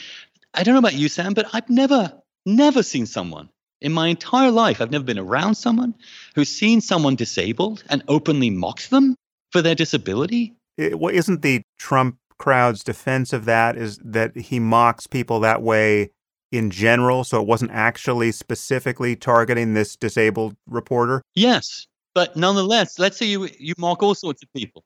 [0.55, 2.13] I don't know about you, Sam, but I've never
[2.47, 3.49] never seen someone
[3.81, 4.81] in my entire life.
[4.81, 5.95] I've never been around someone
[6.35, 9.17] who's seen someone disabled and openly mocked them
[9.51, 10.55] for their disability.
[10.77, 15.63] It, well, isn't the Trump crowd's defense of that is that he mocks people that
[15.63, 16.11] way
[16.53, 21.23] in general, so it wasn't actually specifically targeting this disabled reporter?
[21.35, 24.85] Yes, but nonetheless, let's say you you mock all sorts of people.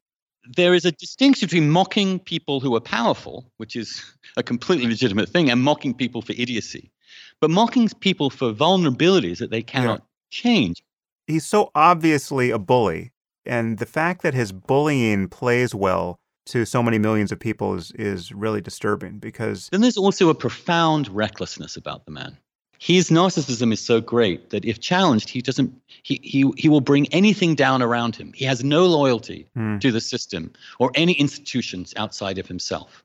[0.56, 4.02] There is a distinction between mocking people who are powerful, which is
[4.36, 6.92] a completely legitimate thing, and mocking people for idiocy.
[7.40, 10.04] But mocking people for vulnerabilities that they cannot yeah.
[10.30, 10.82] change.
[11.26, 13.10] He's so obviously a bully,
[13.44, 17.92] and the fact that his bullying plays well to so many millions of people is
[17.92, 22.36] is really disturbing because then there's also a profound recklessness about the man.
[22.78, 27.06] His narcissism is so great that if challenged, he doesn't he he he will bring
[27.12, 28.32] anything down around him.
[28.34, 29.78] He has no loyalty hmm.
[29.78, 33.02] to the system or any institutions outside of himself.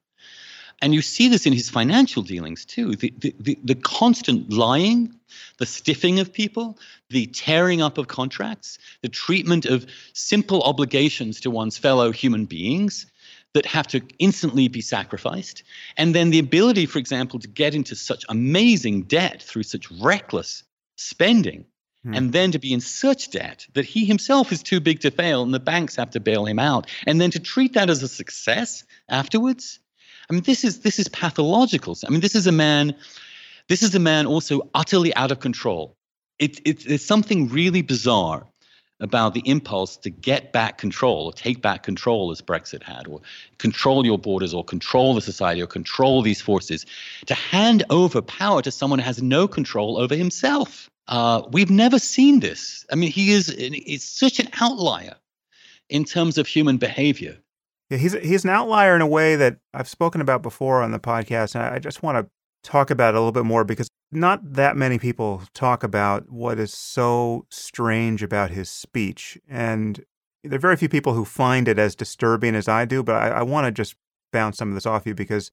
[0.83, 2.95] And you see this in his financial dealings too.
[2.95, 5.13] The, the, the, the constant lying,
[5.59, 6.79] the stiffing of people,
[7.11, 13.05] the tearing up of contracts, the treatment of simple obligations to one's fellow human beings
[13.53, 15.63] that have to instantly be sacrificed.
[15.97, 20.63] And then the ability, for example, to get into such amazing debt through such reckless
[20.95, 21.65] spending.
[22.03, 22.13] Hmm.
[22.13, 25.43] And then to be in such debt that he himself is too big to fail
[25.43, 26.89] and the banks have to bail him out.
[27.05, 29.79] And then to treat that as a success afterwards.
[30.29, 31.97] I mean, this is this is pathological.
[32.07, 32.95] I mean, this is a man,
[33.67, 35.97] this is a man also utterly out of control.
[36.41, 38.50] it, it, there's something really bizarre
[39.01, 43.19] about the impulse to get back control or take back control as Brexit had, or
[43.57, 46.85] control your borders or control the society or control these forces,
[47.25, 50.89] to hand over power to someone who has no control over himself.
[51.07, 52.85] Uh, we've never seen this.
[52.91, 55.15] I mean, he is is such an outlier
[55.89, 57.37] in terms of human behavior.
[57.89, 60.99] Yeah, he's he's an outlier in a way that I've spoken about before on the
[60.99, 62.31] podcast, and I just want to
[62.63, 66.59] talk about it a little bit more because not that many people talk about what
[66.59, 69.37] is so strange about his speech.
[69.49, 70.03] And
[70.43, 73.27] there are very few people who find it as disturbing as I do, but I,
[73.29, 73.95] I want to just
[74.33, 75.51] bounce some of this off you because,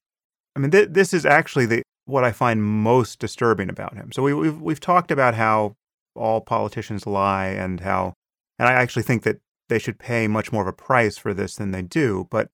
[0.55, 4.11] I mean, th- this is actually the what I find most disturbing about him.
[4.11, 5.75] So we, we've we've talked about how
[6.15, 8.13] all politicians lie and how,
[8.57, 11.55] and I actually think that they should pay much more of a price for this
[11.55, 12.27] than they do.
[12.31, 12.49] But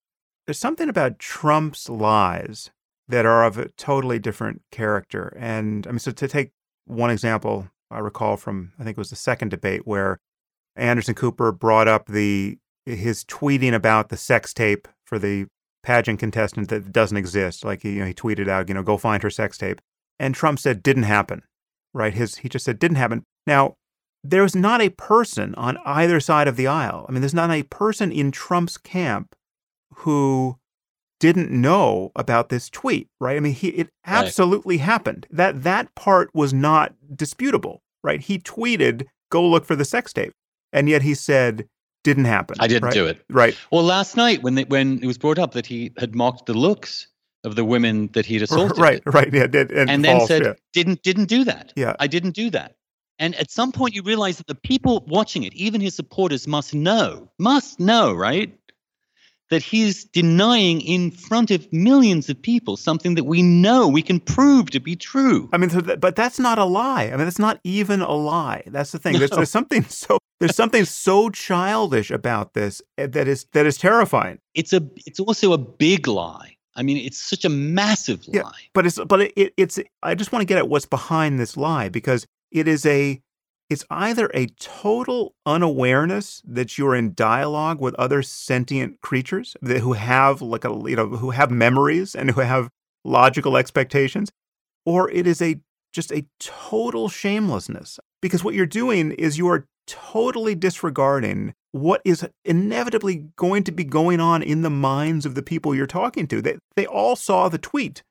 [0.45, 2.69] there's something about Trump's lies
[3.07, 5.35] that are of a totally different character.
[5.39, 6.51] And I mean, so to take
[6.85, 10.19] one example, I recall from I think it was the second debate where
[10.75, 15.47] Anderson Cooper brought up the his tweeting about the sex tape for the
[15.83, 17.63] pageant contestant that doesn't exist.
[17.63, 19.81] Like he, you know, he tweeted out, you know, go find her sex tape,
[20.19, 21.43] and Trump said didn't happen.
[21.93, 22.13] Right?
[22.13, 23.23] His he just said didn't happen.
[23.47, 23.75] Now
[24.23, 27.05] there's not a person on either side of the aisle.
[27.07, 29.35] I mean, there's not a person in Trump's camp
[29.97, 30.57] who
[31.19, 33.37] didn't know about this tweet, right?
[33.37, 34.85] I mean, he it absolutely right.
[34.85, 35.27] happened.
[35.29, 38.21] That that part was not disputable, right?
[38.21, 40.33] He tweeted, "Go look for the sex tape,"
[40.73, 41.67] and yet he said,
[42.03, 42.93] "Didn't happen." I didn't right?
[42.93, 43.23] do it.
[43.29, 43.57] Right.
[43.71, 46.53] Well, last night when they, when it was brought up that he had mocked the
[46.53, 47.07] looks
[47.43, 50.43] of the women that he'd assaulted, right, right, yeah, did, and, and false, then said,
[50.43, 50.53] yeah.
[50.73, 52.75] "Didn't didn't do that." Yeah, I didn't do that.
[53.17, 56.73] And at some point, you realize that the people watching it, even his supporters, must
[56.73, 58.53] know, must know, right?
[59.49, 64.19] That he's denying in front of millions of people something that we know we can
[64.19, 65.49] prove to be true.
[65.53, 65.69] I mean,
[65.99, 67.05] but that's not a lie.
[67.05, 68.63] I mean, that's not even a lie.
[68.67, 69.13] That's the thing.
[69.13, 69.19] No.
[69.19, 73.77] There's, there's, something so there's something so childish about this eh, that is that is
[73.77, 74.39] terrifying.
[74.53, 76.57] It's a it's also a big lie.
[76.77, 78.33] I mean, it's such a massive lie.
[78.33, 79.79] Yeah, but it's but it, it's.
[80.03, 83.21] I just want to get at what's behind this lie because it is a
[83.69, 89.93] it's either a total unawareness that you're in dialogue with other sentient creatures that, who
[89.93, 92.69] have like a you know who have memories and who have
[93.03, 94.31] logical expectations
[94.85, 95.59] or it is a
[95.93, 97.99] just a total shamelessness.
[98.21, 103.83] Because what you're doing is you are totally disregarding what is inevitably going to be
[103.83, 106.41] going on in the minds of the people you're talking to.
[106.41, 108.03] They, they all saw the tweet.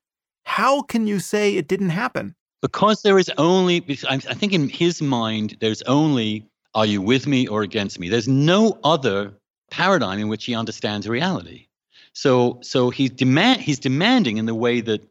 [0.45, 5.03] How can you say it didn't happen because there is only i think in his
[5.03, 9.35] mind there's only are you with me or against me there's no other
[9.71, 11.67] paradigm in which he understands reality
[12.15, 15.03] so so he's demand he's demanding in the way that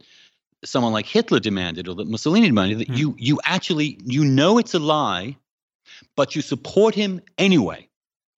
[0.66, 2.98] someone like hitler demanded or that mussolini demanded that mm.
[2.98, 5.38] you you actually you know it's a lie
[6.16, 7.88] but you support him anyway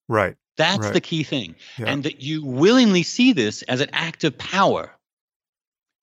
[0.09, 0.93] right that's right.
[0.93, 1.85] the key thing yeah.
[1.87, 4.91] and that you willingly see this as an act of power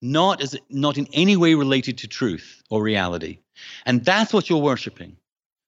[0.03, 3.39] not as not in any way related to truth or reality.
[3.87, 5.17] And that's what you're worshiping.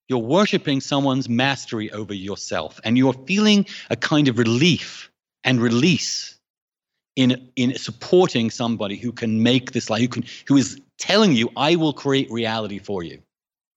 [0.09, 5.11] You're worshiping someone's mastery over yourself, and you're feeling a kind of relief
[5.45, 6.39] and release
[7.17, 11.51] in in supporting somebody who can make this life, who can who is telling you,
[11.57, 13.23] "I will create reality for you."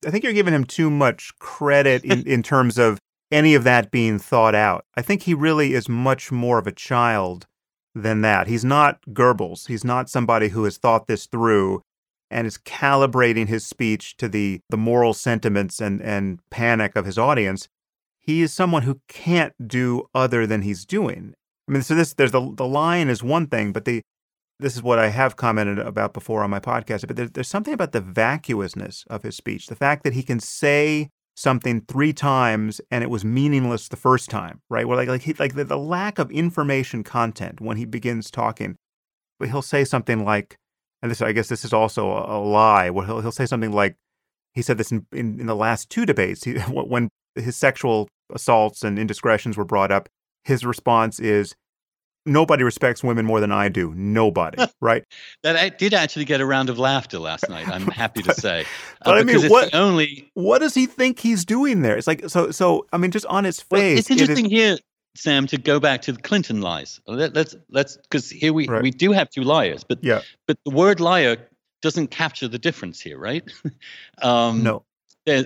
[0.06, 3.00] I think you're giving him too much credit in, in terms of
[3.32, 4.86] any of that being thought out.
[4.96, 7.48] I think he really is much more of a child
[8.02, 8.48] than that.
[8.48, 9.68] He's not Goebbels.
[9.68, 11.82] He's not somebody who has thought this through
[12.30, 17.18] and is calibrating his speech to the, the moral sentiments and, and panic of his
[17.18, 17.69] audience.
[18.19, 21.34] He is someone who can't do other than he's doing.
[21.68, 24.02] I mean, so this there's the the line is one thing, but the
[24.60, 27.07] this is what I have commented about before on my podcast.
[27.07, 30.40] But there, there's something about the vacuousness of his speech, the fact that he can
[30.40, 34.88] say something three times and it was meaningless the first time, right?
[34.88, 38.76] Where like like he, like the, the lack of information content when he begins talking.
[39.39, 40.57] But he'll say something like,
[41.01, 42.89] and this I guess this is also a, a lie.
[42.89, 43.95] Well, he'll he'll say something like,
[44.53, 48.84] he said this in in, in the last two debates he, when his sexual assaults
[48.84, 50.09] and indiscretions were brought up.
[50.43, 51.55] His response is,
[52.28, 53.94] nobody respects women more than I do.
[53.95, 55.04] Nobody, right?
[55.44, 57.68] that I did actually get a round of laughter last night.
[57.68, 58.62] I'm happy to say.
[58.62, 58.66] Uh,
[59.06, 61.98] but I mean, what only what does he think he's doing there?
[61.98, 62.52] It's like so.
[62.52, 64.78] So I mean, just on its face, well, it's interesting it is, here,
[65.16, 66.99] Sam, to go back to the Clinton lies.
[67.08, 68.84] Let, us let's because here we right.
[68.84, 71.38] we do have two liars, but yeah, but the word liar
[71.82, 73.44] doesn't capture the difference here, right?
[74.22, 74.84] um, no.
[75.26, 75.45] There,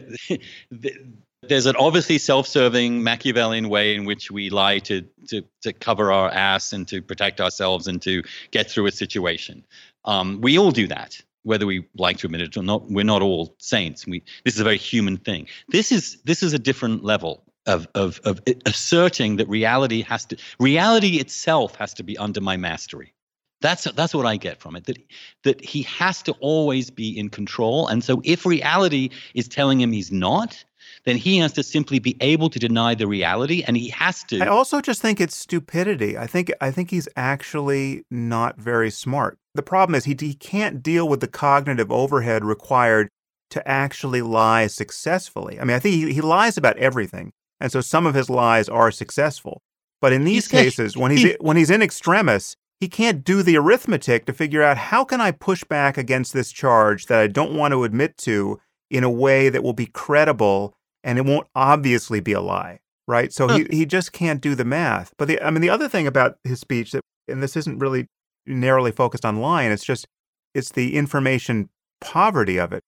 [1.48, 6.30] there's an obviously self-serving Machiavellian way in which we lie to to to cover our
[6.30, 9.66] ass and to protect ourselves and to get through a situation.
[10.06, 11.22] Um, we all do that.
[11.44, 14.06] whether we like to admit it or not, we're not all saints.
[14.06, 15.48] We this is a very human thing.
[15.70, 20.38] This is this is a different level of of of asserting that reality has to
[20.60, 23.14] reality itself has to be under my mastery.
[23.62, 24.86] That's that's what I get from it.
[24.86, 24.98] That
[25.44, 27.88] that he has to always be in control.
[27.88, 30.64] And so if reality is telling him he's not,
[31.06, 34.42] then he has to simply be able to deny the reality and he has to
[34.42, 36.18] I also just think it's stupidity.
[36.18, 39.38] I think I think he's actually not very smart.
[39.56, 43.10] The problem is he he can't deal with the cognitive overhead required
[43.52, 45.60] to actually lie successfully.
[45.60, 47.34] I mean, I think he, he lies about everything.
[47.60, 49.62] And so some of his lies are successful.
[50.00, 54.26] But in these cases, when he's when he's in extremis, he can't do the arithmetic
[54.26, 57.74] to figure out how can I push back against this charge that I don't want
[57.74, 58.60] to admit to
[58.90, 63.34] in a way that will be credible and it won't obviously be a lie, right?
[63.34, 65.14] So he, he just can't do the math.
[65.18, 68.08] But the I mean the other thing about his speech that and this isn't really
[68.46, 70.08] narrowly focused on lying, it's just
[70.54, 71.70] it's the information
[72.00, 72.84] poverty of it.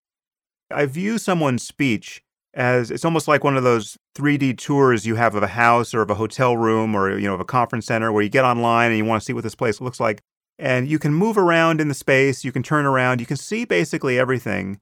[0.72, 2.22] I view someone's speech
[2.53, 6.02] as it's almost like one of those 3D tours you have of a house or
[6.02, 8.91] of a hotel room or you know of a conference center where you get online
[8.91, 10.22] and you want to see what this place looks like
[10.60, 13.65] and you can move around in the space, you can turn around, you can see
[13.65, 14.80] basically everything.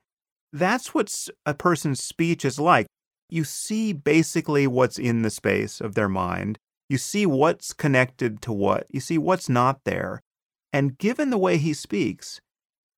[0.52, 1.14] That's what
[1.46, 2.88] a person's speech is like
[3.32, 6.60] you see basically what's in the space of their mind.
[6.90, 8.86] You see what's connected to what.
[8.90, 10.22] You see what's not there.
[10.74, 12.42] And given the way he speaks,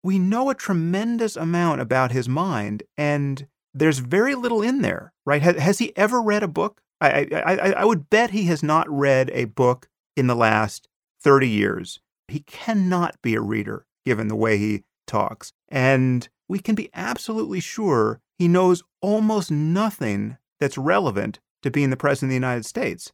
[0.03, 5.41] we know a tremendous amount about his mind, and there's very little in there, right?
[5.41, 6.81] Has, has he ever read a book?
[6.99, 10.88] I, I, I would bet he has not read a book in the last
[11.22, 11.99] 30 years.
[12.27, 15.51] He cannot be a reader, given the way he talks.
[15.69, 21.98] And we can be absolutely sure he knows almost nothing that's relevant to being the
[21.98, 23.11] president of the United States.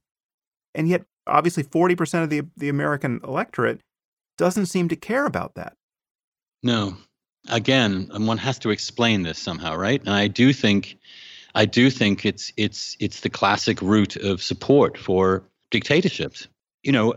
[0.74, 3.82] And yet, obviously, 40% of the, the American electorate
[4.38, 5.74] doesn't seem to care about that.
[6.64, 6.96] No.
[7.50, 10.02] Again, one has to explain this somehow, right?
[10.02, 10.98] And I do think
[11.56, 16.48] I do think it's it's it's the classic route of support for dictatorships.
[16.84, 17.14] You know,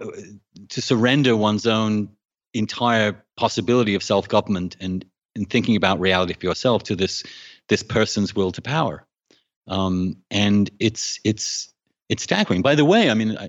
[0.71, 2.09] to surrender one's own
[2.55, 7.23] entire possibility of self-government and and thinking about reality for yourself to this
[7.69, 9.07] this person's will to power.
[9.67, 11.73] Um, and it's it's
[12.09, 12.63] it's staggering.
[12.63, 13.49] By the way, I mean, I,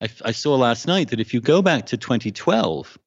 [0.00, 2.98] I, I saw last night that if you go back to 2012,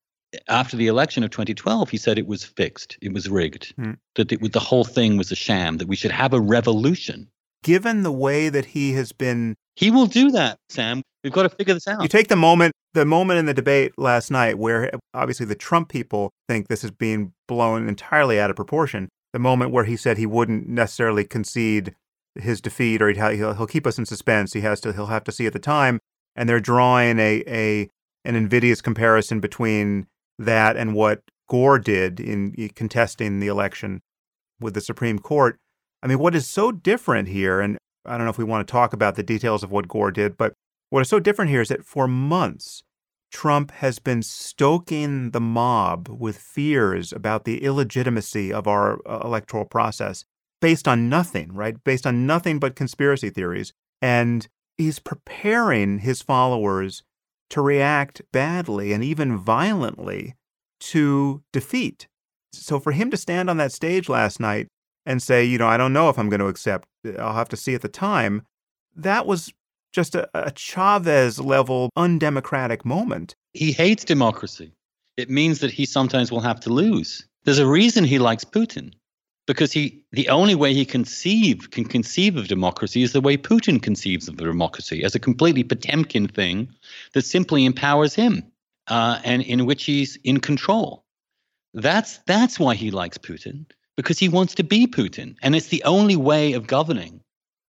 [0.47, 3.97] after the election of 2012, he said it was fixed, it was rigged, mm.
[4.15, 7.27] that it, the whole thing was a sham, that we should have a revolution.
[7.63, 11.01] Given the way that he has been, he will do that, Sam.
[11.23, 12.01] We've got to figure this out.
[12.01, 15.89] You take the moment, the moment in the debate last night, where obviously the Trump
[15.89, 20.17] people think this is being blown entirely out of proportion the moment where he said
[20.17, 21.95] he wouldn't necessarily concede
[22.35, 24.53] his defeat or he'll, he'll keep us in suspense.
[24.53, 25.99] He has to he'll have to see at the time,
[26.35, 27.89] and they're drawing a a
[28.23, 30.07] an invidious comparison between
[30.39, 34.01] that and what Gore did in contesting the election
[34.59, 35.57] with the Supreme Court.
[36.03, 38.71] I mean, what is so different here, and I don't know if we want to
[38.71, 40.53] talk about the details of what Gore did, but
[40.89, 42.83] what is so different here is that for months
[43.31, 49.65] Trump has been stoking the mob with fears about the illegitimacy of our uh, electoral
[49.65, 50.25] process
[50.61, 51.81] based on nothing, right?
[51.83, 53.73] Based on nothing but conspiracy theories.
[54.01, 54.47] And
[54.77, 57.01] he's preparing his followers
[57.49, 60.35] to react badly and even violently
[60.79, 62.07] to defeat.
[62.51, 64.67] So for him to stand on that stage last night
[65.05, 66.87] and say, you know, I don't know if I'm going to accept,
[67.19, 68.45] I'll have to see at the time,
[68.95, 69.53] that was
[69.91, 73.35] just a, a Chavez level undemocratic moment.
[73.53, 74.73] He hates democracy.
[75.17, 77.27] It means that he sometimes will have to lose.
[77.43, 78.93] There's a reason he likes Putin
[79.45, 83.81] because he the only way he conceive can conceive of democracy is the way Putin
[83.81, 86.69] conceives of democracy as a completely Potemkin thing
[87.13, 88.43] that simply empowers him
[88.87, 91.03] uh, and in which he's in control.
[91.73, 93.65] That's that's why he likes Putin
[93.95, 97.21] because he wants to be Putin, and it's the only way of governing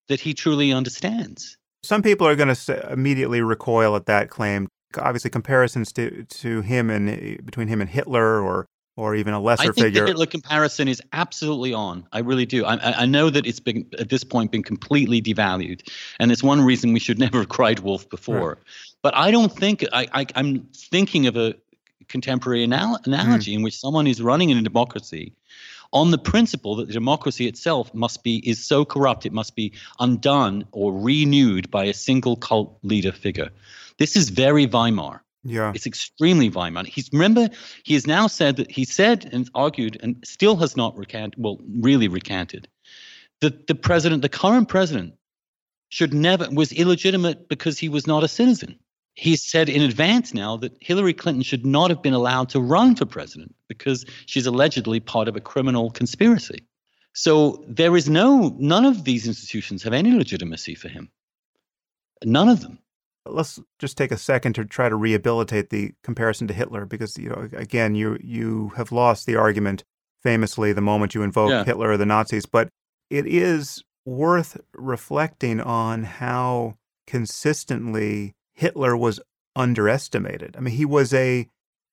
[0.08, 1.58] that he truly understands.
[1.84, 4.68] Some people are going to immediately recoil at that claim.
[4.98, 9.40] Obviously, comparisons to to him and eh, between him and Hitler, or or even a
[9.40, 10.02] lesser I think figure.
[10.02, 12.08] The Hitler comparison is absolutely on.
[12.12, 12.64] I really do.
[12.66, 15.90] I, I know that it's been at this point been completely devalued,
[16.20, 18.50] and it's one reason we should never have cried wolf before.
[18.50, 18.58] Right.
[19.02, 21.56] But I don't think I, I am thinking of a
[22.08, 23.56] contemporary anal- analogy mm.
[23.58, 25.34] in which someone is running in a democracy
[25.94, 29.72] on the principle that the democracy itself must be is so corrupt it must be
[30.00, 33.50] undone or renewed by a single cult leader figure.
[34.00, 35.24] This is very Weimar.
[35.44, 35.72] Yeah.
[35.76, 36.86] It's extremely Weimar.
[36.86, 37.50] He's remember
[37.84, 41.60] he has now said that he said and argued and still has not recanted well,
[41.80, 42.68] really recanted,
[43.42, 45.14] that the president, the current president,
[45.90, 48.80] should never was illegitimate because he was not a citizen.
[49.16, 52.96] He's said in advance now that Hillary Clinton should not have been allowed to run
[52.96, 56.66] for president because she's allegedly part of a criminal conspiracy.
[57.14, 61.12] So there is no, none of these institutions have any legitimacy for him.
[62.24, 62.80] None of them.
[63.26, 67.30] Let's just take a second to try to rehabilitate the comparison to Hitler, because you
[67.30, 69.86] know, again, you you have lost the argument
[70.24, 71.64] famously the moment you invoke yeah.
[71.64, 72.68] Hitler or the Nazis, but
[73.10, 76.76] it is worth reflecting on how
[77.08, 79.20] consistently Hitler was
[79.56, 80.56] underestimated.
[80.58, 81.48] I mean, he was a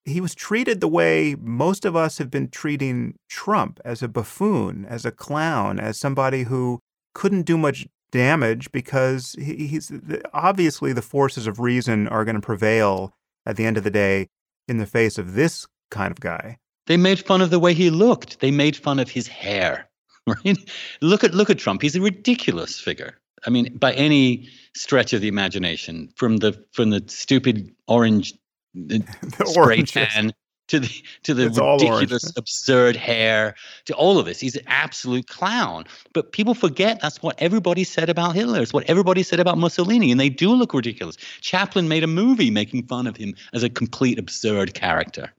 [0.04, 4.86] he was treated the way most of us have been treating Trump as a buffoon,
[4.86, 6.80] as a clown, as somebody who
[7.14, 9.92] couldn't do much damage because he, he's
[10.32, 13.12] obviously the forces of reason are going to prevail
[13.46, 14.28] at the end of the day
[14.68, 16.58] in the face of this kind of guy.
[16.86, 18.40] They made fun of the way he looked.
[18.40, 19.86] They made fun of his hair.
[20.26, 20.58] Right?
[21.00, 21.80] Look at look at Trump.
[21.80, 23.18] He's a ridiculous figure.
[23.46, 28.34] I mean, by any stretch of the imagination, from the from the stupid orange
[28.74, 29.04] the
[29.46, 30.32] spray tan
[30.68, 30.88] to the
[31.24, 33.54] to the it's ridiculous, absurd hair,
[33.86, 34.38] to all of this.
[34.38, 35.84] He's an absolute clown.
[36.12, 38.62] But people forget that's what everybody said about Hitler.
[38.62, 41.16] It's what everybody said about Mussolini, and they do look ridiculous.
[41.40, 45.32] Chaplin made a movie making fun of him as a complete absurd character.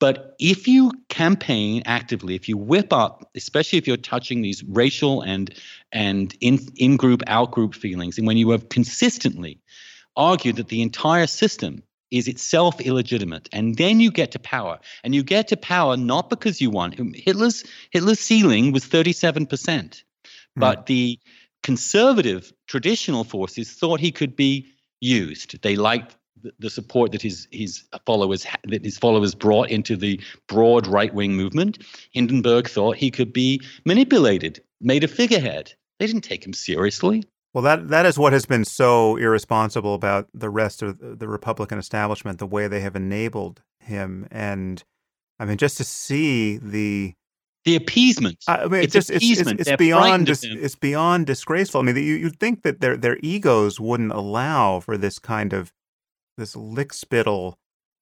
[0.00, 5.22] But if you campaign actively, if you whip up, especially if you're touching these racial
[5.22, 5.54] and
[5.92, 9.60] and in in group out group feelings, and when you have consistently
[10.16, 13.48] argued that the entire system is itself illegitimate.
[13.52, 14.78] And then you get to power.
[15.02, 16.94] And you get to power not because you want.
[17.16, 19.48] Hitler's Hitler's ceiling was 37%.
[19.48, 20.02] Mm.
[20.56, 21.18] But the
[21.62, 24.66] conservative traditional forces thought he could be
[25.00, 25.60] used.
[25.62, 26.16] They liked
[26.58, 31.34] the support that his his followers that his followers brought into the broad right wing
[31.34, 31.82] movement.
[32.12, 35.72] Hindenburg thought he could be manipulated, made a figurehead.
[35.98, 37.24] They didn't take him seriously.
[37.52, 41.78] Well, that that is what has been so irresponsible about the rest of the Republican
[41.78, 44.82] establishment, the way they have enabled him, and
[45.38, 47.14] I mean, just to see the
[47.64, 48.38] the appeasement.
[48.46, 49.60] I mean, it's just appeasement.
[49.60, 51.80] It's, it's, it's beyond dis, it's beyond disgraceful.
[51.80, 55.72] I mean, you you'd think that their their egos wouldn't allow for this kind of
[56.36, 57.54] this lickspittle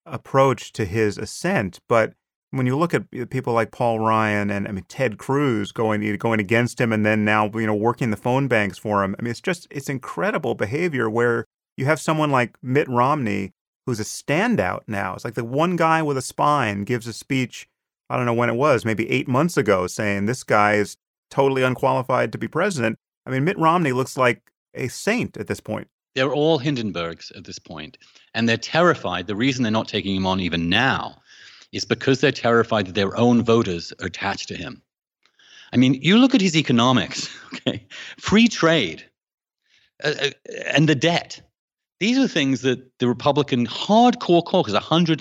[0.06, 2.14] approach to his ascent, but
[2.52, 6.16] when you look at eh, people like Paul Ryan and I mean Ted Cruz going
[6.16, 9.16] going against him and then now you know working the phone banks for him.
[9.18, 11.44] I mean it's just it's incredible behavior where
[11.76, 13.50] you have someone like Mitt Romney
[13.86, 15.14] who's a standout now.
[15.14, 17.66] It's like the one guy with a spine gives a speech
[18.08, 20.96] I don't know when it was, maybe 8 months ago saying this guy is
[21.30, 22.98] totally unqualified to be president.
[23.26, 24.42] I mean Mitt Romney looks like
[24.74, 25.88] a saint at this point.
[26.14, 27.98] They're all Hindenburgs at this point
[28.34, 29.26] and they're terrified.
[29.26, 31.22] The reason they're not taking him on even now
[31.72, 34.82] is because they're terrified that their own voters are attached to him.
[35.72, 37.86] I mean, you look at his economics, okay?
[38.18, 39.04] Free trade
[40.04, 40.30] uh, uh
[40.66, 41.40] and the debt.
[42.02, 45.20] These are things that the Republican hardcore caucus, 100,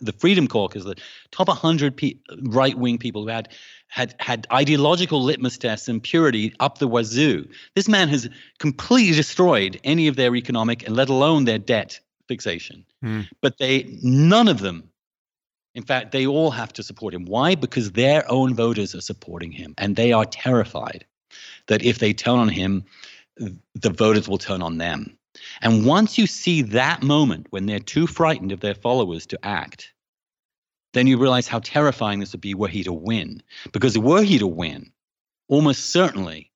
[0.00, 0.96] the Freedom Caucus, the
[1.30, 3.50] top 100 pe- right wing people who had,
[3.86, 7.48] had, had ideological litmus tests and purity up the wazoo.
[7.76, 8.28] This man has
[8.58, 12.84] completely destroyed any of their economic and let alone their debt fixation.
[13.04, 13.28] Mm.
[13.40, 14.90] But they, none of them
[15.76, 17.26] in fact, they all have to support him.
[17.26, 17.54] Why?
[17.54, 21.04] Because their own voters are supporting him, and they are terrified
[21.68, 22.82] that if they turn on him,
[23.36, 25.16] the voters will turn on them.
[25.60, 29.92] And once you see that moment when they're too frightened of their followers to act,
[30.92, 33.42] then you realize how terrifying this would be were he to win.
[33.72, 34.92] Because were he to win,
[35.48, 36.50] almost certainly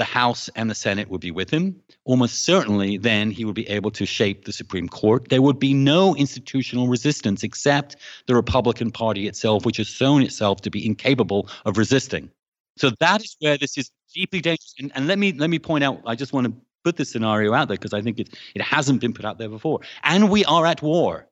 [0.00, 1.78] the House and the Senate would be with him.
[2.06, 5.28] Almost certainly, then he would be able to shape the Supreme Court.
[5.28, 7.96] There would be no institutional resistance except
[8.26, 12.30] the Republican Party itself, which has shown itself to be incapable of resisting.
[12.78, 14.74] So that is where this is deeply dangerous.
[14.78, 16.00] And, and let me let me point out.
[16.06, 16.54] I just want to
[16.84, 19.48] put this scenario out there because I think it it hasn't been put out there
[19.48, 19.80] before.
[20.02, 21.28] And we are at war,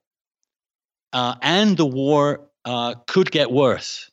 [1.13, 4.11] uh, and the war uh, could get worse.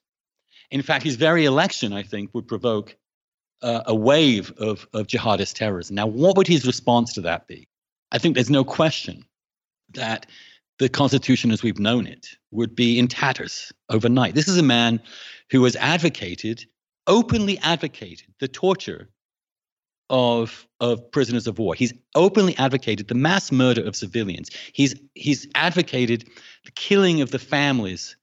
[0.70, 2.96] In fact, his very election, I think, would provoke
[3.62, 5.96] uh, a wave of, of jihadist terrorism.
[5.96, 7.68] Now, what would his response to that be?
[8.12, 9.24] I think there's no question
[9.94, 10.26] that
[10.78, 14.34] the Constitution as we've known it would be in tatters overnight.
[14.34, 15.00] This is a man
[15.50, 16.66] who has advocated,
[17.06, 19.08] openly advocated, the torture
[20.10, 21.74] of of prisoners of war.
[21.74, 24.50] He's openly advocated the mass murder of civilians.
[24.72, 26.28] He's he's advocated
[26.64, 28.16] the killing of the families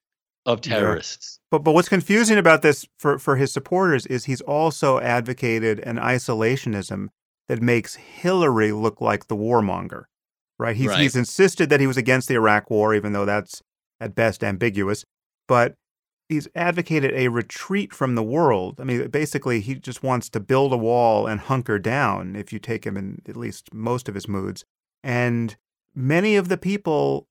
[0.46, 1.40] of terrorists.
[1.40, 1.48] Yeah.
[1.52, 5.98] But but what's confusing about this for, for his supporters is he's also advocated an
[5.98, 7.08] isolationism
[7.48, 10.06] that makes Hillary look like the warmonger.
[10.60, 10.76] Right?
[10.76, 11.00] He's right.
[11.00, 13.62] he's insisted that he was against the Iraq war, even though that's
[14.00, 15.04] at best ambiguous.
[15.48, 15.76] But
[16.34, 18.80] he's advocated a retreat from the world.
[18.80, 22.60] I mean, basically, he just wants to build a wall and hunker down, if you
[22.60, 24.66] take him in at least most of his moods.
[25.04, 25.56] And
[25.96, 27.28] many of the people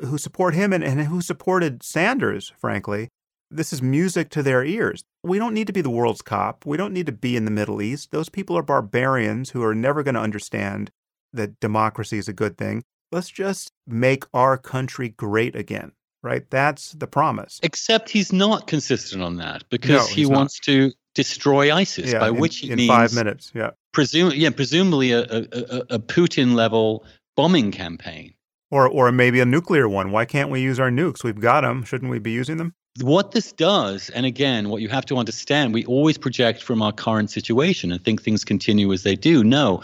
[0.00, 3.08] who support him and, and who supported Sanders, frankly,
[3.50, 5.04] this is music to their ears.
[5.22, 6.64] We don't need to be the world's cop.
[6.64, 8.10] We don't need to be in the Middle East.
[8.10, 10.90] Those people are barbarians who are never going to understand
[11.32, 12.82] that democracy is a good thing.
[13.10, 16.48] Let's just make our country great again, right?
[16.50, 17.60] That's the promise.
[17.62, 20.36] Except he's not consistent on that because No, he he's not.
[20.38, 23.52] wants to destroy ISIS, Yeah, by in, which he in means five minutes.
[23.54, 23.70] Yeah.
[23.92, 27.04] Presume, yeah, presumably a, a, a, a Putin level
[27.36, 28.34] bombing campaign.
[28.70, 30.12] Or, or maybe a nuclear one.
[30.12, 31.22] Why can't we use our nukes?
[31.22, 31.84] We've got them.
[31.84, 32.74] Shouldn't we be using them?
[33.00, 36.92] What this does, and again, what you have to understand, we always project from our
[36.92, 39.42] current situation and think things continue as they do.
[39.42, 39.82] No,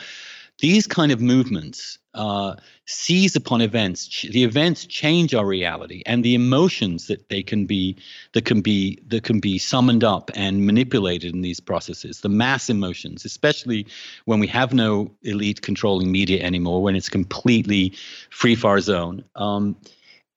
[0.60, 2.56] these kind of movements uh,
[2.90, 4.22] seize upon events.
[4.22, 7.94] The events change our reality, and the emotions that they can be
[8.32, 12.22] that can be that can be summoned up and manipulated in these processes.
[12.22, 13.86] The mass emotions, especially
[14.24, 17.92] when we have no elite controlling media anymore, when it's completely
[18.30, 19.76] free fire zone, um,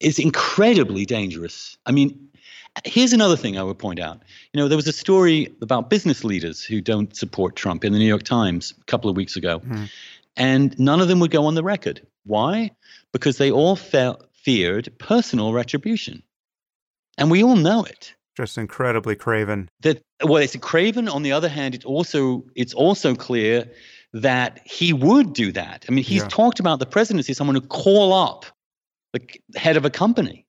[0.02, 1.78] is incredibly dangerous.
[1.86, 2.28] I mean.
[2.86, 4.22] Here's another thing I would point out.
[4.54, 8.00] You know, there was a story about business leaders who don't support Trump in the
[8.00, 9.60] New York Times a couple of weeks ago.
[9.60, 9.90] Mhm.
[10.38, 12.06] And none of them would go on the record.
[12.26, 12.72] Why?
[13.12, 16.24] Because they all felt feared personal retribution.
[17.18, 18.16] And we all know it.
[18.38, 19.70] Just incredibly craven.
[19.82, 21.10] That well, it's a craven.
[21.10, 23.70] On the other hand, it's also it's also clear
[24.14, 25.86] that he would do that.
[25.88, 26.30] I mean, he's Yeah.
[26.30, 28.46] talked about the presidency someone who call up
[29.14, 29.22] the
[29.56, 30.46] head of a company.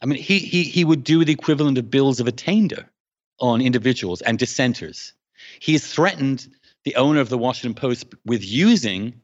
[0.00, 2.90] I mean, he he he would do the equivalent of bills of attainder
[3.38, 5.12] on individuals and dissenters.
[5.60, 6.48] He He's threatened
[6.84, 9.20] the owner of the Washington Post with using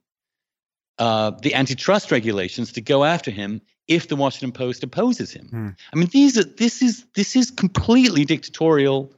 [0.98, 5.48] uh, the antitrust regulations to go after him if the Washington Post opposes him.
[5.48, 5.68] Hmm.
[5.92, 9.12] I mean, these are this is this is completely dictatorial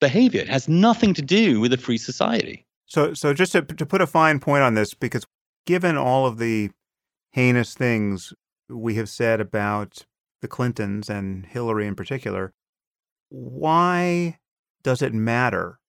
[0.00, 0.40] behavior.
[0.40, 2.64] It has nothing to do with a free society.
[2.86, 5.26] So, so just to, to put a fine point on this, because
[5.66, 6.70] given all of the
[7.32, 8.32] heinous things
[8.68, 10.06] we have said about
[10.40, 12.52] the Clintons and Hillary in particular,
[13.28, 14.38] why
[14.82, 15.80] does it matter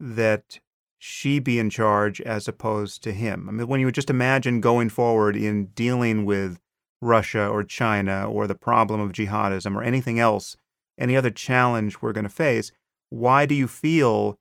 [0.00, 0.60] that
[0.98, 3.48] she be in charge as opposed to him?
[3.48, 6.60] I mean, when you would just imagine going forward in dealing with
[7.00, 10.56] Russia or China or the problem of jihadism or anything else,
[10.98, 12.72] any other challenge we're going to face,
[13.10, 14.38] why do you feel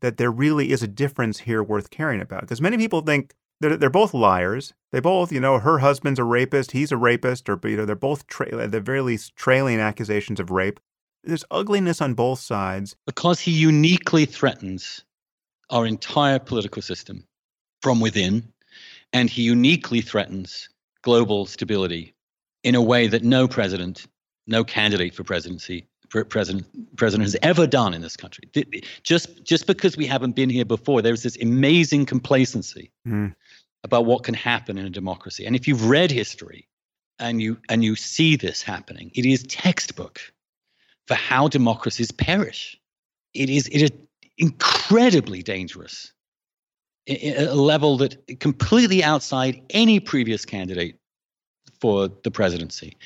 [0.00, 2.42] that there really is a difference here worth caring about?
[2.42, 4.74] Because many people think they're, they're both liars.
[4.92, 7.96] They both, you know, her husband's a rapist, he's a rapist, or, you know, they're
[7.96, 10.78] both, tra- at the very least, trailing accusations of rape.
[11.22, 12.96] There's ugliness on both sides.
[13.06, 15.04] because he uniquely threatens
[15.70, 17.24] our entire political system
[17.82, 18.52] from within,
[19.12, 20.68] and he uniquely threatens
[21.02, 22.14] global stability
[22.62, 24.06] in a way that no president,
[24.46, 25.86] no candidate for presidency,
[26.28, 26.66] president,
[26.96, 28.48] president has ever done in this country.
[29.02, 33.28] Just, just because we haven't been here before, there's this amazing complacency Hmm.
[33.82, 35.44] about what can happen in a democracy.
[35.44, 36.68] And if you've read history
[37.18, 40.20] and you and you see this happening, it is textbook
[41.06, 42.78] for how democracies perish.
[43.34, 43.90] It is it is
[44.38, 46.12] incredibly dangerous.
[47.08, 50.98] i- i- At a level that completely outside any previous candidate
[51.80, 52.96] for the presidency,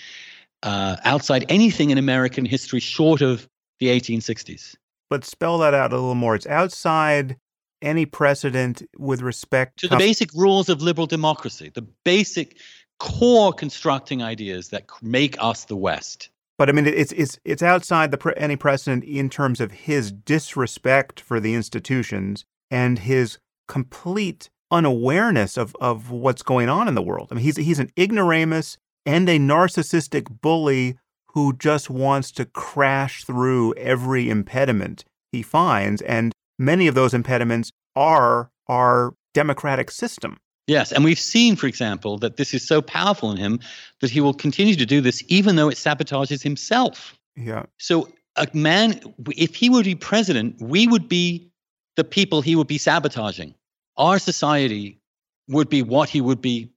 [0.62, 3.48] uh, outside anything in American history short of
[3.80, 4.76] the 1860s.
[5.10, 6.36] But spell that out a little more.
[6.36, 7.36] It's outside
[7.82, 12.56] any precedent with respect to the basic rules of liberal democracy, the basic
[13.00, 16.30] core constructing ideas that make us the West.
[16.58, 20.10] But I mean, it's it's it's outside the pre- any precedent in terms of his
[20.10, 27.02] disrespect for the institutions and his complete unawareness of of what's going on in the
[27.02, 27.28] world.
[27.30, 28.76] I mean, he's he's an ignoramus
[29.06, 30.98] and a narcissistic bully
[31.28, 37.70] who just wants to crash through every impediment he finds, and many of those impediments
[37.94, 40.38] are our democratic system.
[40.68, 43.58] Yes, and we've seen, for example, that this is so powerful in him
[44.00, 47.18] that he will continue to do this even though it sabotages himself.
[47.36, 47.64] Yeah.
[47.78, 49.00] So, a man,
[49.34, 51.50] if he were to be president, we would be
[51.96, 53.54] the people he would be sabotaging.
[53.96, 55.00] Our society
[55.48, 56.70] would be what he would be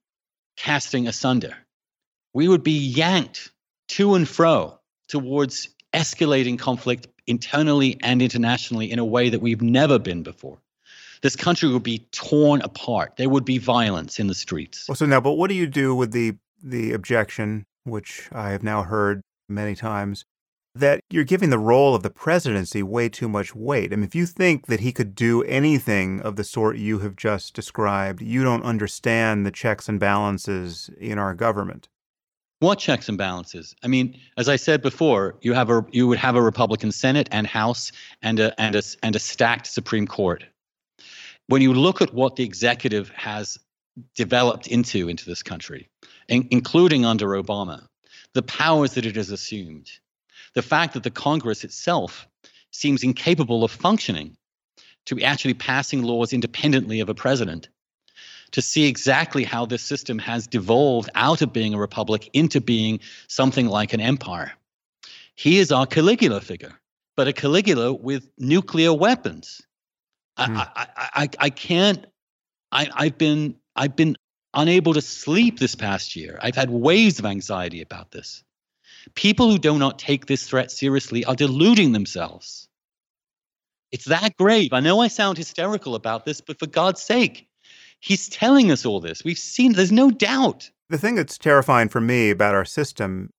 [0.55, 1.55] casting asunder.
[2.33, 3.51] We would be yanked
[3.89, 9.99] to and fro towards escalating conflict internally and internationally in a way that we've never
[9.99, 10.59] been before.
[11.21, 13.17] This country would be torn apart.
[13.17, 14.87] There would be violence in the streets.
[14.87, 18.63] Well, so now, but what do you do with the the objection, which I have
[18.63, 20.25] now heard many times,
[20.73, 23.93] that you're giving the role of the presidency way too much weight?
[23.93, 27.15] I mean, if you think that he could do anything of the sort you have
[27.15, 31.87] just described, you don't understand the checks and balances in our government.
[32.61, 33.75] What checks and balances?
[33.83, 37.27] I mean, as I said before, you have a you would have a Republican Senate
[37.31, 37.91] and House
[38.21, 40.43] and a and a and a stacked Supreme Court.
[41.51, 43.59] When you look at what the executive has
[44.15, 45.89] developed into into this country,
[46.29, 47.89] in, including under Obama,
[48.33, 49.91] the powers that it has assumed,
[50.53, 52.25] the fact that the Congress itself
[52.71, 54.37] seems incapable of functioning
[55.07, 57.67] to be actually passing laws independently of a president,
[58.51, 63.01] to see exactly how this system has devolved out of being a republic into being
[63.27, 64.53] something like an empire.
[65.35, 66.79] He is our Caligula figure,
[67.17, 69.61] but a Caligula with nuclear weapons.
[70.37, 70.57] Hmm.
[70.57, 72.05] I, I, I, I can't.
[72.71, 74.15] I, I've been I've been
[74.53, 76.39] unable to sleep this past year.
[76.41, 78.43] I've had waves of anxiety about this.
[79.15, 82.67] People who do not take this threat seriously are deluding themselves.
[83.91, 84.73] It's that grave.
[84.73, 87.47] I know I sound hysterical about this, but for God's sake,
[87.99, 89.23] he's telling us all this.
[89.23, 90.69] We've seen, there's no doubt.
[90.89, 93.31] The thing that's terrifying for me about our system,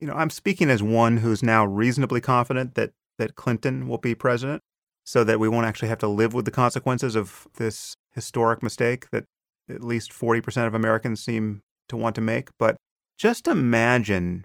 [0.00, 4.14] you know, I'm speaking as one who's now reasonably confident that, that Clinton will be
[4.14, 4.62] president
[5.04, 9.10] so that we won't actually have to live with the consequences of this historic mistake
[9.10, 9.24] that
[9.68, 12.48] at least 40% of Americans seem to want to make.
[12.58, 12.76] But
[13.18, 14.44] just imagine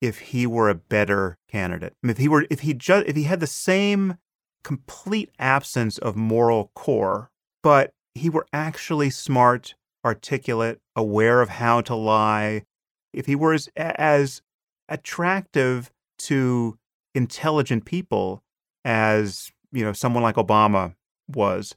[0.00, 1.94] if he were a better candidate.
[2.02, 4.18] I mean, if he were, if he just, if he had the same
[4.64, 7.30] complete absence of moral core,
[7.62, 9.74] but he were actually smart,
[10.04, 12.64] articulate, aware of how to lie,
[13.12, 14.42] if he were as, as
[14.88, 16.76] attractive to
[17.14, 18.42] intelligent people
[18.84, 20.94] as, you know, someone like Obama
[21.28, 21.74] was,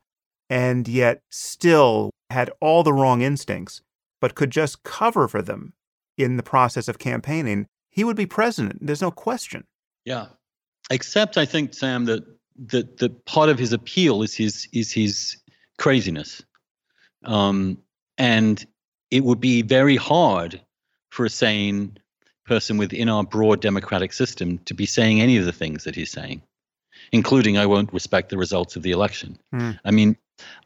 [0.50, 3.82] and yet still had all the wrong instincts,
[4.22, 5.74] but could just cover for them
[6.18, 8.86] in the process of campaigning, he would be president.
[8.86, 9.66] There's no question.
[10.06, 10.28] Yeah.
[10.90, 12.24] Except I think, Sam, that
[12.68, 15.38] that the part of his appeal is his is his
[15.78, 16.44] craziness.
[17.24, 17.80] Um,
[18.18, 18.66] and
[19.12, 20.62] it would be very hard
[21.10, 21.98] for a sane
[22.46, 26.12] person within our broad democratic system to be saying any of the things that he's
[26.12, 26.42] saying,
[27.12, 29.38] including I won't respect the results of the election.
[29.54, 29.80] Mm.
[29.84, 30.18] I mean,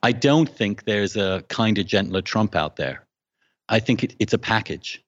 [0.03, 3.05] I don't think there's a kinder, gentler Trump out there.
[3.67, 5.03] I think it, it's a package.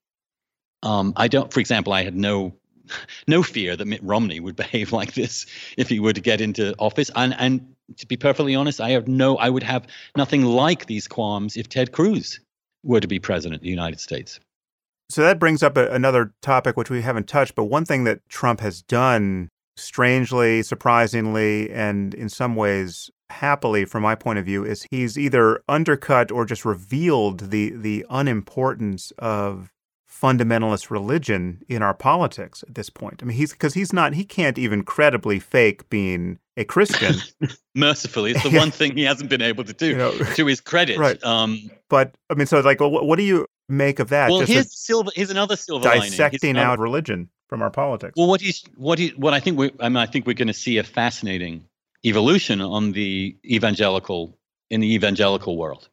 [0.84, 2.54] Um, I don't, for example, I had no
[3.28, 5.46] no fear that Mitt Romney would behave like this
[5.78, 7.12] if he were to get into office.
[7.16, 11.08] And and to be perfectly honest, I have no, I would have nothing like these
[11.08, 12.40] qualms if Ted Cruz
[12.84, 14.40] were to be president of the United States.
[15.10, 18.22] So that brings up a, another topic which we haven't touched, but one thing that
[18.30, 19.50] Trump has done
[19.82, 25.64] strangely, surprisingly, and in some ways happily from my point of view is he's either
[25.70, 29.72] undercut or just revealed the the unimportance of
[30.22, 33.22] fundamentalist religion in our politics at this point.
[33.22, 37.16] I mean, he's because he's not, he can't even credibly fake being a Christian.
[37.76, 39.88] Mercifully, it's the one thing he hasn't been able to do.
[39.88, 41.22] You know, to his credit, right?
[41.24, 44.30] Um, but I mean, so it's like, well, what, what do you make of that?
[44.30, 45.12] Well, Just here's silver.
[45.16, 46.04] Here's another silver lining.
[46.04, 48.14] dissecting out religion from our politics.
[48.18, 50.48] Well, what he's what he what I think we I mean, I think we're going
[50.48, 51.66] to see a fascinating
[52.04, 54.36] evolution on the evangelical
[54.72, 55.90] in the evangelical world,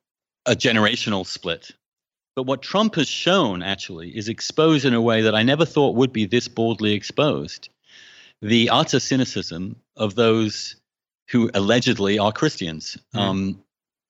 [0.47, 1.73] a generational split
[2.39, 5.97] but what Trump has shown actually is exposed in a way that I never thought
[5.97, 7.69] would be this boldly exposed
[8.41, 10.77] the utter cynicism of those
[11.31, 12.97] who allegedly are Christians.
[13.13, 13.19] Mm.
[13.19, 13.65] Um,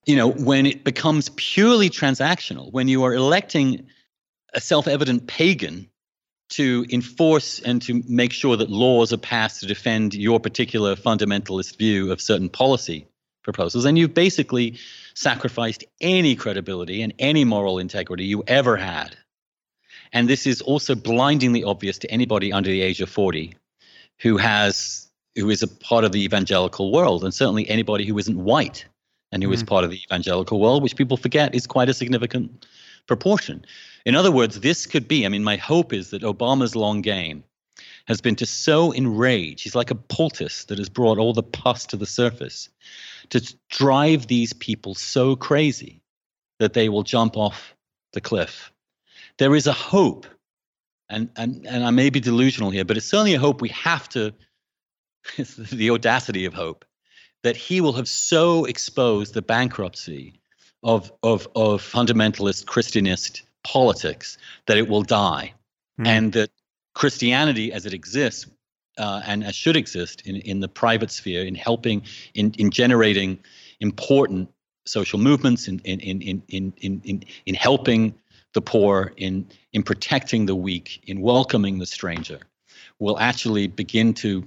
[0.04, 3.86] you know, when it becomes purely transactional, when you are electing
[4.52, 5.88] a self evident pagan
[6.50, 11.76] to enforce and to make sure that laws are passed to defend your particular fundamentalist
[11.76, 13.06] view of certain policy
[13.42, 14.78] proposals, and you've basically
[15.14, 19.16] sacrificed any credibility and any moral integrity you ever had.
[20.12, 23.54] And this is also blindingly obvious to anybody under the age of 40
[24.20, 28.42] who has who is a part of the evangelical world, and certainly anybody who isn't
[28.42, 28.84] white
[29.30, 29.54] and who mm.
[29.54, 32.66] is part of the evangelical world, which people forget is quite a significant
[33.08, 33.64] proportion.
[34.06, 37.42] In other words, this could be, I mean, my hope is that Obama's long game
[38.06, 41.86] has been to so enrage, he's like a poultice that has brought all the pus
[41.86, 42.68] to the surface,
[43.30, 46.00] to drive these people so crazy
[46.58, 47.74] that they will jump off
[48.12, 48.72] the cliff.
[49.38, 50.26] There is a hope,
[51.10, 54.08] and, and, and I may be delusional here, but it's certainly a hope we have
[54.10, 54.32] to,
[55.36, 56.84] it's the audacity of hope,
[57.42, 60.37] that he will have so exposed the bankruptcy
[60.82, 65.52] of, of, of fundamentalist Christianist politics that it will die.
[66.00, 66.06] Mm.
[66.06, 66.50] And that
[66.94, 68.46] Christianity as it exists
[68.98, 72.02] uh, and as should exist in, in the private sphere in helping
[72.34, 73.38] in, in generating
[73.80, 74.48] important
[74.86, 78.14] social movements in in, in, in, in, in, in helping
[78.54, 82.40] the poor in in protecting the weak in welcoming the stranger
[82.98, 84.44] will actually begin to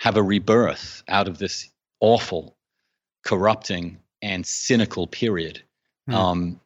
[0.00, 2.56] have a rebirth out of this awful
[3.24, 5.62] corrupting and cynical period
[6.08, 6.14] mm.
[6.14, 6.60] um,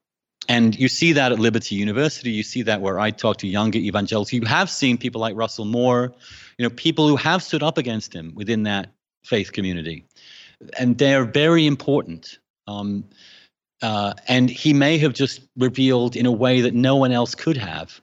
[0.48, 2.30] and you see that at Liberty University.
[2.30, 4.32] You see that where I talk to younger evangelicals.
[4.32, 6.14] You have seen people like Russell Moore,
[6.58, 8.92] you know, people who have stood up against him within that
[9.24, 10.04] faith community,
[10.78, 12.38] and they're very important.
[12.66, 13.04] Um,
[13.82, 17.58] Uh, and he may have just revealed in a way that no one else could
[17.58, 18.00] have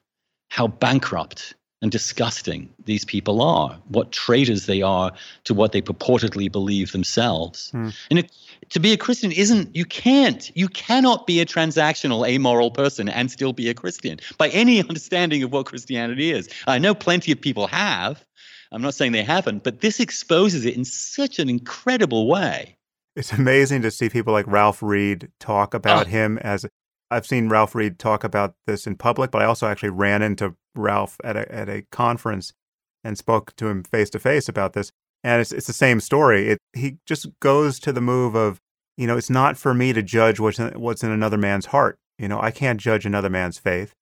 [0.51, 5.11] how bankrupt and disgusting these people are, what traitors they are
[5.43, 7.71] to what they purportedly believe themselves.
[7.71, 7.89] Hmm.
[8.09, 8.31] And it,
[8.69, 13.29] to be a Christian isn't, you can't, you cannot be a transactional, amoral person and
[13.29, 16.49] still be a Christian by any understanding of what Christianity is.
[16.67, 18.23] I know plenty of people have.
[18.71, 22.77] I'm not saying they haven't, but this exposes it in such an incredible way.
[23.17, 26.09] It's amazing to see people like Ralph Reed talk about oh.
[26.09, 26.65] him as
[27.11, 30.55] I've seen Ralph Reed talk about this in public, but I also actually ran into
[30.75, 32.53] Ralph at a at a conference
[33.03, 34.91] and spoke to him face to face about this.
[35.23, 36.49] And it's it's the same story.
[36.49, 38.59] It he just goes to the move of,
[38.97, 41.97] you know, it's not for me to judge what's in, what's in another man's heart.
[42.17, 43.93] You know, I can't judge another man's faith.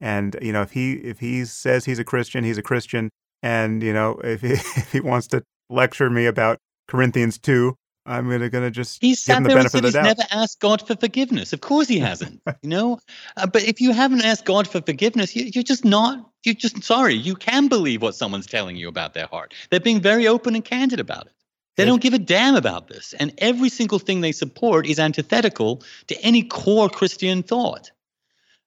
[0.00, 3.10] And you know, if he if he says he's a Christian, he's a Christian.
[3.42, 7.74] And you know, if he if he wants to lecture me about Corinthians two,
[8.08, 10.04] I'm gonna gonna just he's give him the benefit of the he's doubt.
[10.04, 11.52] never asked God for forgiveness.
[11.52, 12.40] Of course he hasn't.
[12.62, 12.98] you know,
[13.36, 16.30] uh, but if you haven't asked God for forgiveness, you, you're just not.
[16.44, 17.14] You're just sorry.
[17.14, 19.52] You can believe what someone's telling you about their heart.
[19.70, 21.32] They're being very open and candid about it.
[21.76, 25.84] They don't give a damn about this, and every single thing they support is antithetical
[26.08, 27.92] to any core Christian thought.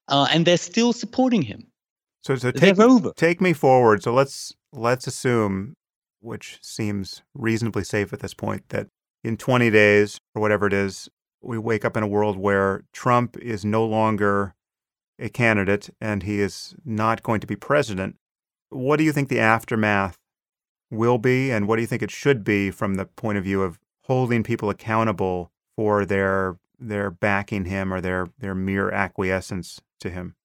[0.08, 1.68] Uh, and they're still supporting him.
[2.24, 3.12] So, so take, over.
[3.18, 4.02] take me forward.
[4.04, 5.76] So let's let's assume,
[6.22, 8.88] which seems reasonably safe at this point, that
[9.24, 11.10] in 20 days or whatever it is,
[11.42, 14.54] we wake up in a world where Trump is no longer
[15.20, 18.18] a candidate and he is not going to be president.
[18.70, 20.18] What do you think the aftermath
[20.90, 23.64] will be, and what do you think it should be from the point of view
[23.64, 30.10] of holding people accountable for their their backing him or their their mere acquiescence to
[30.10, 30.36] him?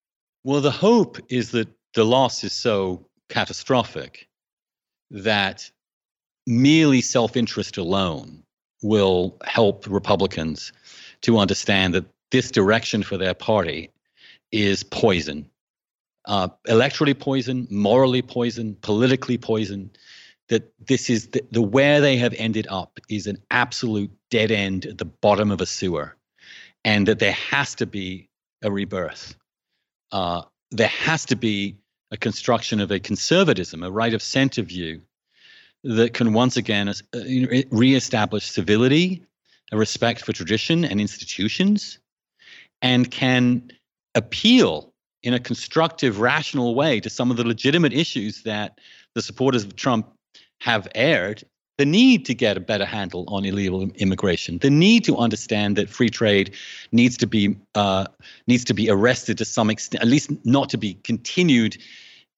[0.45, 4.29] Well, the hope is that the loss is so catastrophic
[5.11, 5.69] that
[6.47, 8.45] merely self-interest alone
[8.83, 10.73] will help Republicans
[11.23, 13.91] to understand that this direction for their party
[14.53, 15.49] is poison.
[16.27, 19.91] Uh, electorally poison, morally poison, politically poison.
[20.49, 24.87] That this is the, the where they have ended up is an absolute dead end
[24.87, 26.17] at the bottom of a sewer,
[26.85, 28.29] and that there has to be
[28.63, 29.37] a rebirth.
[30.13, 31.77] Uh, there has to be
[32.13, 35.03] a construction of a conservatism, a right of center view
[35.87, 36.95] that can once again uh,
[37.71, 39.25] reestablish civility,
[39.73, 41.99] a respect for tradition and institutions,
[42.83, 43.71] and can
[44.15, 44.93] appeal
[45.23, 48.79] in a constructive, rational way to some of the legitimate issues that
[49.15, 50.13] the supporters of Trump
[50.61, 51.45] have aired
[51.79, 55.91] the need to get a better handle on illegal immigration, the need to understand that
[55.91, 56.55] free trade
[56.91, 58.07] needs to be uh,
[58.47, 61.77] needs to be arrested to some extent, at least not to be continued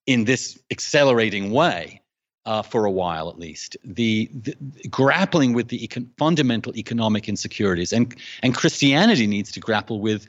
[0.07, 2.03] in this accelerating way
[2.47, 3.77] uh, for a while at least.
[3.85, 4.57] The, the
[4.89, 10.27] grappling with the econ- fundamental economic insecurities, and and Christianity needs to grapple with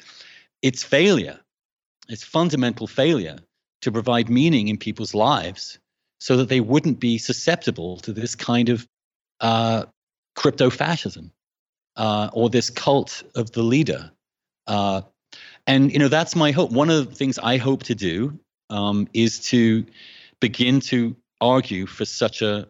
[0.62, 1.40] its failure,
[2.10, 3.38] its fundamental failure
[3.82, 5.80] to provide meaning in people's lives,
[6.20, 8.86] so that they wouldn't be susceptible to this kind of
[9.40, 9.86] uh,
[10.36, 11.32] crypto fascism
[11.96, 14.12] uh, or this cult of the leader.
[14.68, 15.02] Uh,
[15.68, 16.72] and you know that's my hope.
[16.72, 19.86] One of the things I hope to do um, is to
[20.40, 22.68] begin to argue for such a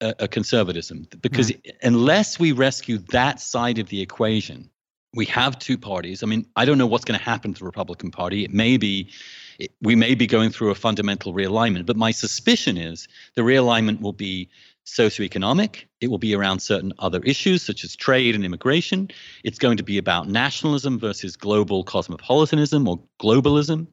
[0.00, 1.60] a, a conservatism because mm.
[1.82, 4.70] unless we rescue that side of the equation,
[5.14, 6.22] we have two parties.
[6.22, 8.44] I mean, I don't know what's going to happen to the Republican Party.
[8.44, 9.10] It may be
[9.58, 14.00] it, we may be going through a fundamental realignment, but my suspicion is the realignment
[14.00, 14.48] will be
[14.86, 15.84] socioeconomic.
[16.00, 19.10] It will be around certain other issues such as trade and immigration.
[19.44, 23.88] It's going to be about nationalism versus global cosmopolitanism or globalism.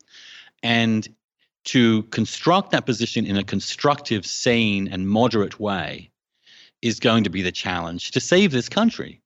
[0.64, 1.08] And
[1.66, 6.12] to construct that position in a constructive, sane, and moderate way
[6.82, 9.22] is going to be the challenge to save this country.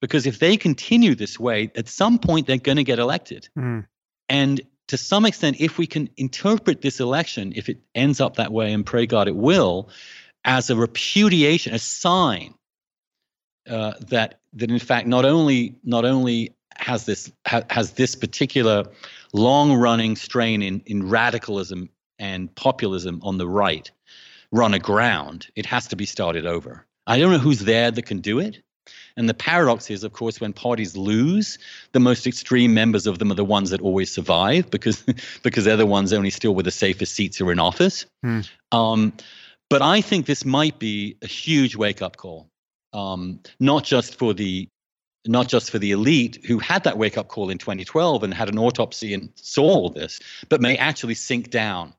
[0.00, 3.48] Because if they continue this way, at some point they're going to get elected.
[3.56, 3.86] Mm.
[4.28, 8.52] And to some extent, if we can interpret this election, if it ends up that
[8.52, 9.88] way, and pray God it will,
[10.44, 12.54] as a repudiation, a sign
[13.68, 18.84] uh, that that in fact not only not only has this ha, has this particular
[19.32, 23.90] long running strain in, in radicalism and populism on the right
[24.52, 26.86] run aground, it has to be started over.
[27.06, 28.62] I don't know who's there that can do it.
[29.16, 31.58] And the paradox is, of course, when parties lose,
[31.92, 35.02] the most extreme members of them are the ones that always survive because
[35.42, 38.06] because they're the ones only still with the safest seats are in office.
[38.22, 38.40] Hmm.
[38.72, 39.12] Um,
[39.68, 42.48] but I think this might be a huge wake up call,
[42.92, 44.68] um, not just for the
[45.28, 48.48] not just for the elite who had that wake up call in 2012 and had
[48.48, 51.92] an autopsy and saw all this, but may actually sink down.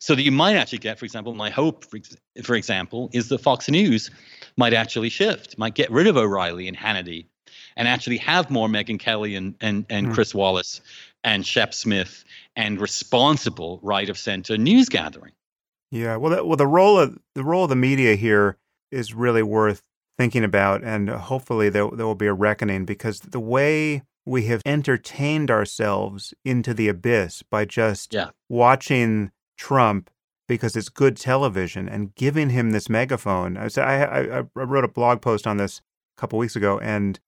[0.00, 1.98] So that you might actually get, for example, my hope, for,
[2.42, 4.10] for example, is that Fox News
[4.58, 7.24] might actually shift, might get rid of O'Reilly and Hannity
[7.76, 10.14] and actually have more Megyn Kelly and and and mm.
[10.14, 10.80] Chris Wallace
[11.22, 12.24] and Shep Smith
[12.56, 15.32] and responsible right of center news gathering.
[15.90, 18.58] Yeah, well, the, well, the role of the role of the media here
[18.90, 19.82] is really worth
[20.18, 24.62] thinking about, and hopefully there there will be a reckoning because the way we have
[24.64, 28.30] entertained ourselves into the abyss by just yeah.
[28.48, 30.10] watching Trump
[30.48, 33.56] because it's good television and giving him this megaphone.
[33.56, 35.80] I, I, I wrote a blog post on this
[36.16, 37.18] a couple weeks ago, and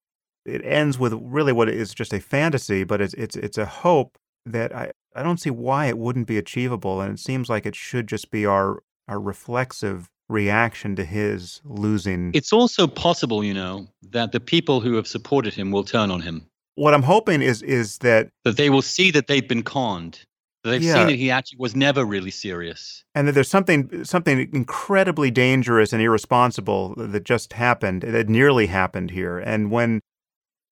[0.45, 4.19] it ends with really what is just a fantasy, but it's it's it's a hope
[4.45, 7.75] that I, I don't see why it wouldn't be achievable, and it seems like it
[7.75, 12.31] should just be our our reflexive reaction to his losing.
[12.35, 16.21] It's also possible, you know, that the people who have supported him will turn on
[16.21, 16.47] him.
[16.75, 20.21] What I'm hoping is is that that they will see that they've been conned.
[20.63, 20.95] That they've yeah.
[20.95, 23.05] seen that he actually was never really serious.
[23.15, 29.13] And that there's something something incredibly dangerous and irresponsible that just happened, that nearly happened
[29.13, 29.39] here.
[29.39, 30.01] And when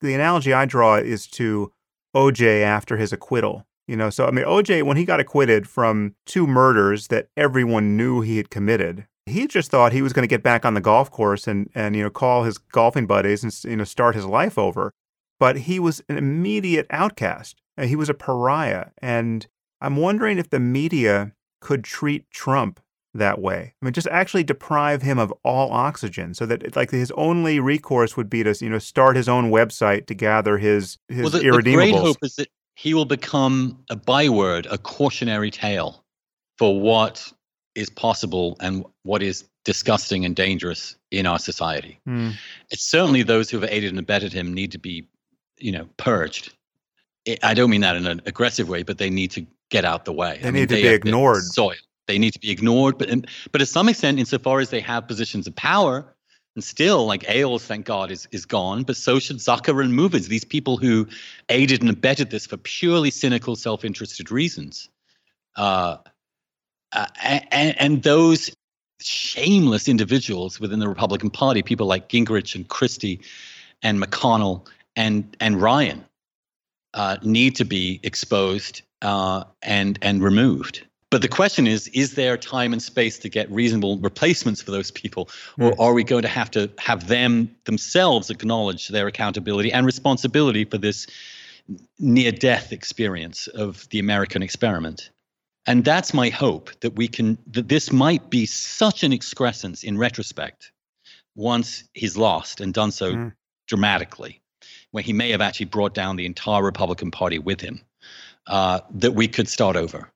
[0.01, 1.72] the analogy I draw is to
[2.14, 3.66] OJ after his acquittal.
[3.86, 7.97] You know, so I mean, OJ, when he got acquitted from two murders that everyone
[7.97, 10.80] knew he had committed, he just thought he was going to get back on the
[10.80, 14.26] golf course and, and, you know, call his golfing buddies and, you know, start his
[14.26, 14.92] life over.
[15.40, 17.60] But he was an immediate outcast.
[17.76, 18.86] Uh, he was a pariah.
[18.98, 19.46] And
[19.80, 22.80] I'm wondering if the media could treat Trump
[23.14, 23.74] that way.
[23.80, 28.16] I mean, just actually deprive him of all oxygen, so that like his only recourse
[28.16, 31.38] would be to you know start his own website to gather his his well, the,
[31.40, 31.64] irredeemables.
[31.64, 36.05] The great hope is that he will become a byword, a cautionary tale
[36.59, 37.32] for what
[37.74, 42.01] is possible and what is disgusting and dangerous in our society.
[42.06, 42.34] Mm.
[42.70, 45.09] It's certainly those who have aided and abetted him need to be,
[45.59, 46.55] you know, purged.
[47.42, 50.12] I don't mean that in an aggressive way, but they need to get out the
[50.12, 50.38] way.
[50.42, 51.42] They I need to they be ignored.
[51.44, 51.74] Soil.
[52.06, 55.09] They need to be ignored, but in, but to some extent, insofar as they have
[55.09, 56.14] positions of power,
[56.55, 58.82] and still, like Ailes, thank God, is is gone.
[58.82, 61.09] But so should Zucker and Moonves, these people who
[61.48, 64.90] aided and abetted this for purely cynical, self-interested reasons.
[65.56, 65.96] Uh,
[66.95, 68.51] uh, and, and those
[69.01, 73.21] shameless individuals within the Republican Party, people like Gingrich and Christie
[73.83, 74.66] and McConnell
[74.97, 76.05] and and Ryan,
[76.95, 80.87] uh, need to be exposed uh, and and removed.
[81.11, 84.91] But the question is is there time and space to get reasonable replacements for those
[84.91, 85.29] people?
[85.59, 85.81] Or hmm.
[85.81, 90.79] are we going to have to have them themselves acknowledge their accountability and responsibility for
[90.79, 91.07] this
[91.99, 95.11] near death experience of the American experiment?
[95.66, 99.97] And that's my hope that we can, that this might be such an excrescence in
[99.97, 100.73] retrospect
[101.35, 103.32] once he's lost and done so mm.
[103.66, 104.41] dramatically,
[104.91, 107.81] where he may have actually brought down the entire Republican Party with him,
[108.47, 110.11] uh, that we could start over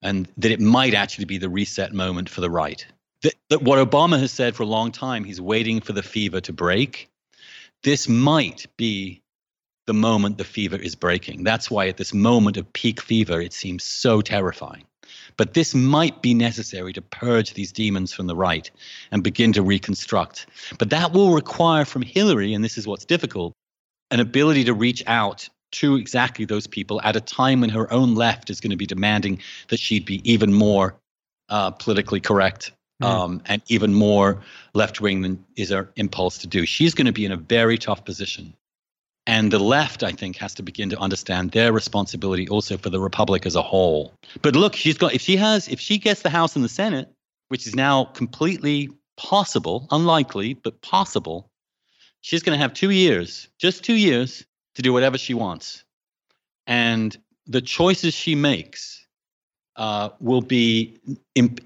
[0.00, 2.86] and that it might actually be the reset moment for the right.
[3.22, 6.40] That, that what Obama has said for a long time, he's waiting for the fever
[6.42, 7.08] to break.
[7.82, 9.22] This might be
[9.86, 11.44] the moment the fever is breaking.
[11.44, 14.84] That's why at this moment of peak fever, it seems so terrifying.
[15.36, 18.70] But this might be necessary to purge these demons from the right
[19.10, 20.46] and begin to reconstruct.
[20.78, 23.52] But that will require from Hillary, and this is what's difficult,
[24.10, 28.14] an ability to reach out to exactly those people at a time when her own
[28.14, 30.96] left is going to be demanding that she'd be even more
[31.48, 33.06] uh, politically correct mm.
[33.06, 34.40] um, and even more
[34.72, 36.64] left wing than is her impulse to do.
[36.64, 38.54] She's going to be in a very tough position.
[39.26, 43.00] And the left, I think, has to begin to understand their responsibility also for the
[43.00, 44.12] republic as a whole.
[44.42, 47.08] But look, she's got if she has if she gets the House and the Senate,
[47.48, 51.50] which is now completely possible, unlikely, but possible,
[52.20, 54.44] she's going to have two years, just two years,
[54.74, 55.84] to do whatever she wants.
[56.66, 59.06] And the choices she makes
[59.76, 60.98] uh, will be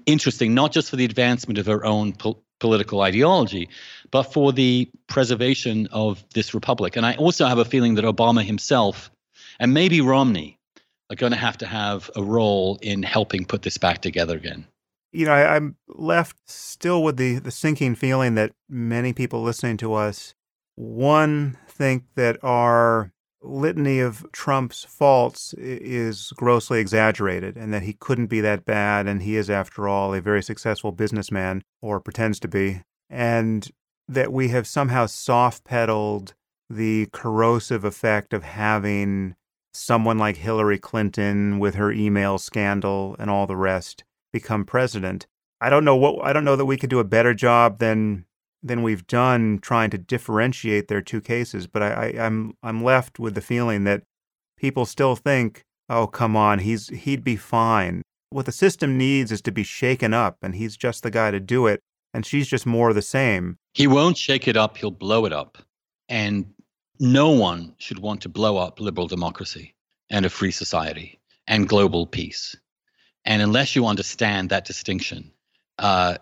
[0.05, 3.69] interesting, not just for the advancement of her own po- political ideology,
[4.11, 6.95] but for the preservation of this republic.
[6.95, 9.11] And I also have a feeling that Obama himself
[9.59, 10.57] and maybe Romney
[11.09, 14.65] are going to have to have a role in helping put this back together again.
[15.11, 19.77] You know, I, I'm left still with the, the sinking feeling that many people listening
[19.77, 20.35] to us,
[20.75, 28.27] one, think that our litany of Trump's faults is grossly exaggerated and that he couldn't
[28.27, 32.47] be that bad and he is, after all, a very successful businessman or pretends to
[32.47, 32.81] be.
[33.09, 33.69] And
[34.07, 36.33] that we have somehow soft pedaled
[36.69, 39.35] the corrosive effect of having
[39.73, 44.03] someone like Hillary Clinton with her email scandal and all the rest
[44.33, 45.27] become president.
[45.61, 48.25] I don't know what I don't know that we could do a better job than
[48.61, 51.67] than we've done trying to differentiate their two cases.
[51.67, 54.03] But I, I, I'm I'm left with the feeling that
[54.57, 58.01] people still think, oh come on, he's he'd be fine.
[58.31, 61.39] What the system needs is to be shaken up, and he's just the guy to
[61.39, 61.81] do it.
[62.13, 63.57] And she's just more of the same.
[63.73, 65.57] He won't shake it up; he'll blow it up.
[66.07, 66.53] And
[66.99, 69.75] no one should want to blow up liberal democracy
[70.09, 72.55] and a free society and global peace.
[73.25, 75.31] And unless you understand that distinction,
[75.77, 76.17] uh,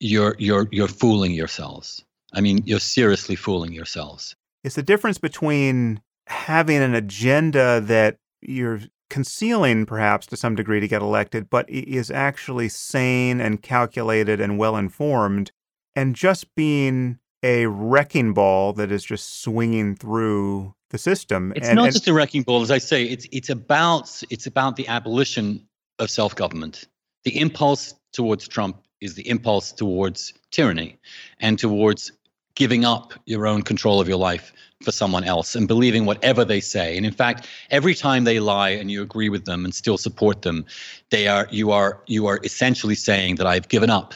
[0.00, 2.04] you're you're you're fooling yourselves.
[2.32, 4.34] I mean, you're seriously fooling yourselves.
[4.64, 10.88] It's the difference between having an agenda that you're concealing, perhaps to some degree, to
[10.88, 15.52] get elected, but is actually sane and calculated and well informed,
[15.94, 21.52] and just being a wrecking ball that is just swinging through the system.
[21.54, 23.04] It's and, not and, just a wrecking ball, as I say.
[23.04, 25.66] It's it's about it's about the abolition
[25.98, 26.88] of self government.
[27.24, 30.98] The impulse towards Trump is the impulse towards tyranny
[31.40, 32.12] and towards
[32.54, 34.52] giving up your own control of your life
[34.82, 36.96] for someone else and believing whatever they say.
[36.96, 40.42] And in fact, every time they lie and you agree with them and still support
[40.42, 40.64] them,
[41.10, 44.14] they are you are you are essentially saying that I've given up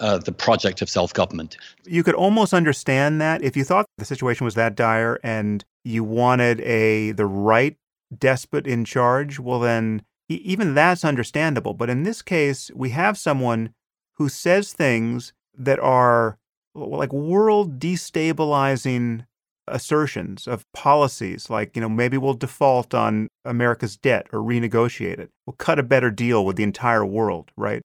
[0.00, 1.56] uh, the project of self-government.
[1.84, 6.02] You could almost understand that if you thought the situation was that dire and you
[6.04, 7.76] wanted a the right
[8.16, 9.38] despot in charge.
[9.38, 11.74] Well, then even that's understandable.
[11.74, 13.74] But in this case, we have someone
[14.22, 16.38] who says things that are
[16.76, 19.26] like world destabilizing
[19.66, 25.30] assertions of policies like, you know, maybe we'll default on America's debt or renegotiate it.
[25.44, 27.82] We'll cut a better deal with the entire world, right?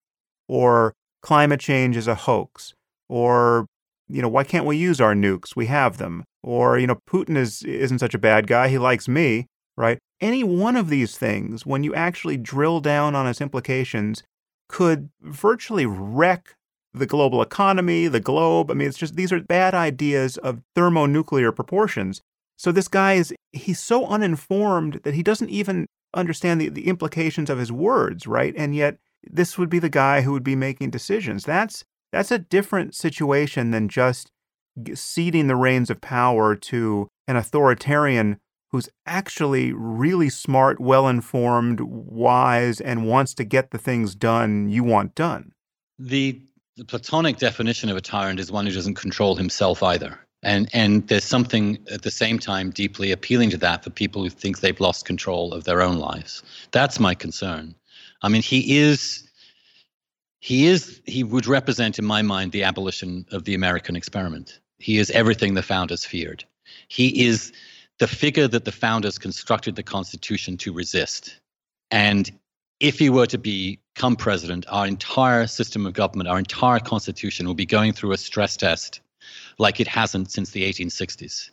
[0.48, 0.94] Or
[1.24, 2.76] climate change is a hoax.
[3.10, 3.66] Or,
[4.08, 5.56] you know, why can't we use our nukes?
[5.56, 6.24] We have them.
[6.44, 8.68] Or, you know, Putin is isn't such a bad guy.
[8.68, 9.98] He likes me, right?
[10.22, 14.22] Any one of these things, when you actually drill down on its implications,
[14.68, 16.56] could virtually wreck
[16.94, 18.72] the global economy, the globe.
[18.72, 22.22] I mean, it's just these are bad ideas of thermonuclear proportions.
[22.58, 27.50] So this guy is he's so uninformed that he doesn't even understand the, the implications
[27.50, 28.54] of his words, right?
[28.58, 31.44] And yet this would be the guy who would be making decisions.
[31.44, 34.32] That's that's a different situation than just
[34.94, 38.40] ceding the reins of power to an authoritarian
[38.72, 44.84] who's actually really smart, well informed, wise, and wants to get the things done you
[44.84, 45.54] want done.
[46.00, 46.42] The,
[46.76, 50.20] the Platonic definition of a tyrant is one who doesn't control himself either.
[50.44, 54.30] And, and there's something at the same time deeply appealing to that for people who
[54.30, 56.44] think they've lost control of their own lives.
[56.72, 57.74] That's my concern.
[58.22, 59.24] I mean, he is
[60.40, 64.60] he is he would represent in my mind the abolition of the American experiment.
[64.78, 66.46] He is everything the founders feared.
[66.88, 67.52] He is
[68.00, 71.40] the figure that the founders constructed the Constitution to resist.
[71.90, 72.30] And
[72.80, 77.56] if he were to become president, our entire system of government, our entire Constitution will
[77.56, 79.02] be going through a stress test
[79.58, 81.50] like it hasn't since the 1860s.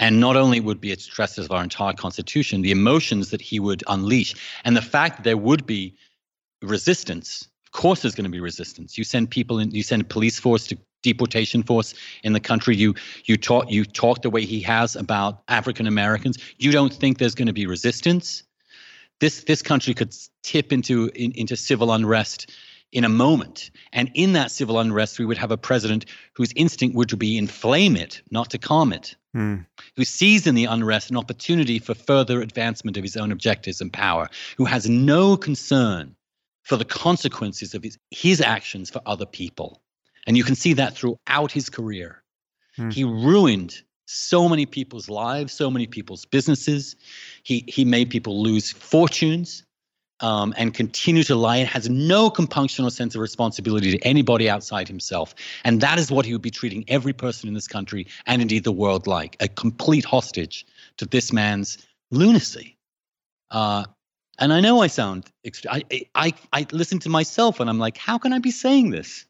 [0.00, 3.42] And not only would be a stress test of our entire Constitution, the emotions that
[3.42, 4.34] he would unleash,
[4.64, 5.96] and the fact that there would be
[6.62, 7.46] resistance.
[7.66, 8.96] Of course, there's going to be resistance.
[8.96, 12.76] You send people in, you send police force to deportation force in the country.
[12.76, 12.94] You
[13.24, 16.38] you talk you talk the way he has about African Americans.
[16.58, 18.42] You don't think there's going to be resistance.
[19.20, 22.50] This this country could tip into in, into civil unrest
[22.90, 26.96] in a moment, and in that civil unrest, we would have a president whose instinct
[26.96, 29.14] would be to inflame it, not to calm it.
[29.34, 29.56] Hmm.
[29.96, 33.92] Who sees in the unrest an opportunity for further advancement of his own objectives and
[33.92, 36.16] power, who has no concern
[36.62, 39.82] for the consequences of his, his actions for other people.
[40.28, 42.22] And you can see that throughout his career.
[42.76, 42.90] Hmm.
[42.90, 46.96] He ruined so many people's lives, so many people's businesses.
[47.44, 49.64] He, he made people lose fortunes
[50.20, 54.50] um, and continue to lie and has no compunction or sense of responsibility to anybody
[54.50, 55.34] outside himself.
[55.64, 58.64] And that is what he would be treating every person in this country and indeed
[58.64, 60.66] the world like a complete hostage
[60.98, 61.78] to this man's
[62.10, 62.76] lunacy.
[63.50, 63.84] Uh,
[64.38, 65.24] and I know I sound,
[65.70, 65.84] I,
[66.14, 69.24] I, I listen to myself and I'm like, how can I be saying this?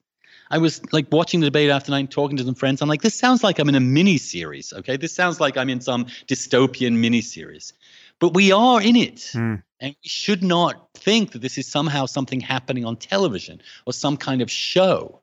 [0.50, 2.82] I was like watching the debate after night, talking to some friends.
[2.82, 4.72] I'm like, this sounds like I'm in a mini series.
[4.72, 7.72] Okay, this sounds like I'm in some dystopian mini series,
[8.18, 9.62] but we are in it, mm.
[9.80, 14.16] and we should not think that this is somehow something happening on television or some
[14.16, 15.20] kind of show.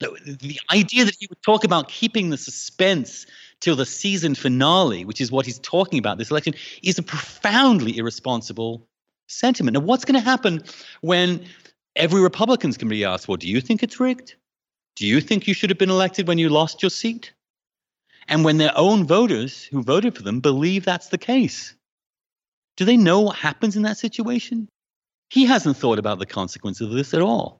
[0.00, 3.26] The, the idea that he would talk about keeping the suspense
[3.60, 7.96] till the season finale, which is what he's talking about this election, is a profoundly
[7.96, 8.88] irresponsible
[9.28, 9.74] sentiment.
[9.74, 10.64] Now, what's going to happen
[11.00, 11.46] when
[11.96, 14.34] every Republican's going to be asked, well, do you think it's rigged?
[14.96, 17.32] Do you think you should have been elected when you lost your seat?
[18.28, 21.74] And when their own voters who voted for them believe that's the case,
[22.76, 24.68] do they know what happens in that situation?
[25.30, 27.58] He hasn't thought about the consequences of this at all.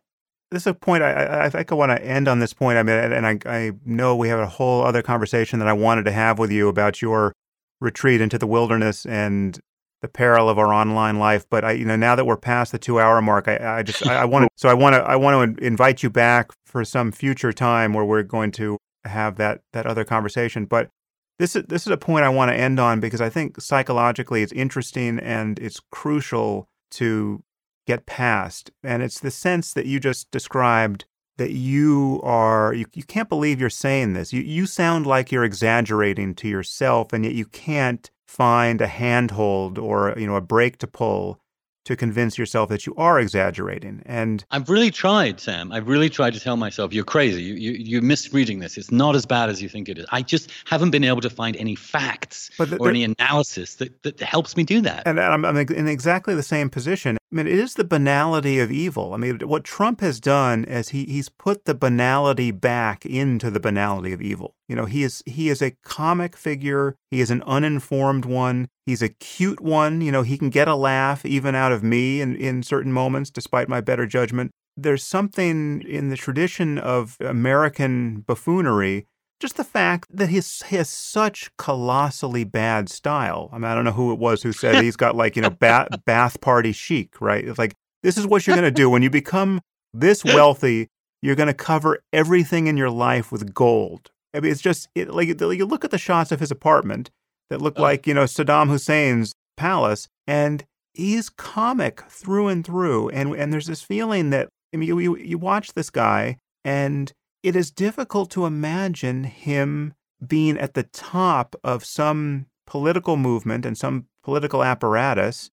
[0.50, 2.76] This is a point I, I I want to end on this point.
[2.76, 6.04] I mean, and I, I know we have a whole other conversation that I wanted
[6.04, 7.32] to have with you about your
[7.80, 9.58] retreat into the wilderness and
[10.02, 11.46] the peril of our online life.
[11.48, 14.06] But I, you know, now that we're past the two hour mark, I, I just
[14.06, 16.84] I, I want to so I want to I want to invite you back for
[16.84, 20.66] some future time where we're going to have that that other conversation.
[20.66, 20.90] But
[21.38, 24.42] This is this is a point I want to end on because I think psychologically
[24.42, 27.42] it's interesting and it's crucial to
[27.86, 28.70] get past.
[28.84, 31.04] And it's the sense that you just described
[31.38, 34.32] that you are you, you can't believe you're saying this.
[34.32, 39.78] You you sound like you're exaggerating to yourself and yet you can't find a handhold
[39.78, 41.38] or you know a brake to pull
[41.84, 44.02] to convince yourself that you are exaggerating.
[44.06, 45.72] And I've really tried, Sam.
[45.72, 47.42] I've really tried to tell myself, you're crazy.
[47.42, 48.76] You, you, you're misreading this.
[48.76, 50.06] It's not as bad as you think it is.
[50.10, 54.20] I just haven't been able to find any facts the, or any analysis that, that
[54.20, 55.02] helps me do that.
[55.06, 57.16] And I'm, I'm in exactly the same position.
[57.32, 59.14] I mean, it is the banality of evil.
[59.14, 63.60] I mean, what Trump has done is he, he's put the banality back into the
[63.60, 64.54] banality of evil.
[64.68, 66.96] You know, he is he is a comic figure.
[67.10, 68.68] He is an uninformed one.
[68.86, 70.00] He's a cute one.
[70.00, 73.30] You know, he can get a laugh even out of me in, in certain moments,
[73.30, 74.50] despite my better judgment.
[74.76, 79.06] There's something in the tradition of American buffoonery
[79.42, 83.50] just the fact that he has such colossally bad style.
[83.52, 85.50] I mean, I don't know who it was who said he's got like, you know,
[85.50, 87.44] Ba'ath, Ba'ath party chic, right?
[87.44, 88.88] It's like, this is what you're going to do.
[88.88, 89.60] When you become
[89.92, 90.88] this wealthy,
[91.22, 94.12] you're going to cover everything in your life with gold.
[94.32, 97.10] I mean, it's just it, like you look at the shots of his apartment
[97.52, 97.82] that look oh.
[97.82, 100.64] like, you know, Saddam Hussein's palace, and
[100.94, 103.10] he's comic through and through.
[103.10, 107.12] And, and there's this feeling that, I mean, you, you, you watch this guy and
[107.42, 113.76] it is difficult to imagine him being at the top of some political movement and
[113.76, 115.50] some political apparatus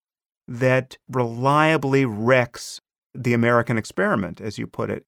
[0.48, 2.80] that reliably wrecks
[3.14, 5.04] the American experiment, as you put it,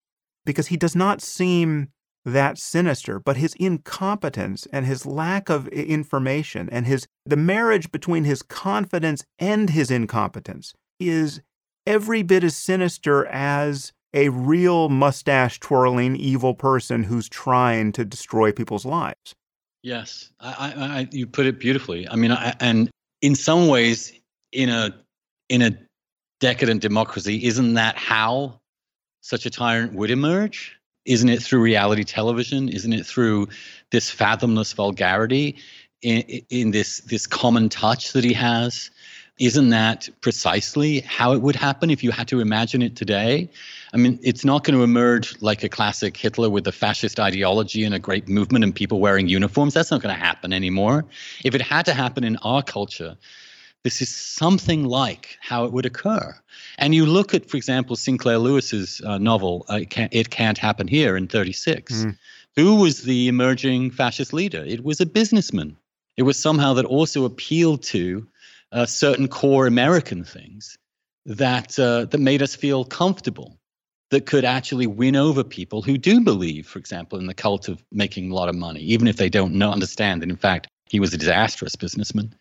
[0.46, 1.90] because he does not seem
[2.26, 8.24] that sinister, but his incompetence and his lack of information and his the marriage between
[8.24, 11.42] his confidence and his incompetence is
[11.88, 18.52] every bit as sinister as a real mustache twirling evil person who's trying to destroy
[18.52, 19.34] people's lives.
[19.84, 22.08] Yes, I, I, I, you put it beautifully.
[22.08, 22.92] I mean, and
[23.22, 24.14] in some ways,
[24.52, 24.94] in a
[25.50, 25.72] in a
[26.40, 28.60] decadent democracy, isn't that how
[29.22, 30.78] such a tyrant would emerge?
[31.06, 32.70] Isn't it through reality television?
[32.70, 33.48] Isn't it through
[33.90, 35.58] this fathomless vulgarity
[36.02, 38.92] in, in this this common touch that he has?
[39.40, 43.50] Isn't that precisely how it would happen if you had to imagine it today?
[43.92, 47.84] I mean, it's not going to emerge like a classic Hitler with a fascist ideology
[47.84, 49.74] and a great movement and people wearing uniforms.
[49.74, 51.06] That's not going to happen anymore.
[51.44, 53.18] If it had to happen in our culture,
[53.84, 56.36] this is something like how it would occur.
[56.78, 60.58] And you look at, for example, Sinclair Lewis's uh, novel, uh, it, can't, it, Can't,
[60.58, 61.94] Happen Here in 36.
[61.94, 62.18] Mm.
[62.56, 64.64] Who was the emerging fascist leader?
[64.66, 65.78] It was a businessman.
[66.18, 68.28] It was somehow that also appealed to
[68.72, 70.78] uh, certain core American things
[71.26, 73.58] that uh, that made us feel comfortable
[74.10, 77.84] that could actually win over people who do believe, for example, in the cult of
[77.92, 81.00] making a lot of money, even if they don't know, understand that, in fact, he
[81.00, 82.34] was a disastrous businessman.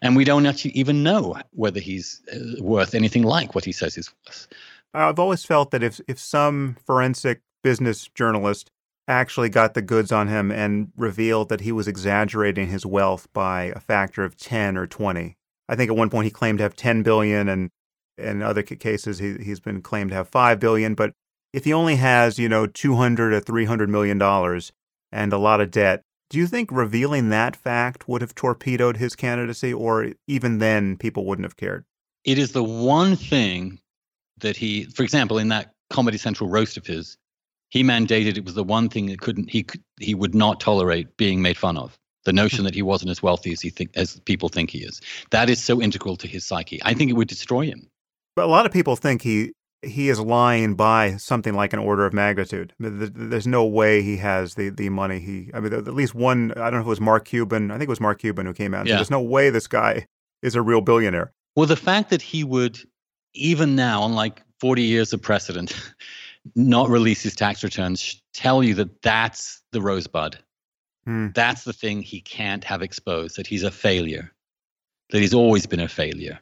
[0.00, 3.96] And we don't actually even know whether he's uh, worth anything like what he says
[3.96, 4.46] he's worth.
[4.94, 8.70] I've always felt that if, if some forensic business journalist
[9.08, 13.64] actually got the goods on him and revealed that he was exaggerating his wealth by
[13.64, 15.36] a factor of 10 or 20.
[15.68, 17.70] I think at one point he claimed to have 10 billion and
[18.18, 20.94] in other cases, he, he's been claimed to have five billion.
[20.94, 21.12] But
[21.52, 24.72] if he only has, you know, two hundred or three hundred million dollars
[25.12, 29.14] and a lot of debt, do you think revealing that fact would have torpedoed his
[29.14, 31.84] candidacy, or even then, people wouldn't have cared?
[32.24, 33.78] It is the one thing
[34.38, 37.16] that he, for example, in that Comedy Central roast of his,
[37.68, 39.66] he mandated it was the one thing that couldn't he
[40.00, 41.96] he would not tolerate being made fun of.
[42.24, 45.00] The notion that he wasn't as wealthy as he think as people think he is.
[45.30, 46.80] That is so integral to his psyche.
[46.84, 47.88] I think it would destroy him.
[48.34, 49.52] But a lot of people think he
[49.86, 52.72] he is lying by something like an order of magnitude.
[52.78, 55.18] There's no way he has the, the money.
[55.18, 56.52] He, I mean, at least one.
[56.52, 57.70] I don't know if it was Mark Cuban.
[57.70, 58.86] I think it was Mark Cuban who came out.
[58.86, 58.94] Yeah.
[58.94, 60.06] said, There's no way this guy
[60.42, 61.32] is a real billionaire.
[61.54, 62.78] Well, the fact that he would,
[63.34, 65.74] even now, unlike 40 years of precedent,
[66.54, 70.38] not release his tax returns, tell you that that's the rosebud.
[71.04, 71.28] Hmm.
[71.34, 73.36] That's the thing he can't have exposed.
[73.36, 74.32] That he's a failure.
[75.10, 76.40] That he's always been a failure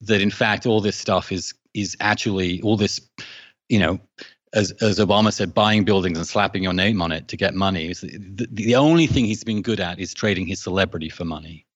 [0.00, 3.00] that in fact all this stuff is is actually all this,
[3.68, 3.98] you know,
[4.52, 7.92] as as Obama said, buying buildings and slapping your name on it to get money.
[7.92, 11.66] The, the only thing he's been good at is trading his celebrity for money.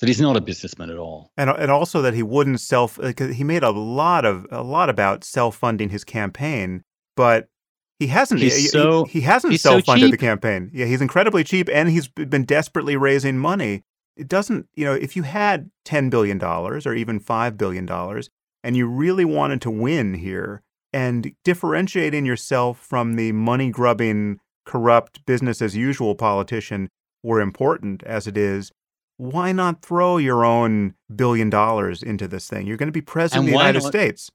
[0.00, 1.30] That he's not a businessman at all.
[1.36, 2.98] And and also that he wouldn't self.
[2.98, 6.82] Uh, he made a lot of a lot about self funding his campaign,
[7.16, 7.48] but
[8.00, 8.40] he hasn't.
[8.40, 10.70] He, so, he, he hasn't self funded so the campaign.
[10.74, 13.84] Yeah, he's incredibly cheap, and he's been desperately raising money
[14.16, 17.88] it doesn't, you know, if you had $10 billion or even $5 billion
[18.64, 20.62] and you really wanted to win here
[20.92, 26.88] and differentiating yourself from the money grubbing, corrupt, business as usual politician,
[27.22, 28.72] were important as it is,
[29.18, 32.66] why not throw your own billion dollars into this thing?
[32.66, 34.30] You're going to be president And of the United not- States.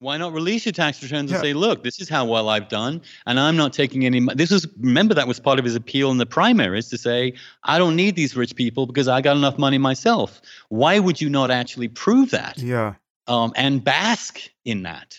[0.00, 1.42] Why not release your tax returns and Yeah.
[1.42, 4.26] say, look, this is how well I've done, and I'm not taking any.
[4.34, 7.34] This was remember that was part of his appeal in the primaries to say,
[7.64, 10.40] I don't need these rich people because I got enough money myself.
[10.70, 12.94] Why would you not actually prove that Yeah.
[13.26, 15.16] Um, and bask in that?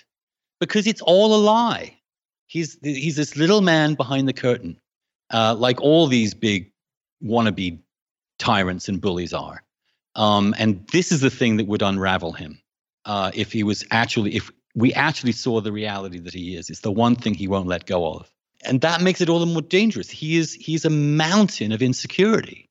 [0.60, 1.98] Because it's all a lie.
[2.48, 4.80] He's he's this little man behind the curtain,
[5.32, 6.72] uh, like all these big
[7.24, 7.80] wannabe
[8.38, 9.64] tyrants and bullies are.
[10.16, 12.62] Um, and this is the thing that would unravel him
[13.06, 16.70] uh, if he was actually, if we actually saw the reality that he is.
[16.70, 18.30] It's the one thing he won't let go of,
[18.66, 20.10] and that makes it all the more dangerous.
[20.10, 22.70] He is he's a mountain of insecurity.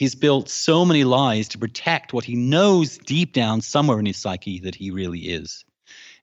[0.00, 4.16] He's built so many lies to protect what he knows deep down somewhere in his
[4.16, 5.62] psyche that he really is,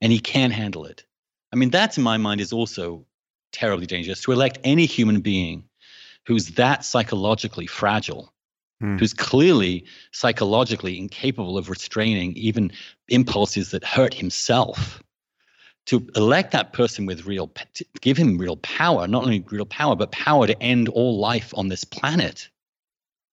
[0.02, 1.06] and he can't handle it.
[1.54, 3.06] I mean, that in my mind is also
[3.52, 4.24] terribly dangerous.
[4.24, 5.64] To elect any human being
[6.26, 8.34] who's that psychologically fragile
[8.80, 8.98] Hmm.
[8.98, 12.72] who's clearly psychologically incapable of restraining even
[13.10, 15.02] impulses that hurt himself
[15.88, 19.96] to elect that person with real to give him real power not only real power
[19.96, 22.50] but power to end all life on this planet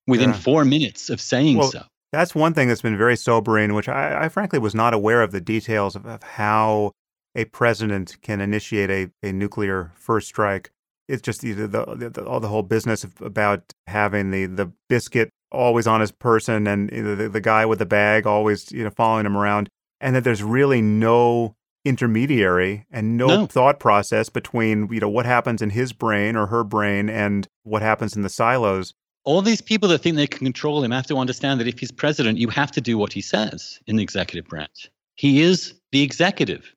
[0.07, 0.37] within Yeah.
[0.39, 1.83] 4 minutes of saying Well, so
[2.13, 5.33] That's one thing that's been very sobering, which I, I frankly was not aware of
[5.33, 6.93] the details of, of how
[7.35, 10.71] a president can initiate a, a nuclear first strike.
[11.09, 14.71] It's just the, the, the, the, all the whole business of, about having the, the
[14.89, 18.91] biscuit always on his person and the, the guy with the bag always you know
[18.91, 19.69] following him around,
[20.01, 21.55] and that there's really no
[21.85, 23.47] intermediary and no, No.
[23.47, 27.83] thought process between you know what happens in his brain or her brain and what
[27.83, 28.95] happens in the silos.
[29.25, 31.91] All these people that think they can control him have to understand that if he's
[31.91, 34.91] president you have to do what he says in the executive branch.
[35.17, 36.75] He is the executive.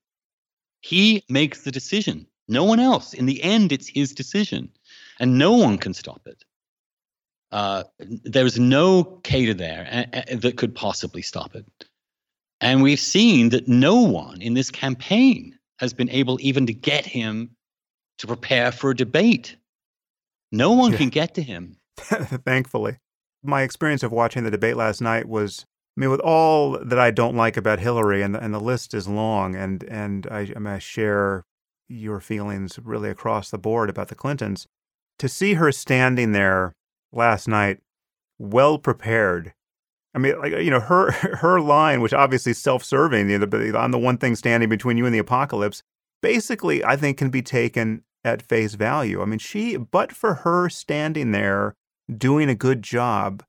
[0.82, 2.28] He makes the decision.
[2.48, 3.14] No one else.
[3.14, 4.70] In the end it's his decision.
[5.20, 6.44] And no one can stop it.
[7.52, 11.66] Uh, there's no cater there a- a- that could possibly stop it.
[12.62, 17.06] And we've seen that no one in this campaign has been able even to get
[17.06, 17.56] him
[18.20, 19.56] to prepare for a debate.
[20.52, 20.98] No one Yeah.
[20.98, 21.77] can get to him
[22.46, 22.98] thankfully.
[23.44, 25.66] My experience of watching the debate last night was,
[25.98, 28.94] I mean, with all that I don't like about Hillary, and the, and the list
[28.94, 31.44] is long, and and I, I, mean, I share
[31.88, 34.68] your feelings really across the board about the Clintons.
[35.20, 36.74] To see her standing there
[37.12, 37.80] last night,
[38.38, 39.54] well prepared.
[40.14, 41.12] I mean, like you know, her
[41.42, 45.06] her line, which obviously self-serving, you know, the- I'm the one thing standing between you
[45.06, 45.82] and the apocalypse.
[46.22, 49.22] Basically, I think can be taken at face value.
[49.22, 51.76] I mean, she, but for her standing there
[52.16, 53.44] doing a good job,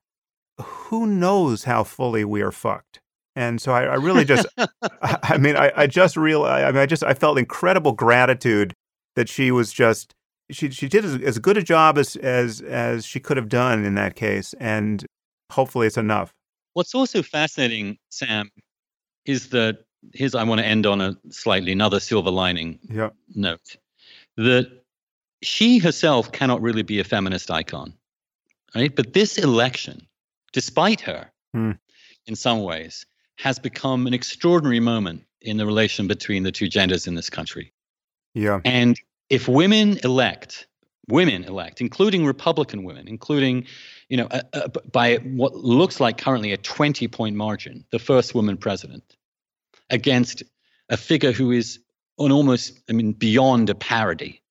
[0.61, 3.01] who knows how fully we are fucked?
[3.37, 6.81] And so I, I really just, I, I mean, I, I just realized, I mean,
[6.81, 8.75] I just, I felt incredible gratitude
[9.15, 10.15] that she was just,
[10.51, 13.85] she, she did as, as good a job as, as, as she could have done
[13.85, 14.55] in that case.
[14.59, 15.05] And
[15.53, 16.33] hopefully it's enough.
[16.75, 18.51] What's also fascinating, Sam,
[19.25, 23.11] is that here's I want to end on a slightly another silver lining Yeah.
[23.35, 23.77] note
[24.37, 24.71] that
[25.43, 27.93] she herself cannot really be a feminist icon,
[28.75, 28.95] right?
[28.95, 30.07] But this election,
[30.53, 31.73] despite her, Hmm.
[32.27, 37.07] in some ways, has become an extraordinary moment in the relation between the two genders
[37.07, 37.73] in this country.
[38.35, 38.61] Yeah.
[38.65, 38.99] And
[39.31, 40.67] if women elect,
[41.09, 43.67] women elect, including Republican women, including,
[44.09, 48.35] you know, uh, uh, by what looks like currently a 20 point margin, the first
[48.35, 49.17] woman president,
[49.91, 50.43] against
[50.89, 51.79] a figure who is
[52.19, 54.43] on almost, I mean, beyond a parody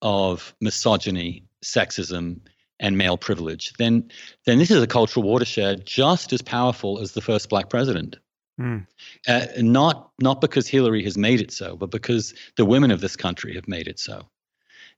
[0.00, 2.40] of misogyny, sexism,
[2.82, 4.10] and male privilege, then,
[4.44, 8.16] then this is a cultural watershed just as powerful as the first black president.
[8.58, 8.78] Hmm.
[9.26, 13.16] Uh, not not because Hillary has made it so, but because the women of this
[13.16, 14.28] country have made it so.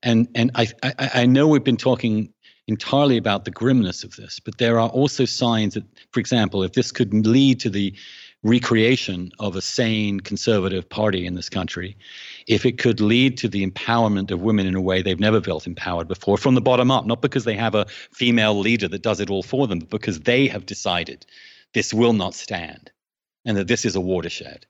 [0.03, 2.33] And and I I, I know we've been talking
[2.67, 6.73] entirely about the grimness of this, but there are also signs that, for example, if
[6.73, 7.95] this could lead to the
[8.43, 11.97] recreation of a sane conservative party in this country,
[12.47, 15.67] if it could lead to the empowerment of women in a way they've never felt
[15.67, 19.21] empowered before, from the bottom up, not because they have a female leader that does
[19.21, 21.25] it all for them, but because they have decided
[21.73, 22.91] this will not stand
[23.45, 24.67] and that this is a watershed,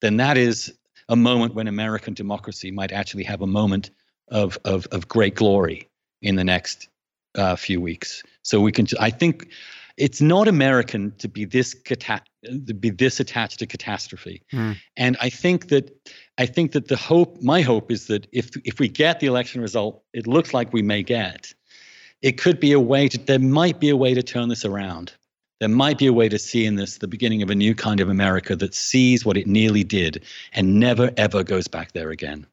[0.00, 0.72] then that is
[1.08, 3.90] a moment when American democracy might actually have a moment
[4.28, 5.88] of, of, of great glory
[6.22, 6.88] in the next
[7.36, 8.22] uh, few weeks.
[8.42, 9.48] So we can, I think
[9.96, 12.22] it's not American to be this cata-
[12.66, 14.42] to be this attached to catastrophe.
[14.50, 14.72] Hmm.
[14.96, 15.90] And I think that
[16.38, 19.60] I think that the hope, my hope is that if if we get the election
[19.60, 21.54] result, it looks like we may get,
[22.22, 25.12] it could be a way to there might be a way to turn this around.
[25.58, 28.00] There might be a way to see in this the beginning of a new kind
[28.00, 32.46] of America that sees what it nearly did and never ever goes back there again.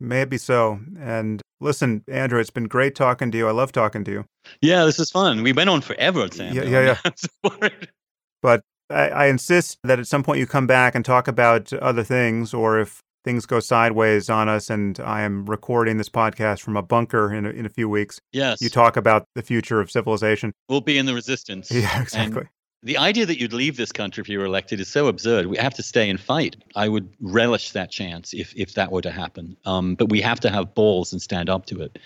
[0.00, 0.80] May it be so.
[0.98, 3.48] And listen, Andrew, it's been great talking to you.
[3.48, 4.24] I love talking to you.
[4.60, 5.42] Yeah, this is fun.
[5.42, 6.54] We went on forever, Sam.
[6.54, 6.96] Yeah, yeah,
[7.44, 7.68] yeah.
[8.42, 12.04] but I, I insist that at some point you come back and talk about other
[12.04, 16.76] things, or if things go sideways on us and I am recording this podcast from
[16.76, 18.20] a bunker in a, in a few weeks.
[18.32, 18.62] Yes.
[18.62, 20.52] You talk about the future of civilization.
[20.68, 21.70] We'll be in the resistance.
[21.78, 22.44] Yeah, exactly.
[22.82, 25.46] The idea that you'd leave this country if you were elected is so absurd.
[25.46, 26.56] We have to stay and fight.
[26.76, 29.56] I would relish that chance if if that were to happen.
[29.64, 31.98] Um, but we have to have balls and stand up to it.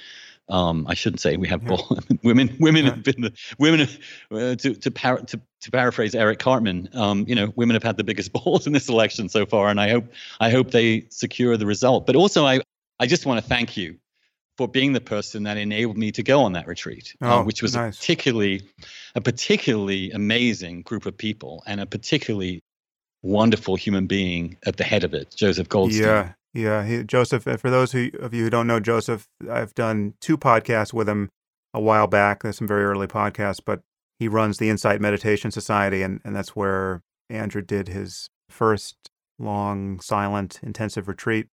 [0.49, 1.69] Um, I shouldn't say we have yeah.
[1.69, 2.07] balls.
[2.23, 2.91] women women yeah.
[2.93, 3.87] have been the women
[4.31, 6.89] uh, to to, par- to to paraphrase Eric Cartman.
[6.95, 9.81] Um, you know, women have had the biggest balls in this election so far, and
[9.81, 10.07] I hope
[10.41, 12.07] I hope they secure the result.
[12.07, 12.61] But also, I
[12.99, 13.99] I just want to thank you
[14.59, 17.45] for being the person that enabled me to go on that retreat, uh, oh, uh,
[17.45, 17.97] which was nice.
[17.97, 18.63] a particularly
[19.15, 22.63] a particularly amazing group of people and a particularly
[23.23, 26.03] wonderful human being at the head of it, Joseph Goldstein.
[26.03, 26.85] Yeah, yeah.
[26.85, 30.93] He, Joseph, for those who, of you who don't know Joseph, I've done two podcasts
[30.93, 31.31] with him
[31.73, 32.43] a while back.
[32.43, 33.81] There's some very early podcasts, but
[34.19, 38.97] he runs the Insight Meditation Society, and, and that's where Andrew did his first
[39.39, 41.49] long, silent, intensive retreat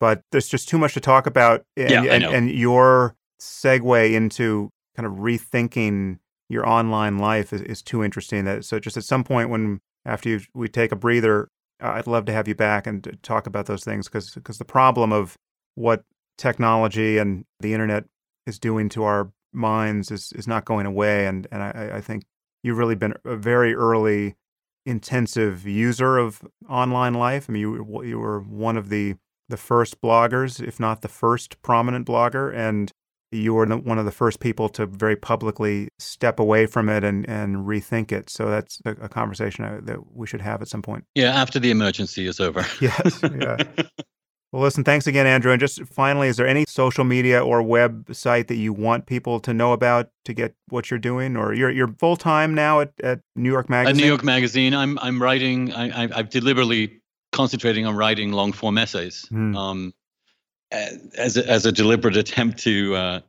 [0.00, 1.64] but there's just too much to talk about.
[1.76, 6.18] And, yeah, and, and your segue into kind of rethinking
[6.48, 8.44] your online life is, is too interesting.
[8.44, 11.48] That so just at some point when after you we take a breather,
[11.82, 14.64] uh, I'd love to have you back and talk about those things because because the
[14.64, 15.36] problem of
[15.74, 16.04] what
[16.36, 18.04] technology and the internet
[18.46, 21.26] is doing to our minds is is not going away.
[21.26, 22.24] And and I, I think
[22.62, 24.36] you've really been a very early
[24.86, 27.46] intensive user of online life.
[27.48, 29.16] I mean, you you were one of the
[29.48, 32.92] the first bloggers, if not the first prominent blogger, and
[33.34, 37.28] you were one of the first people to very publicly step away from it and,
[37.28, 38.30] and rethink it.
[38.30, 41.04] So that's a, a conversation I, that we should have at some point.
[41.14, 42.64] Yeah, after the emergency is over.
[42.80, 43.20] yes.
[43.22, 43.56] Yeah.
[44.52, 45.50] well, listen, thanks again, Andrew.
[45.50, 49.52] And just finally, is there any social media or website that you want people to
[49.52, 51.36] know about to get what you're doing?
[51.36, 53.96] Or you're, you're full time now at, at New York Magazine?
[53.96, 57.00] At New York Magazine, I'm, I'm writing, I, I've deliberately
[57.34, 59.56] concentrating on writing long form essays mm.
[59.56, 59.92] um,
[60.70, 63.20] as a, as a deliberate attempt to uh,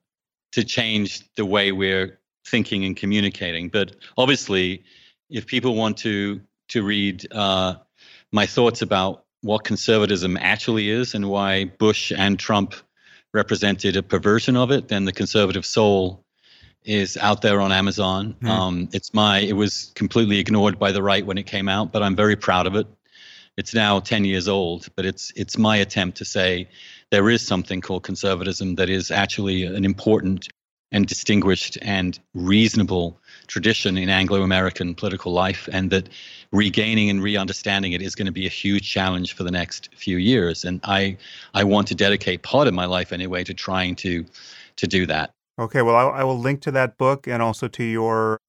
[0.53, 3.67] to change the way we're thinking and communicating.
[3.69, 4.83] But obviously,
[5.29, 7.75] if people want to to read uh,
[8.31, 12.73] my thoughts about what conservatism actually is and why Bush and Trump
[13.33, 16.23] represented a perversion of it, then the conservative soul
[16.83, 18.35] is out there on Amazon.
[18.41, 18.49] Mm.
[18.49, 22.03] Um, it's my it was completely ignored by the right when it came out, but
[22.03, 22.87] I'm very proud of it.
[23.57, 26.67] It's now 10 years old, but it's it's my attempt to say
[27.11, 30.49] there is something called conservatism that is actually an important
[30.91, 36.09] and distinguished and reasonable tradition in Anglo-American political life, and that
[36.51, 40.17] regaining and re-understanding it is going to be a huge challenge for the next few
[40.17, 40.63] years.
[40.63, 41.17] And I
[41.53, 44.25] I want to dedicate part of my life anyway to trying to
[44.77, 45.31] to do that.
[45.57, 48.39] Okay, well, I, I will link to that book and also to your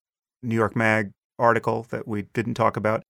[0.43, 3.03] New York Mag article that we didn't talk about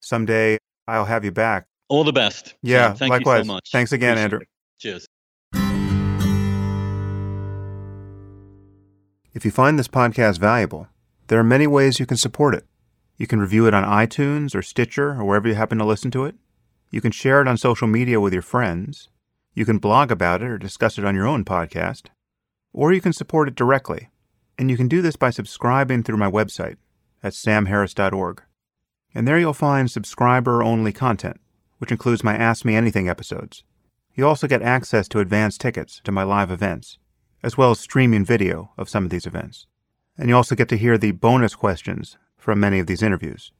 [0.00, 0.58] someday.
[0.88, 1.66] I'll have you back.
[1.88, 2.54] All the best.
[2.62, 3.38] Yeah, Thank likewise.
[3.38, 3.68] you so much.
[3.72, 4.38] Thanks again, Appreciate Andrew.
[4.40, 4.48] It.
[4.78, 5.06] Cheers.
[9.34, 10.88] If you find this podcast valuable,
[11.26, 12.64] there are many ways you can support it.
[13.18, 16.24] You can review it on iTunes or Stitcher or wherever you happen to listen to
[16.24, 16.36] it.
[16.90, 19.08] You can share it on social media with your friends.
[19.54, 22.06] You can blog about it or discuss it on your own podcast.
[22.72, 24.10] Or you can support it directly.
[24.58, 26.76] And you can do this by subscribing through my website
[27.22, 28.42] at samharris.org
[29.16, 31.40] and there you'll find subscriber only content,
[31.78, 33.64] which includes my Ask Me Anything episodes.
[34.14, 36.98] You'll also get access to advance tickets to my live events,
[37.42, 39.66] as well as streaming video of some of these events.
[40.18, 43.52] And you also get to hear the bonus questions from many of these interviews.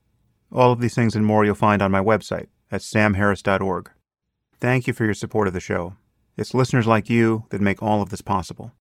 [0.53, 3.91] All of these things and more you'll find on my website at samharris.org.
[4.61, 5.95] Thank you for your support of the show.
[6.37, 8.73] It's listeners like you that make all of this possible.